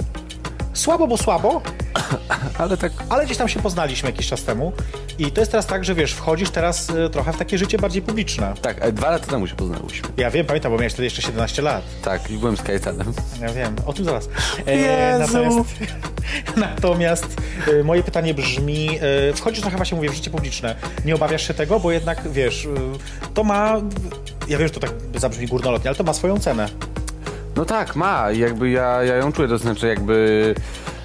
Słabo, 0.75 1.07
bo 1.07 1.17
słabo, 1.17 1.61
Ale 2.57 2.77
tak 2.77 2.91
ale 3.09 3.25
gdzieś 3.25 3.37
tam 3.37 3.49
się 3.49 3.59
poznaliśmy 3.59 4.09
jakiś 4.09 4.27
czas 4.27 4.43
temu. 4.43 4.71
I 5.19 5.31
to 5.31 5.41
jest 5.41 5.51
teraz 5.51 5.65
tak, 5.65 5.85
że 5.85 5.95
wiesz, 5.95 6.13
wchodzisz 6.13 6.49
teraz 6.49 6.89
y, 6.89 7.09
trochę 7.09 7.33
w 7.33 7.37
takie 7.37 7.57
życie 7.57 7.77
bardziej 7.77 8.01
publiczne. 8.01 8.53
Tak, 8.61 8.77
e, 8.81 8.91
dwa 8.91 9.09
lata 9.09 9.27
temu 9.27 9.47
się 9.47 9.55
poznałyśmy. 9.55 10.09
Ja 10.17 10.31
wiem, 10.31 10.45
pamiętam, 10.45 10.71
bo 10.71 10.77
miałeś 10.77 10.93
wtedy 10.93 11.03
jeszcze 11.03 11.21
17 11.21 11.61
lat. 11.61 11.83
Tak, 12.01 12.31
i 12.31 12.37
byłem 12.37 12.57
z 12.57 12.61
Kajetanem. 12.61 13.13
Ja 13.41 13.53
wiem, 13.53 13.75
o 13.85 13.93
tym 13.93 14.05
zaraz. 14.05 14.29
E, 14.65 15.19
natomiast 15.19 15.59
natomiast 16.57 17.41
e, 17.79 17.83
moje 17.83 18.03
pytanie 18.03 18.33
brzmi, 18.33 18.89
e, 19.29 19.33
wchodzisz 19.33 19.61
trochę 19.61 19.77
właśnie, 19.77 19.95
mówię, 19.95 20.09
w 20.09 20.13
życie 20.13 20.31
publiczne. 20.31 20.75
Nie 21.05 21.15
obawiasz 21.15 21.47
się 21.47 21.53
tego, 21.53 21.79
bo 21.79 21.91
jednak, 21.91 22.31
wiesz, 22.31 22.65
e, 22.65 22.69
to 23.33 23.43
ma, 23.43 23.81
ja 24.47 24.57
wiem, 24.57 24.67
że 24.67 24.73
to 24.73 24.79
tak 24.79 24.91
zabrzmi 25.15 25.47
górnolotnie, 25.47 25.89
ale 25.89 25.95
to 25.95 26.03
ma 26.03 26.13
swoją 26.13 26.39
cenę. 26.39 26.69
No 27.55 27.65
tak, 27.65 27.95
ma. 27.95 28.31
Jakby 28.31 28.69
ja, 28.69 29.03
ja 29.03 29.15
ją 29.15 29.31
czuję, 29.31 29.47
to 29.47 29.57
znaczy 29.57 29.87
jakby... 29.87 30.55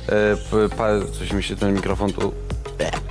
E, 0.08 0.68
pa, 0.76 0.88
coś 1.18 1.32
mi 1.32 1.42
się 1.42 1.56
ten 1.56 1.74
mikrofon 1.74 2.12
tu... 2.12 2.32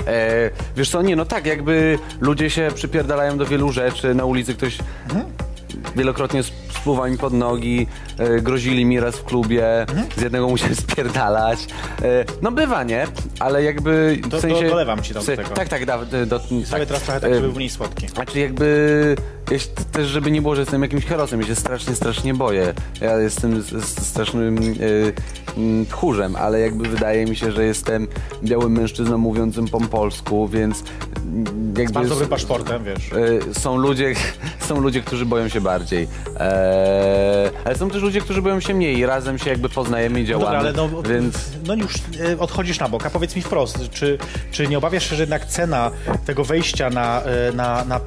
E, 0.08 0.50
wiesz 0.76 0.90
co, 0.90 1.02
nie, 1.02 1.16
no 1.16 1.26
tak, 1.26 1.46
jakby 1.46 2.00
ludzie 2.22 2.50
się 2.50 2.68
przypierdalają 2.76 3.38
do 3.38 3.46
wielu 3.46 3.72
rzeczy, 3.72 4.16
na 4.16 4.26
ulicy 4.26 4.54
ktoś 4.56 4.78
wielokrotnie 5.96 6.40
sp- 6.50 6.69
spluwa 6.74 7.08
mi 7.08 7.18
pod 7.18 7.34
nogi, 7.34 7.88
e, 8.18 8.42
grozili 8.42 8.86
mi 8.86 9.00
raz 9.00 9.16
w 9.16 9.24
klubie, 9.24 9.86
z 10.18 10.22
jednego 10.22 10.48
musiałem 10.50 10.76
spierdalać. 10.86 11.60
E, 12.02 12.26
no 12.42 12.52
bywa, 12.52 12.84
nie? 12.84 13.08
Ale 13.40 13.64
jakby 13.64 14.20
Do- 14.30 14.38
w 14.38 14.42
sensie... 14.42 14.64
do- 14.64 14.70
dolewam 14.70 15.02
ci 15.04 15.14
tam 15.14 15.24
w 15.24 15.26
se- 15.26 15.36
do 15.38 15.44
tego. 15.44 15.56
Tak, 15.56 15.70
tak, 15.70 15.86
da, 15.86 16.06
do, 16.06 16.26
do, 16.26 16.40
Sobie 16.40 16.66
tak. 16.72 16.86
teraz 16.86 17.02
trochę 17.04 17.20
tak, 17.20 17.32
E, 17.32 17.36
żeby 17.36 17.48
był 17.48 17.56
mniej 17.56 17.70
słodki. 17.70 18.08
znaczy 18.08 18.40
jakby 18.40 19.16
ja 19.52 19.60
się 19.60 19.68
też, 19.92 20.08
żeby 20.08 20.32
nie 20.32 20.42
było, 20.42 20.56
że 20.56 20.62
jestem 20.62 20.82
jakimś 20.82 21.06
herosem, 21.06 21.42
ja 21.42 21.48
się 21.48 21.56
strasznie, 21.56 21.96
strasznie 21.96 22.34
boję. 22.34 22.74
Ja 23.02 23.18
jestem 23.18 23.62
z- 23.62 23.66
z- 23.86 24.08
strasznym 24.08 24.58
y, 24.58 25.14
tchórzem, 25.90 26.36
ale 26.36 26.60
jakby 26.60 26.88
wydaje 26.90 27.26
mi 27.26 27.36
się, 27.36 27.52
że 27.52 27.64
jestem 27.66 28.08
białym 28.44 28.72
mężczyzną 28.72 29.18
mówiącym 29.18 29.68
po 29.68 29.82
polsku, 29.82 30.48
więc 30.48 30.84
jakby... 31.78 31.94
Bardzo 31.94 32.10
dobrym 32.10 32.30
paszportem, 32.30 32.84
wiesz. 32.84 33.12
y, 33.12 33.54
są 33.54 33.78
ludzie, 33.78 34.14
są 34.68 34.80
ludzie, 34.82 35.02
którzy 35.02 35.26
boją 35.26 35.48
się 35.48 35.62
bardziej. 35.62 36.08
Eee, 36.60 37.52
ale 37.66 37.76
są 37.76 37.90
też 37.90 38.02
ludzie, 38.02 38.22
którzy 38.22 38.42
boją 38.42 38.60
się 38.60 38.74
mniej 38.74 38.98
i 38.98 39.06
razem 39.06 39.38
się 39.40 39.50
jakby 39.50 39.70
poznajemy 39.70 40.20
i 40.20 40.24
No 40.24 40.28
działamy. 40.30 40.46
dobra, 40.46 40.60
ale 40.60 40.74
no, 40.74 41.02
więc... 41.04 41.36
no 41.68 41.74
już 41.76 41.94
e, 42.32 42.40
odchodzisz 42.40 42.80
na 42.80 42.90
bok, 42.90 43.06
a 43.06 43.10
powiedz 43.10 43.36
mi 43.36 43.42
wprost, 43.42 43.90
czy, 43.92 44.18
czy 44.52 44.68
nie 44.68 44.78
obawiasz 44.78 45.10
się, 45.10 45.16
że 45.16 45.24
jednak 45.24 45.46
cena 45.46 45.92
tego 46.26 46.44
wejścia 46.44 46.90
na, 46.90 47.22
e, 47.24 47.52
na, 47.54 47.86
na 47.86 48.00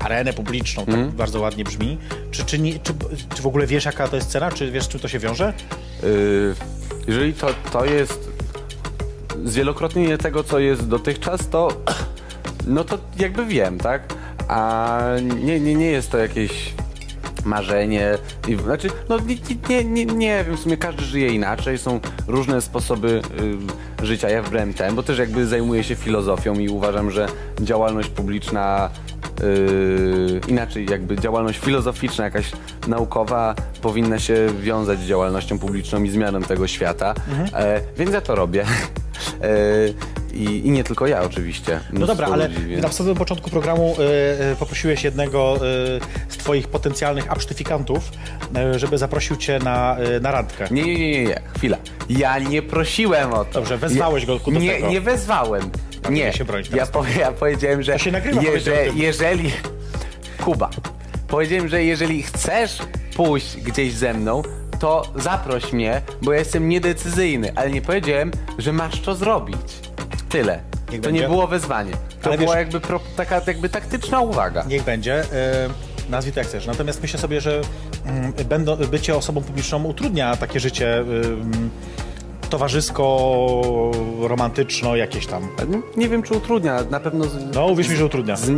arenę 0.00 0.32
publiczną, 0.32 0.84
tak 0.86 0.94
Mhm. 0.94 1.12
bardzo 1.16 1.40
ładnie 1.40 1.64
brzmi, 1.64 1.98
czy, 2.30 2.44
czy, 2.44 2.58
nie, 2.58 2.78
czy, 2.78 2.92
czy 3.34 3.42
w 3.42 3.46
ogóle 3.46 3.66
wiesz, 3.66 3.84
jaka 3.84 4.08
to 4.08 4.16
jest 4.16 4.28
cena, 4.30 4.52
czy 4.52 4.70
wiesz, 4.70 4.84
z 4.84 4.88
czym 4.88 5.00
to 5.00 5.08
się 5.08 5.18
wiąże? 5.18 5.52
Y, 6.04 6.54
jeżeli 7.06 7.34
to, 7.34 7.46
to 7.72 7.84
jest 7.84 8.30
zwielokrotnienie 9.44 10.18
tego, 10.18 10.44
co 10.44 10.58
jest 10.58 10.88
dotychczas, 10.88 11.48
to 11.48 11.68
no 12.66 12.84
to 12.84 12.98
jakby 13.18 13.46
wiem, 13.46 13.78
tak? 13.78 14.02
A 14.48 15.00
nie, 15.42 15.60
nie, 15.60 15.74
nie 15.74 15.86
jest 15.86 16.10
to 16.10 16.18
jakieś 16.18 16.52
marzenie. 17.46 18.18
I, 18.48 18.56
znaczy, 18.56 18.88
no 19.08 19.18
nie, 19.68 19.84
nie, 19.84 20.06
nie, 20.06 20.44
wiem, 20.44 20.56
w 20.56 20.60
sumie 20.60 20.76
każdy 20.76 21.04
żyje 21.04 21.28
inaczej, 21.28 21.78
są 21.78 22.00
różne 22.26 22.60
sposoby 22.62 23.22
y, 24.02 24.06
życia. 24.06 24.30
Ja 24.30 24.42
wybrałem 24.42 24.74
ten, 24.74 24.94
bo 24.94 25.02
też 25.02 25.18
jakby 25.18 25.46
zajmuję 25.46 25.84
się 25.84 25.94
filozofią 25.94 26.54
i 26.54 26.68
uważam, 26.68 27.10
że 27.10 27.28
działalność 27.60 28.08
publiczna 28.08 28.90
Yy, 29.42 30.40
inaczej, 30.48 30.86
jakby 30.90 31.16
działalność 31.16 31.58
filozoficzna, 31.58 32.24
jakaś 32.24 32.52
naukowa 32.88 33.54
powinna 33.82 34.18
się 34.18 34.46
wiązać 34.60 34.98
z 34.98 35.06
działalnością 35.06 35.58
publiczną 35.58 36.02
i 36.02 36.10
zmianą 36.10 36.42
tego 36.42 36.66
świata, 36.66 37.14
e, 37.52 37.80
więc 37.98 38.12
ja 38.12 38.20
to 38.20 38.34
robię. 38.34 38.64
E, 39.42 39.48
i, 40.36 40.66
I 40.66 40.70
nie 40.70 40.84
tylko 40.84 41.06
ja 41.06 41.22
oczywiście. 41.22 41.80
No 41.92 42.06
dobra, 42.06 42.26
ale 42.26 42.48
ludzi, 42.48 42.66
więc- 42.66 42.82
na 42.82 42.92
samym 42.92 43.14
początku 43.14 43.50
programu 43.50 43.96
e, 43.98 44.50
e, 44.52 44.56
poprosiłeś 44.56 45.04
jednego 45.04 45.56
e, 45.56 45.60
z 46.28 46.36
twoich 46.36 46.68
potencjalnych 46.68 47.32
absztyfikantów, 47.32 48.10
żeby 48.76 48.98
zaprosił 48.98 49.36
cię 49.36 49.58
na, 49.58 49.96
na 50.20 50.30
randkę. 50.30 50.66
Nie, 50.70 50.82
nie, 50.84 50.98
nie, 50.98 51.24
nie, 51.24 51.40
chwila. 51.56 51.76
Ja 52.08 52.38
nie 52.38 52.62
prosiłem 52.62 53.32
o 53.32 53.44
to. 53.44 53.52
Dobrze, 53.52 53.78
wezwałeś 53.78 54.26
go 54.26 54.40
ku 54.40 54.52
do 54.52 54.58
nie, 54.58 54.74
tego. 54.74 54.88
Nie 54.88 55.00
wezwałem. 55.00 55.70
A 56.02 56.08
nie, 56.08 56.24
nie 56.24 56.32
się 56.32 56.44
bronić 56.44 56.70
ja, 56.70 56.86
powie, 56.86 57.20
ja 57.20 57.32
powiedziałem, 57.32 57.82
że 57.82 57.96
nagrywa, 58.12 58.42
powiedz 58.42 58.68
o 58.68 58.70
jeże, 58.70 58.84
tym. 58.84 58.98
jeżeli... 58.98 59.52
Kuba, 60.44 60.70
powiedziałem, 61.28 61.68
że 61.68 61.84
jeżeli 61.84 62.22
chcesz 62.22 62.78
pójść 63.16 63.56
gdzieś 63.56 63.92
ze 63.92 64.14
mną, 64.14 64.42
to 64.78 65.12
zaproś 65.16 65.72
mnie, 65.72 66.02
bo 66.22 66.32
ja 66.32 66.38
jestem 66.38 66.68
niedecyzyjny, 66.68 67.52
ale 67.54 67.70
nie 67.70 67.82
powiedziałem, 67.82 68.30
że 68.58 68.72
masz 68.72 69.00
to 69.00 69.14
zrobić. 69.14 69.85
Tyle. 70.28 70.60
Niech 70.92 71.00
to 71.00 71.04
będzie. 71.06 71.20
nie 71.20 71.28
było 71.28 71.46
wezwanie. 71.46 71.92
To 72.22 72.28
Ale 72.28 72.38
była 72.38 72.50
wiesz- 72.54 72.58
jakby 72.58 72.80
pro, 72.80 73.00
taka 73.16 73.40
jakby 73.46 73.68
taktyczna 73.68 74.20
uwaga. 74.20 74.64
Niech 74.68 74.82
będzie. 74.84 75.14
E, 75.20 75.24
nazwij 76.10 76.32
to 76.32 76.40
jak 76.40 76.46
chcesz. 76.48 76.66
Natomiast 76.66 77.02
myślę 77.02 77.20
sobie, 77.20 77.40
że 77.40 77.60
mm, 78.06 78.32
będą, 78.32 78.76
bycie 78.76 79.16
osobą 79.16 79.42
publiczną 79.42 79.84
utrudnia 79.84 80.36
takie 80.36 80.60
życie 80.60 80.98
ym, 80.98 81.70
towarzysko-romantyczno 82.50 84.96
jakieś 84.96 85.26
tam. 85.26 85.48
Nie 85.96 86.08
wiem, 86.08 86.22
czy 86.22 86.34
utrudnia, 86.34 86.78
na 86.90 87.00
pewno... 87.00 87.24
Z, 87.24 87.54
No, 87.54 87.66
uwierz 87.66 87.88
mi, 87.88 87.96
że 87.96 88.06
utrudnia. 88.06 88.36
Z, 88.36 88.50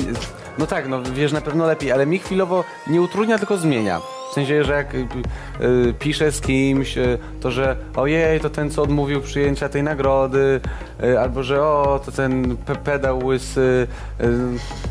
no 0.58 0.66
tak, 0.66 0.88
no 0.88 1.02
wiesz, 1.02 1.32
na 1.32 1.40
pewno 1.40 1.66
lepiej, 1.66 1.92
ale 1.92 2.06
mi 2.06 2.18
chwilowo 2.18 2.64
nie 2.86 3.02
utrudnia, 3.02 3.38
tylko 3.38 3.56
zmienia. 3.56 4.00
W 4.31 4.33
sensie, 4.33 4.64
że 4.64 4.72
jak 4.72 4.95
y, 4.95 4.99
y, 5.61 5.95
piszę 5.99 6.33
z 6.33 6.41
kimś, 6.41 6.99
y, 6.99 7.18
to 7.41 7.51
że 7.51 7.76
ojej, 7.97 8.41
to 8.41 8.51
ten, 8.51 8.70
co 8.70 8.83
odmówił 8.83 9.20
przyjęcia 9.20 9.68
tej 9.68 9.83
nagrody, 9.83 10.61
y, 11.05 11.18
albo 11.20 11.43
że 11.43 11.62
o, 11.62 12.01
to 12.05 12.12
ten 12.12 12.57
pe 12.57 12.76
pedał 12.76 13.24
łysy, 13.26 13.87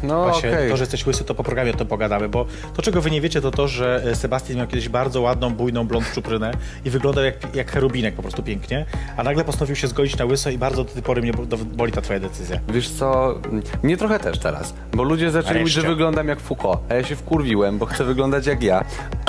no 0.03 0.23
Właśnie, 0.23 0.49
okej. 0.49 0.69
to, 0.69 0.77
że 0.77 0.83
jesteś 0.83 1.07
łysy, 1.07 1.23
to 1.23 1.35
po 1.35 1.43
programie 1.43 1.71
o 1.71 1.77
tym 1.77 1.87
pogadamy, 1.87 2.29
bo 2.29 2.45
to, 2.75 2.81
czego 2.81 3.01
wy 3.01 3.11
nie 3.11 3.21
wiecie, 3.21 3.41
to 3.41 3.51
to, 3.51 3.67
że 3.67 4.03
Sebastian 4.13 4.57
miał 4.57 4.67
kiedyś 4.67 4.89
bardzo 4.89 5.21
ładną, 5.21 5.49
bujną 5.53 5.87
blond 5.87 6.11
czuprynę 6.13 6.51
i 6.85 6.89
wyglądał 6.89 7.23
jak, 7.23 7.55
jak 7.55 7.71
cherubinek 7.71 8.15
po 8.15 8.21
prostu 8.21 8.43
pięknie, 8.43 8.85
a 9.17 9.23
nagle 9.23 9.43
postanowił 9.43 9.75
się 9.75 9.87
zgodzić 9.87 10.17
na 10.17 10.25
łyso 10.25 10.49
i 10.49 10.57
bardzo 10.57 10.83
do 10.83 10.93
tej 10.93 11.03
pory 11.03 11.21
mnie 11.21 11.31
boli 11.73 11.91
ta 11.91 12.01
twoja 12.01 12.19
decyzja. 12.19 12.59
Wiesz 12.69 12.89
co, 12.89 13.39
mnie 13.83 13.97
trochę 13.97 14.19
też 14.19 14.39
teraz, 14.39 14.73
bo 14.93 15.03
ludzie 15.03 15.31
zaczęli 15.31 15.59
mówić, 15.59 15.73
że 15.73 15.81
wyglądam 15.81 16.27
jak 16.27 16.39
Foucault, 16.39 16.79
a 16.89 16.93
ja 16.93 17.03
się 17.03 17.15
wkurwiłem, 17.15 17.77
bo 17.77 17.85
chcę 17.85 18.03
wyglądać 18.03 18.47
jak 18.47 18.63
ja, 18.63 18.83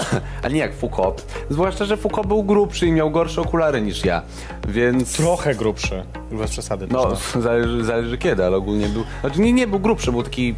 a 0.42 0.49
nie 0.49 0.59
jak 0.59 0.74
Foucault. 0.74 1.26
Zwłaszcza, 1.51 1.84
że 1.84 1.96
Foucault 1.96 2.28
był 2.28 2.42
grubszy 2.42 2.86
i 2.86 2.92
miał 2.92 3.11
gorsze 3.11 3.40
okulary 3.40 3.80
niż 3.80 4.05
ja, 4.05 4.22
więc... 4.68 5.16
Trochę 5.16 5.55
grubszy, 5.55 6.05
bez 6.32 6.51
przesady. 6.51 6.86
No, 6.90 7.07
też, 7.07 7.18
zależy, 7.42 7.84
zależy 7.84 8.18
kiedy, 8.18 8.44
ale 8.44 8.57
ogólnie 8.57 8.88
był. 8.88 9.05
Znaczy 9.20 9.40
nie, 9.40 9.53
nie 9.53 9.66
był 9.66 9.80
grubszy, 9.80 10.12
był 10.12 10.22
taki 10.22 10.55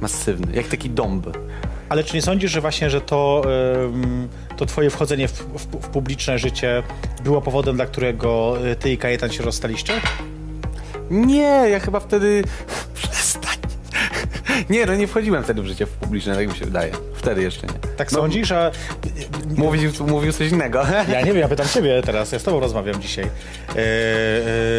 masywny, 0.00 0.56
jak 0.56 0.66
taki 0.66 0.90
dąb. 0.90 1.26
Ale 1.88 2.04
czy 2.04 2.14
nie 2.14 2.22
sądzisz, 2.22 2.50
że 2.50 2.60
właśnie, 2.60 2.90
że 2.90 3.00
to, 3.00 3.42
ym, 3.84 4.28
to 4.56 4.66
twoje 4.66 4.90
wchodzenie 4.90 5.28
w, 5.28 5.32
w, 5.32 5.66
w 5.66 5.88
publiczne 5.88 6.38
życie 6.38 6.82
było 7.24 7.40
powodem, 7.40 7.76
dla 7.76 7.86
którego 7.86 8.56
y, 8.66 8.76
ty 8.76 8.92
i 8.92 8.98
Kajetan 8.98 9.30
się 9.30 9.42
rozstaliście? 9.42 9.92
Nie, 11.10 11.66
ja 11.70 11.80
chyba 11.80 12.00
wtedy. 12.00 12.44
Przestań. 12.94 13.56
Nie, 14.70 14.86
no 14.86 14.94
nie 14.94 15.06
wchodziłem 15.06 15.44
wtedy 15.44 15.62
w 15.62 15.66
życie 15.66 15.86
publiczne, 15.86 16.34
tak 16.34 16.48
mi 16.48 16.54
się 16.54 16.64
wydaje. 16.64 16.92
Wtedy 17.18 17.42
jeszcze 17.42 17.66
nie. 17.66 17.72
Tak 17.96 18.12
No, 18.12 18.18
sądzisz, 18.18 18.48
że... 18.48 18.70
Mówił, 19.56 19.90
mówił 20.06 20.32
coś 20.32 20.50
innego. 20.52 20.82
Ja 21.12 21.20
nie 21.20 21.26
wiem, 21.26 21.36
ja 21.38 21.48
pytam 21.48 21.68
ciebie 21.68 22.02
teraz, 22.06 22.32
ja 22.32 22.38
z 22.38 22.42
tobą 22.42 22.60
rozmawiam 22.60 23.02
dzisiaj. 23.02 23.24
Yy, 23.24 23.30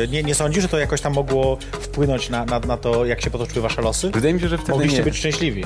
yy, 0.02 0.08
nie, 0.12 0.24
nie 0.24 0.36
sądzisz, 0.36 0.62
że 0.62 0.70
to 0.70 0.78
jakoś 0.80 1.02
tam 1.02 1.14
mogło 1.14 1.58
wpłynąć 1.82 2.30
na, 2.30 2.46
na, 2.46 2.60
na 2.60 2.78
to, 2.78 3.06
jak 3.06 3.22
się 3.22 3.30
potoczyły 3.30 3.62
wasze 3.62 3.82
losy? 3.82 4.12
Wydaje 4.12 4.34
mi 4.34 4.40
się, 4.40 4.48
że 4.48 4.58
wtedy 4.58 4.72
Mogliście 4.72 4.98
nie. 4.98 5.04
być 5.04 5.18
szczęśliwi. 5.18 5.66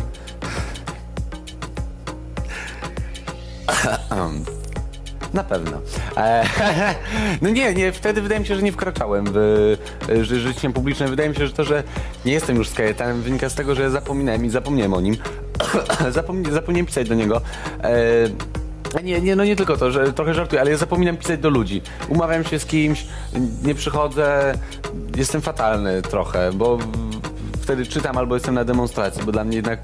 Na 5.33 5.43
pewno. 5.43 5.81
E, 6.17 6.45
no 7.41 7.49
nie, 7.49 7.73
nie, 7.73 7.91
wtedy 7.91 8.21
wydaje 8.21 8.41
mi 8.41 8.47
się, 8.47 8.55
że 8.55 8.61
nie 8.61 8.71
wkraczałem 8.71 9.25
w 9.31 9.37
e, 10.09 10.25
ży- 10.25 10.39
życie 10.39 10.69
publiczne. 10.69 11.07
Wydaje 11.07 11.29
mi 11.29 11.35
się, 11.35 11.47
że 11.47 11.53
to, 11.53 11.63
że 11.63 11.83
nie 12.25 12.33
jestem 12.33 12.55
już 12.55 12.69
z 12.69 12.73
Kajetanem 12.73 13.21
wynika 13.21 13.49
z 13.49 13.55
tego, 13.55 13.75
że 13.75 13.89
zapominałem 13.91 14.45
i 14.45 14.49
zapomniałem 14.49 14.93
o 14.93 15.01
nim. 15.01 15.17
Zapomni, 16.09 16.51
zapomniałem 16.51 16.85
pisać 16.85 17.09
do 17.09 17.15
niego. 17.15 17.41
E, 17.83 19.03
Nie, 19.03 19.21
nie, 19.21 19.35
no 19.35 19.45
nie 19.45 19.55
tylko 19.55 19.77
to, 19.77 19.91
że 19.91 20.13
trochę 20.13 20.33
żartuję, 20.33 20.61
ale 20.61 20.71
ja 20.71 20.77
zapominam 20.77 21.17
pisać 21.17 21.39
do 21.39 21.49
ludzi. 21.49 21.81
Umawiam 22.09 22.43
się 22.43 22.59
z 22.59 22.65
kimś, 22.65 23.05
nie 23.63 23.75
przychodzę, 23.75 24.53
jestem 25.17 25.41
fatalny 25.41 26.01
trochę, 26.01 26.51
bo 26.53 26.77
wtedy 27.61 27.85
czytam 27.85 28.17
albo 28.17 28.35
jestem 28.35 28.55
na 28.55 28.63
demonstracji, 28.65 29.23
bo 29.25 29.31
dla 29.31 29.43
mnie 29.43 29.55
jednak 29.55 29.79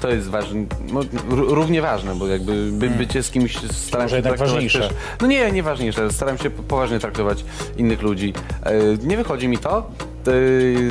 to 0.00 0.08
jest 0.08 0.28
ważne, 0.28 0.64
no, 0.92 1.00
równie 1.28 1.82
ważne, 1.82 2.14
bo 2.14 2.26
jakby 2.26 2.72
by, 2.72 2.90
bycie 2.90 3.22
z 3.22 3.30
kimś 3.30 3.56
staram 3.56 3.70
Hmm. 3.90 4.02
Może 4.02 4.10
się 4.10 4.16
jednak 4.16 4.32
traktować 4.36 4.50
ważniejsze. 4.52 4.78
Też, 4.80 4.90
no 5.20 5.26
nie, 5.26 5.52
nie 5.52 5.62
ważniejsze, 5.62 6.12
staram 6.12 6.38
się 6.38 6.50
po- 6.50 6.62
poważnie 6.62 6.98
traktować 6.98 7.44
innych 7.76 8.02
ludzi. 8.02 8.34
E, 8.62 8.72
Nie 9.06 9.16
wychodzi 9.16 9.48
mi 9.48 9.58
to, 9.58 9.90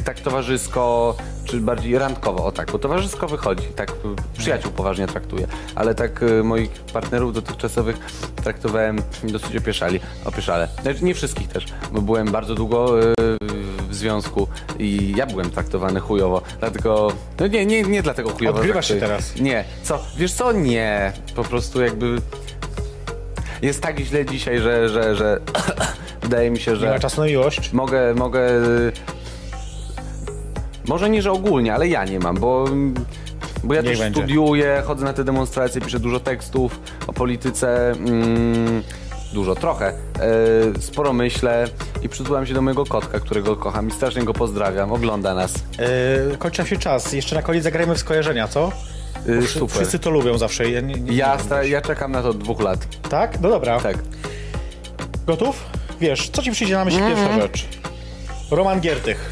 tak 0.05 0.19
towarzysko, 0.19 1.15
czy 1.45 1.59
bardziej 1.59 1.97
randkowo, 1.97 2.45
o 2.45 2.51
tak, 2.51 2.71
bo 2.71 2.79
towarzysko 2.79 3.27
wychodzi, 3.27 3.67
tak 3.75 3.91
przyjaciół 4.37 4.71
poważnie 4.71 5.07
traktuję, 5.07 5.47
ale 5.75 5.95
tak 5.95 6.23
e, 6.23 6.43
moich 6.43 6.69
partnerów 6.71 7.33
dotychczasowych 7.33 7.97
traktowałem 8.43 9.01
dosyć 9.23 9.55
opieszali, 9.57 9.99
opieszale. 10.25 10.67
Znaczy 10.81 11.03
nie 11.05 11.13
wszystkich 11.13 11.47
też, 11.47 11.65
bo 11.91 12.01
byłem 12.01 12.31
bardzo 12.31 12.55
długo 12.55 13.01
e, 13.01 13.13
w 13.89 13.95
związku 13.95 14.47
i 14.79 15.13
ja 15.17 15.25
byłem 15.25 15.49
traktowany 15.49 15.99
chujowo, 15.99 16.41
dlatego, 16.59 17.11
no 17.39 17.47
nie, 17.47 17.65
nie, 17.65 17.83
nie 17.83 18.03
dlatego 18.03 18.29
chujowo. 18.29 18.57
Odgrywasz 18.57 18.87
się 18.87 18.95
teraz. 18.95 19.35
Nie, 19.35 19.63
co, 19.83 19.99
wiesz 20.17 20.33
co, 20.33 20.51
nie, 20.51 21.13
po 21.35 21.43
prostu 21.43 21.81
jakby 21.81 22.21
jest 23.61 23.81
tak 23.81 23.99
źle 23.99 24.25
dzisiaj, 24.25 24.59
że, 24.59 24.89
że, 24.89 25.15
że 25.15 25.39
wydaje 26.23 26.51
mi 26.51 26.59
się, 26.59 26.71
Nie 26.71 26.77
że 26.77 26.89
ma 26.89 26.99
czasu 26.99 27.21
na 27.21 27.27
miłość. 27.27 27.73
mogę, 27.73 28.13
mogę. 28.13 28.41
Może 30.89 31.09
nie, 31.09 31.21
że 31.21 31.31
ogólnie, 31.31 31.73
ale 31.73 31.87
ja 31.87 32.05
nie 32.05 32.19
mam, 32.19 32.35
bo. 32.35 32.65
Bo 33.63 33.73
ja 33.73 33.81
Niech 33.81 33.91
też 33.91 33.99
będzie. 33.99 34.19
studiuję, 34.19 34.83
chodzę 34.85 35.05
na 35.05 35.13
te 35.13 35.23
demonstracje, 35.23 35.81
piszę 35.81 35.99
dużo 35.99 36.19
tekstów 36.19 36.79
o 37.07 37.13
polityce. 37.13 37.91
Mm, 37.91 38.83
dużo, 39.33 39.55
trochę. 39.55 39.87
E, 39.87 39.93
sporo 40.81 41.13
myślę 41.13 41.67
i 42.01 42.09
przytulam 42.09 42.45
się 42.45 42.53
do 42.53 42.61
mojego 42.61 42.85
kotka, 42.85 43.19
którego 43.19 43.55
kocham 43.55 43.87
i 43.87 43.91
strasznie 43.91 44.23
go 44.23 44.33
pozdrawiam. 44.33 44.91
Ogląda 44.91 45.35
nas. 45.35 45.53
Yy, 46.31 46.37
kończy 46.37 46.65
się 46.65 46.77
czas. 46.77 47.13
Jeszcze 47.13 47.35
na 47.35 47.41
koniec 47.41 47.63
zagrajmy 47.63 47.95
w 47.95 47.99
skojarzenia, 47.99 48.47
co? 48.47 48.71
Y, 49.27 49.41
Wszy- 49.41 49.59
super. 49.59 49.75
Wszyscy 49.77 49.99
to 49.99 50.09
lubią 50.09 50.37
zawsze. 50.37 50.69
Ja, 50.69 50.81
nie, 50.81 50.93
nie, 50.95 51.13
Ja, 51.13 51.37
nie 51.63 51.69
ja 51.69 51.81
czekam 51.81 52.11
na 52.11 52.21
to 52.21 52.29
od 52.29 52.37
dwóch 52.37 52.61
lat. 52.61 52.79
Tak? 53.09 53.41
No 53.41 53.49
dobra. 53.49 53.79
Tak. 53.79 53.97
Gotów? 55.27 55.65
Wiesz, 56.01 56.29
co 56.29 56.41
ci 56.41 56.51
przyjdzie 56.51 56.75
na 56.75 56.85
myśl 56.85 56.97
pierwsza 56.97 57.41
rzecz? 57.41 57.67
Roman 58.51 58.79
Giertych. 58.81 59.31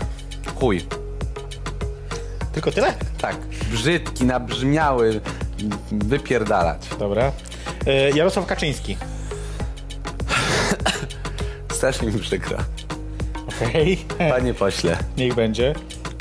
Chuj. 0.56 0.82
Tylko 2.58 2.72
tyle? 2.72 2.94
Tak. 3.18 3.36
Brzydki, 3.72 4.26
nabrzmiały, 4.26 5.22
wypierdalać. 5.92 6.88
Dobra. 7.00 7.32
Yy, 7.86 8.12
Jarosław 8.16 8.46
Kaczyński. 8.46 8.98
Strasznie 11.72 12.12
mi 12.12 12.20
przykro. 12.20 12.58
Okej. 13.48 14.06
Panie 14.30 14.54
pośle. 14.54 14.98
Niech 15.18 15.36
będzie. 15.36 15.74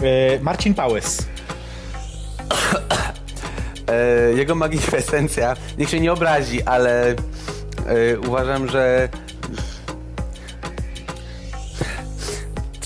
Yy, 0.03 0.41
Marcin 0.43 0.75
Pałys. 0.75 1.27
E, 3.89 4.33
jego 4.33 4.55
magnificencja, 4.55 5.57
niech 5.79 5.91
się 5.91 6.01
nie 6.01 6.13
obrazi, 6.13 6.63
ale 6.63 7.11
e, 7.11 7.15
uważam, 8.27 8.69
że 8.69 9.09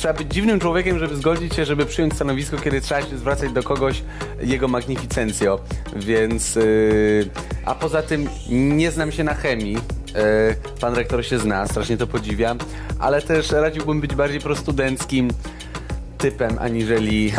trzeba 0.01 0.15
być 0.15 0.33
dziwnym 0.33 0.61
człowiekiem, 0.61 0.99
żeby 0.99 1.17
zgodzić 1.17 1.55
się, 1.55 1.65
żeby 1.65 1.87
przyjąć 1.87 2.15
stanowisko, 2.15 2.57
kiedy 2.57 2.81
trzeba 2.81 3.03
się 3.03 3.19
zwracać 3.19 3.53
do 3.53 3.63
kogoś 3.63 4.03
jego 4.43 4.69
magnificencjo. 4.69 5.61
Więc, 5.97 6.57
e, 6.57 6.61
a 7.65 7.75
poza 7.75 8.03
tym 8.03 8.29
nie 8.51 8.91
znam 8.91 9.13
się 9.13 9.25
na 9.25 9.35
chemii. 9.35 9.77
E, 9.77 10.81
pan 10.81 10.95
rektor 10.95 11.25
się 11.25 11.39
zna, 11.39 11.67
strasznie 11.67 11.97
to 11.97 12.07
podziwiam, 12.07 12.59
ale 12.99 13.23
też 13.23 13.51
radziłbym 13.51 14.01
być 14.01 14.15
bardziej 14.15 14.41
prostudenckim 14.41 15.31
typem, 16.19 16.59
aniżeli 16.61 17.33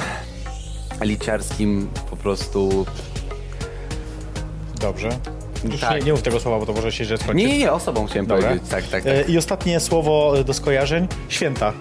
liciarskim 1.01 1.89
po 2.09 2.15
prostu 2.15 2.85
Dobrze. 4.81 5.09
Już 5.71 5.81
Tak. 5.81 5.99
nie, 5.99 6.05
nie 6.05 6.11
mów 6.11 6.21
tego 6.21 6.39
słowa, 6.39 6.59
bo 6.59 6.65
to 6.65 6.73
może 6.73 6.91
się 6.91 7.05
skończyć. 7.05 7.33
Nie, 7.33 7.47
nie, 7.47 7.57
nie, 7.57 7.71
osobą 7.71 8.05
chciałem 8.05 8.25
Dobra. 8.25 8.47
powiedzieć. 8.47 8.69
Tak, 8.69 8.87
tak, 8.87 9.03
tak. 9.03 9.29
I 9.29 9.37
ostatnie 9.37 9.79
słowo 9.79 10.43
do 10.43 10.53
skojarzeń. 10.53 11.07
Święta. 11.29 11.73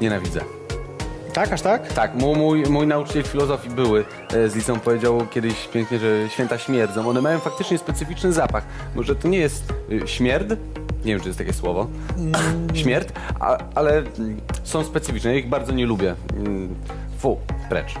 Nienawidzę. 0.00 0.40
Tak, 1.32 1.52
aż 1.52 1.62
tak? 1.62 1.92
Tak, 1.92 2.14
mój, 2.14 2.62
mój, 2.62 2.86
nauczyciel 2.86 3.22
filozofii 3.22 3.70
były 3.70 4.04
e, 4.32 4.48
z 4.48 4.56
liceum 4.56 4.80
powiedział 4.80 5.26
kiedyś 5.30 5.68
pięknie, 5.68 5.98
że 5.98 6.28
święta 6.28 6.58
śmierdzą. 6.58 7.08
One 7.08 7.20
mają 7.20 7.38
faktycznie 7.38 7.78
specyficzny 7.78 8.32
zapach. 8.32 8.64
Może 8.94 9.16
to 9.16 9.28
nie 9.28 9.38
jest 9.38 9.72
y, 9.90 10.08
śmierd, 10.08 10.48
nie 11.04 11.12
wiem, 11.12 11.20
czy 11.20 11.26
jest 11.26 11.38
takie 11.38 11.52
słowo, 11.52 11.86
śmierć, 12.74 13.08
a, 13.40 13.58
ale 13.74 13.98
mm, 13.98 14.40
są 14.64 14.84
specyficzne. 14.84 15.32
Ja 15.32 15.38
ich 15.38 15.48
bardzo 15.48 15.72
nie 15.72 15.86
lubię. 15.86 16.14
Fu, 17.20 17.38
precz. 17.68 17.94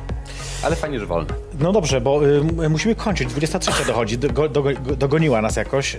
Ale 0.62 0.76
fajnie, 0.76 1.00
że 1.00 1.06
wolne. 1.06 1.34
No 1.60 1.72
dobrze, 1.72 2.00
bo 2.00 2.26
y, 2.64 2.68
musimy 2.68 2.94
kończyć. 2.94 3.28
23 3.28 3.84
dochodzi, 3.86 4.18
do, 4.18 4.48
do, 4.48 4.62
dogoniła 4.96 5.42
nas 5.42 5.56
jakoś. 5.56 5.94
Y, 5.94 5.98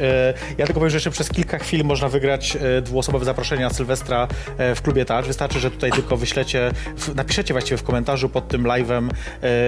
ja 0.57 0.65
tylko 0.65 0.73
powiem, 0.79 0.89
że 0.89 0.95
jeszcze 0.95 1.11
przez 1.11 1.29
kilka 1.29 1.57
chwil 1.57 1.85
można 1.85 2.09
wygrać 2.09 2.57
y, 2.77 2.81
dwuosobowe 2.81 3.25
zaproszenie 3.25 3.61
na 3.63 3.69
Sylwestra 3.69 4.27
y, 4.71 4.75
w 4.75 4.81
klubie 4.81 5.05
Touch. 5.05 5.25
Wystarczy, 5.25 5.59
że 5.59 5.71
tutaj 5.71 5.91
tylko 5.91 6.17
wyślecie, 6.17 6.71
w, 6.97 7.15
napiszecie 7.15 7.53
właściwie 7.53 7.77
w 7.77 7.83
komentarzu 7.83 8.29
pod 8.29 8.47
tym 8.47 8.63
live'em 8.63 9.09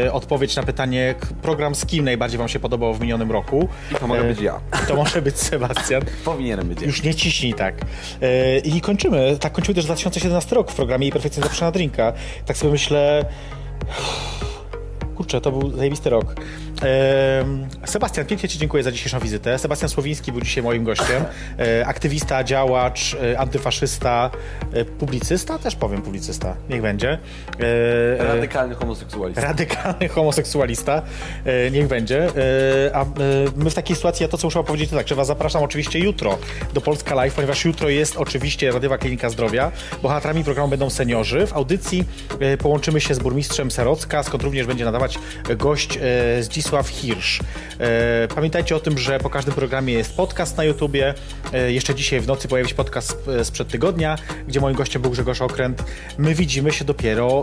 y, 0.06 0.12
odpowiedź 0.12 0.56
na 0.56 0.64
pytanie, 0.64 1.16
program 1.42 1.76
z 1.76 1.86
kim 1.86 2.06
najbardziej 2.06 2.38
wam 2.38 2.48
się 2.48 2.60
podobał 2.60 2.94
w 2.94 3.02
minionym 3.02 3.32
roku. 3.32 3.70
I 3.92 3.96
to 3.96 4.08
mogę 4.08 4.22
Y, 4.22 4.28
być 4.28 4.42
ja. 4.42 4.60
To 4.88 4.96
może 4.96 5.22
być 5.22 5.40
Sebastian. 5.40 6.02
Powinienem 6.26 6.68
być. 6.68 6.82
ja. 6.82 6.88
Już 6.88 7.04
nie 7.04 7.16
ciśnij 7.16 7.54
tak. 7.54 7.76
I 8.64 8.82
kończymy. 8.82 9.38
Tak 9.40 9.54
kończymy 9.54 9.76
też 9.76 9.86
2017 9.86 10.56
rok 10.56 10.72
w 10.72 10.76
programie 10.76 11.08
i 11.08 11.12
perfekcyjnie 11.12 11.44
zapraszana 11.44 11.72
drinka. 11.72 12.14
Tak 12.46 12.58
sobie 12.58 12.72
myślę... 12.72 13.26
Kurczę, 15.16 15.42
to 15.42 15.52
był 15.52 15.72
zajebisty 15.72 16.10
rok. 16.10 16.36
Sebastian, 17.86 18.26
pięknie 18.26 18.50
Ci 18.50 18.60
dziękuję 18.60 18.84
za 18.84 18.92
dzisiejszą 18.92 19.20
wizytę. 19.20 19.60
Sebastian 19.60 19.90
Słowiński 19.90 20.32
był 20.32 20.42
dzisiaj 20.42 20.64
moim 20.64 20.84
gościem. 20.84 21.24
E, 21.60 21.88
aktywista, 21.88 22.44
działacz, 22.44 23.18
e, 23.34 23.40
antyfaszysta, 23.40 24.30
e, 24.74 24.86
publicysta, 24.86 25.60
też 25.60 25.76
powiem 25.76 26.02
publicysta, 26.02 26.56
niech 26.70 26.82
będzie. 26.82 27.18
Radykalny 28.18 28.76
homoseksualista. 28.76 29.42
radykalny 29.42 30.08
homoseksualista, 30.08 31.02
niech 31.72 31.88
będzie. 31.88 32.28
A 32.94 33.06
my 33.56 33.70
w 33.70 33.74
takiej 33.74 33.96
sytuacji, 33.96 34.24
ja 34.24 34.30
to 34.30 34.38
co 34.38 34.48
muszę 34.48 34.64
powiedzieć, 34.64 34.90
to 34.90 34.96
tak, 34.96 35.08
że 35.08 35.16
was 35.16 35.28
zapraszam 35.28 35.64
oczywiście 35.64 36.00
jutro 36.00 36.38
do 36.74 36.82
Polska 36.82 37.16
Live, 37.16 37.34
ponieważ 37.34 37.66
jutro 37.66 37.90
jest 37.90 38.18
oczywiście 38.18 38.72
Radiowa 38.72 38.98
Klinika 38.98 39.30
Zdrowia. 39.30 39.72
Bohaterami 40.02 40.44
programu 40.44 40.70
będą 40.70 40.90
seniorzy. 40.90 41.48
W 41.48 41.54
audycji 41.54 42.06
połączymy 42.60 43.02
się 43.02 43.14
z 43.14 43.20
burmistrzem 43.20 43.72
Serocka, 43.72 44.24
skąd 44.24 44.44
również 44.44 44.68
będzie 44.68 44.86
nadawać 44.86 45.20
gość 45.58 45.98
e, 45.98 46.44
Zdzisław 46.74 46.88
Hirsch. 46.88 47.40
E, 47.80 48.28
Pamiętajcie 48.36 48.76
o 48.76 48.80
tym, 48.80 48.98
że 48.98 49.20
po 49.20 49.30
każdym 49.30 49.54
programie 49.54 49.94
jest 49.94 50.18
podcast 50.18 50.58
na 50.58 50.64
YouTubie. 50.64 51.14
E, 51.54 51.72
Jeszcze 51.72 51.96
dzisiaj 51.96 52.20
w 52.22 52.28
nocy 52.28 52.48
pojawi 52.48 52.70
się 52.70 52.76
podcast 52.76 53.18
e, 53.40 53.46
sprzed 53.46 53.68
tygodnia, 53.68 54.18
gdzie 54.48 54.60
moim 54.60 54.76
gościem 54.76 55.02
był 55.02 55.12
Grzegorz 55.12 55.42
Okręt. 55.42 55.84
My 56.18 56.36
widzimy 56.36 56.72
się 56.72 56.86
dopiero 56.86 57.42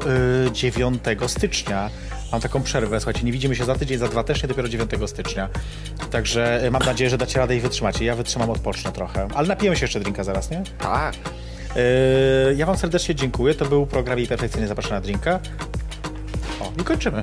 e, 0.48 0.52
9 0.52 1.02
stycznia. 1.26 1.90
Mam 2.32 2.40
taką 2.40 2.62
przerwę, 2.62 3.00
słuchajcie, 3.00 3.22
nie 3.22 3.32
widzimy 3.32 3.56
się 3.56 3.64
za 3.64 3.74
tydzień, 3.74 3.98
za 3.98 4.08
dwa 4.08 4.24
też 4.24 4.42
nie, 4.42 4.48
dopiero 4.48 4.68
9 4.68 4.90
stycznia. 5.06 5.48
Także 6.10 6.62
mam 6.70 6.82
nadzieję, 6.82 7.10
że 7.10 7.18
dacie 7.18 7.38
radę 7.38 7.56
i 7.56 7.60
wytrzymacie. 7.60 8.04
Ja 8.04 8.14
wytrzymam, 8.14 8.50
odpocznę 8.50 8.92
trochę. 8.92 9.28
Ale 9.34 9.48
napijemy 9.48 9.76
się 9.76 9.84
jeszcze 9.84 10.00
drinka 10.00 10.24
zaraz, 10.24 10.50
nie? 10.50 10.62
Tak. 10.78 11.14
Ja 12.56 12.66
wam 12.66 12.76
serdecznie 12.78 13.14
dziękuję. 13.14 13.54
To 13.54 13.64
był 13.66 13.86
program 13.86 14.18
i 14.18 14.26
perfekcyjnie 14.26 14.68
zapraszam 14.68 14.92
na 14.92 15.00
drinka. 15.00 15.40
O, 16.60 16.72
i 16.80 16.84
kończymy. 16.84 17.22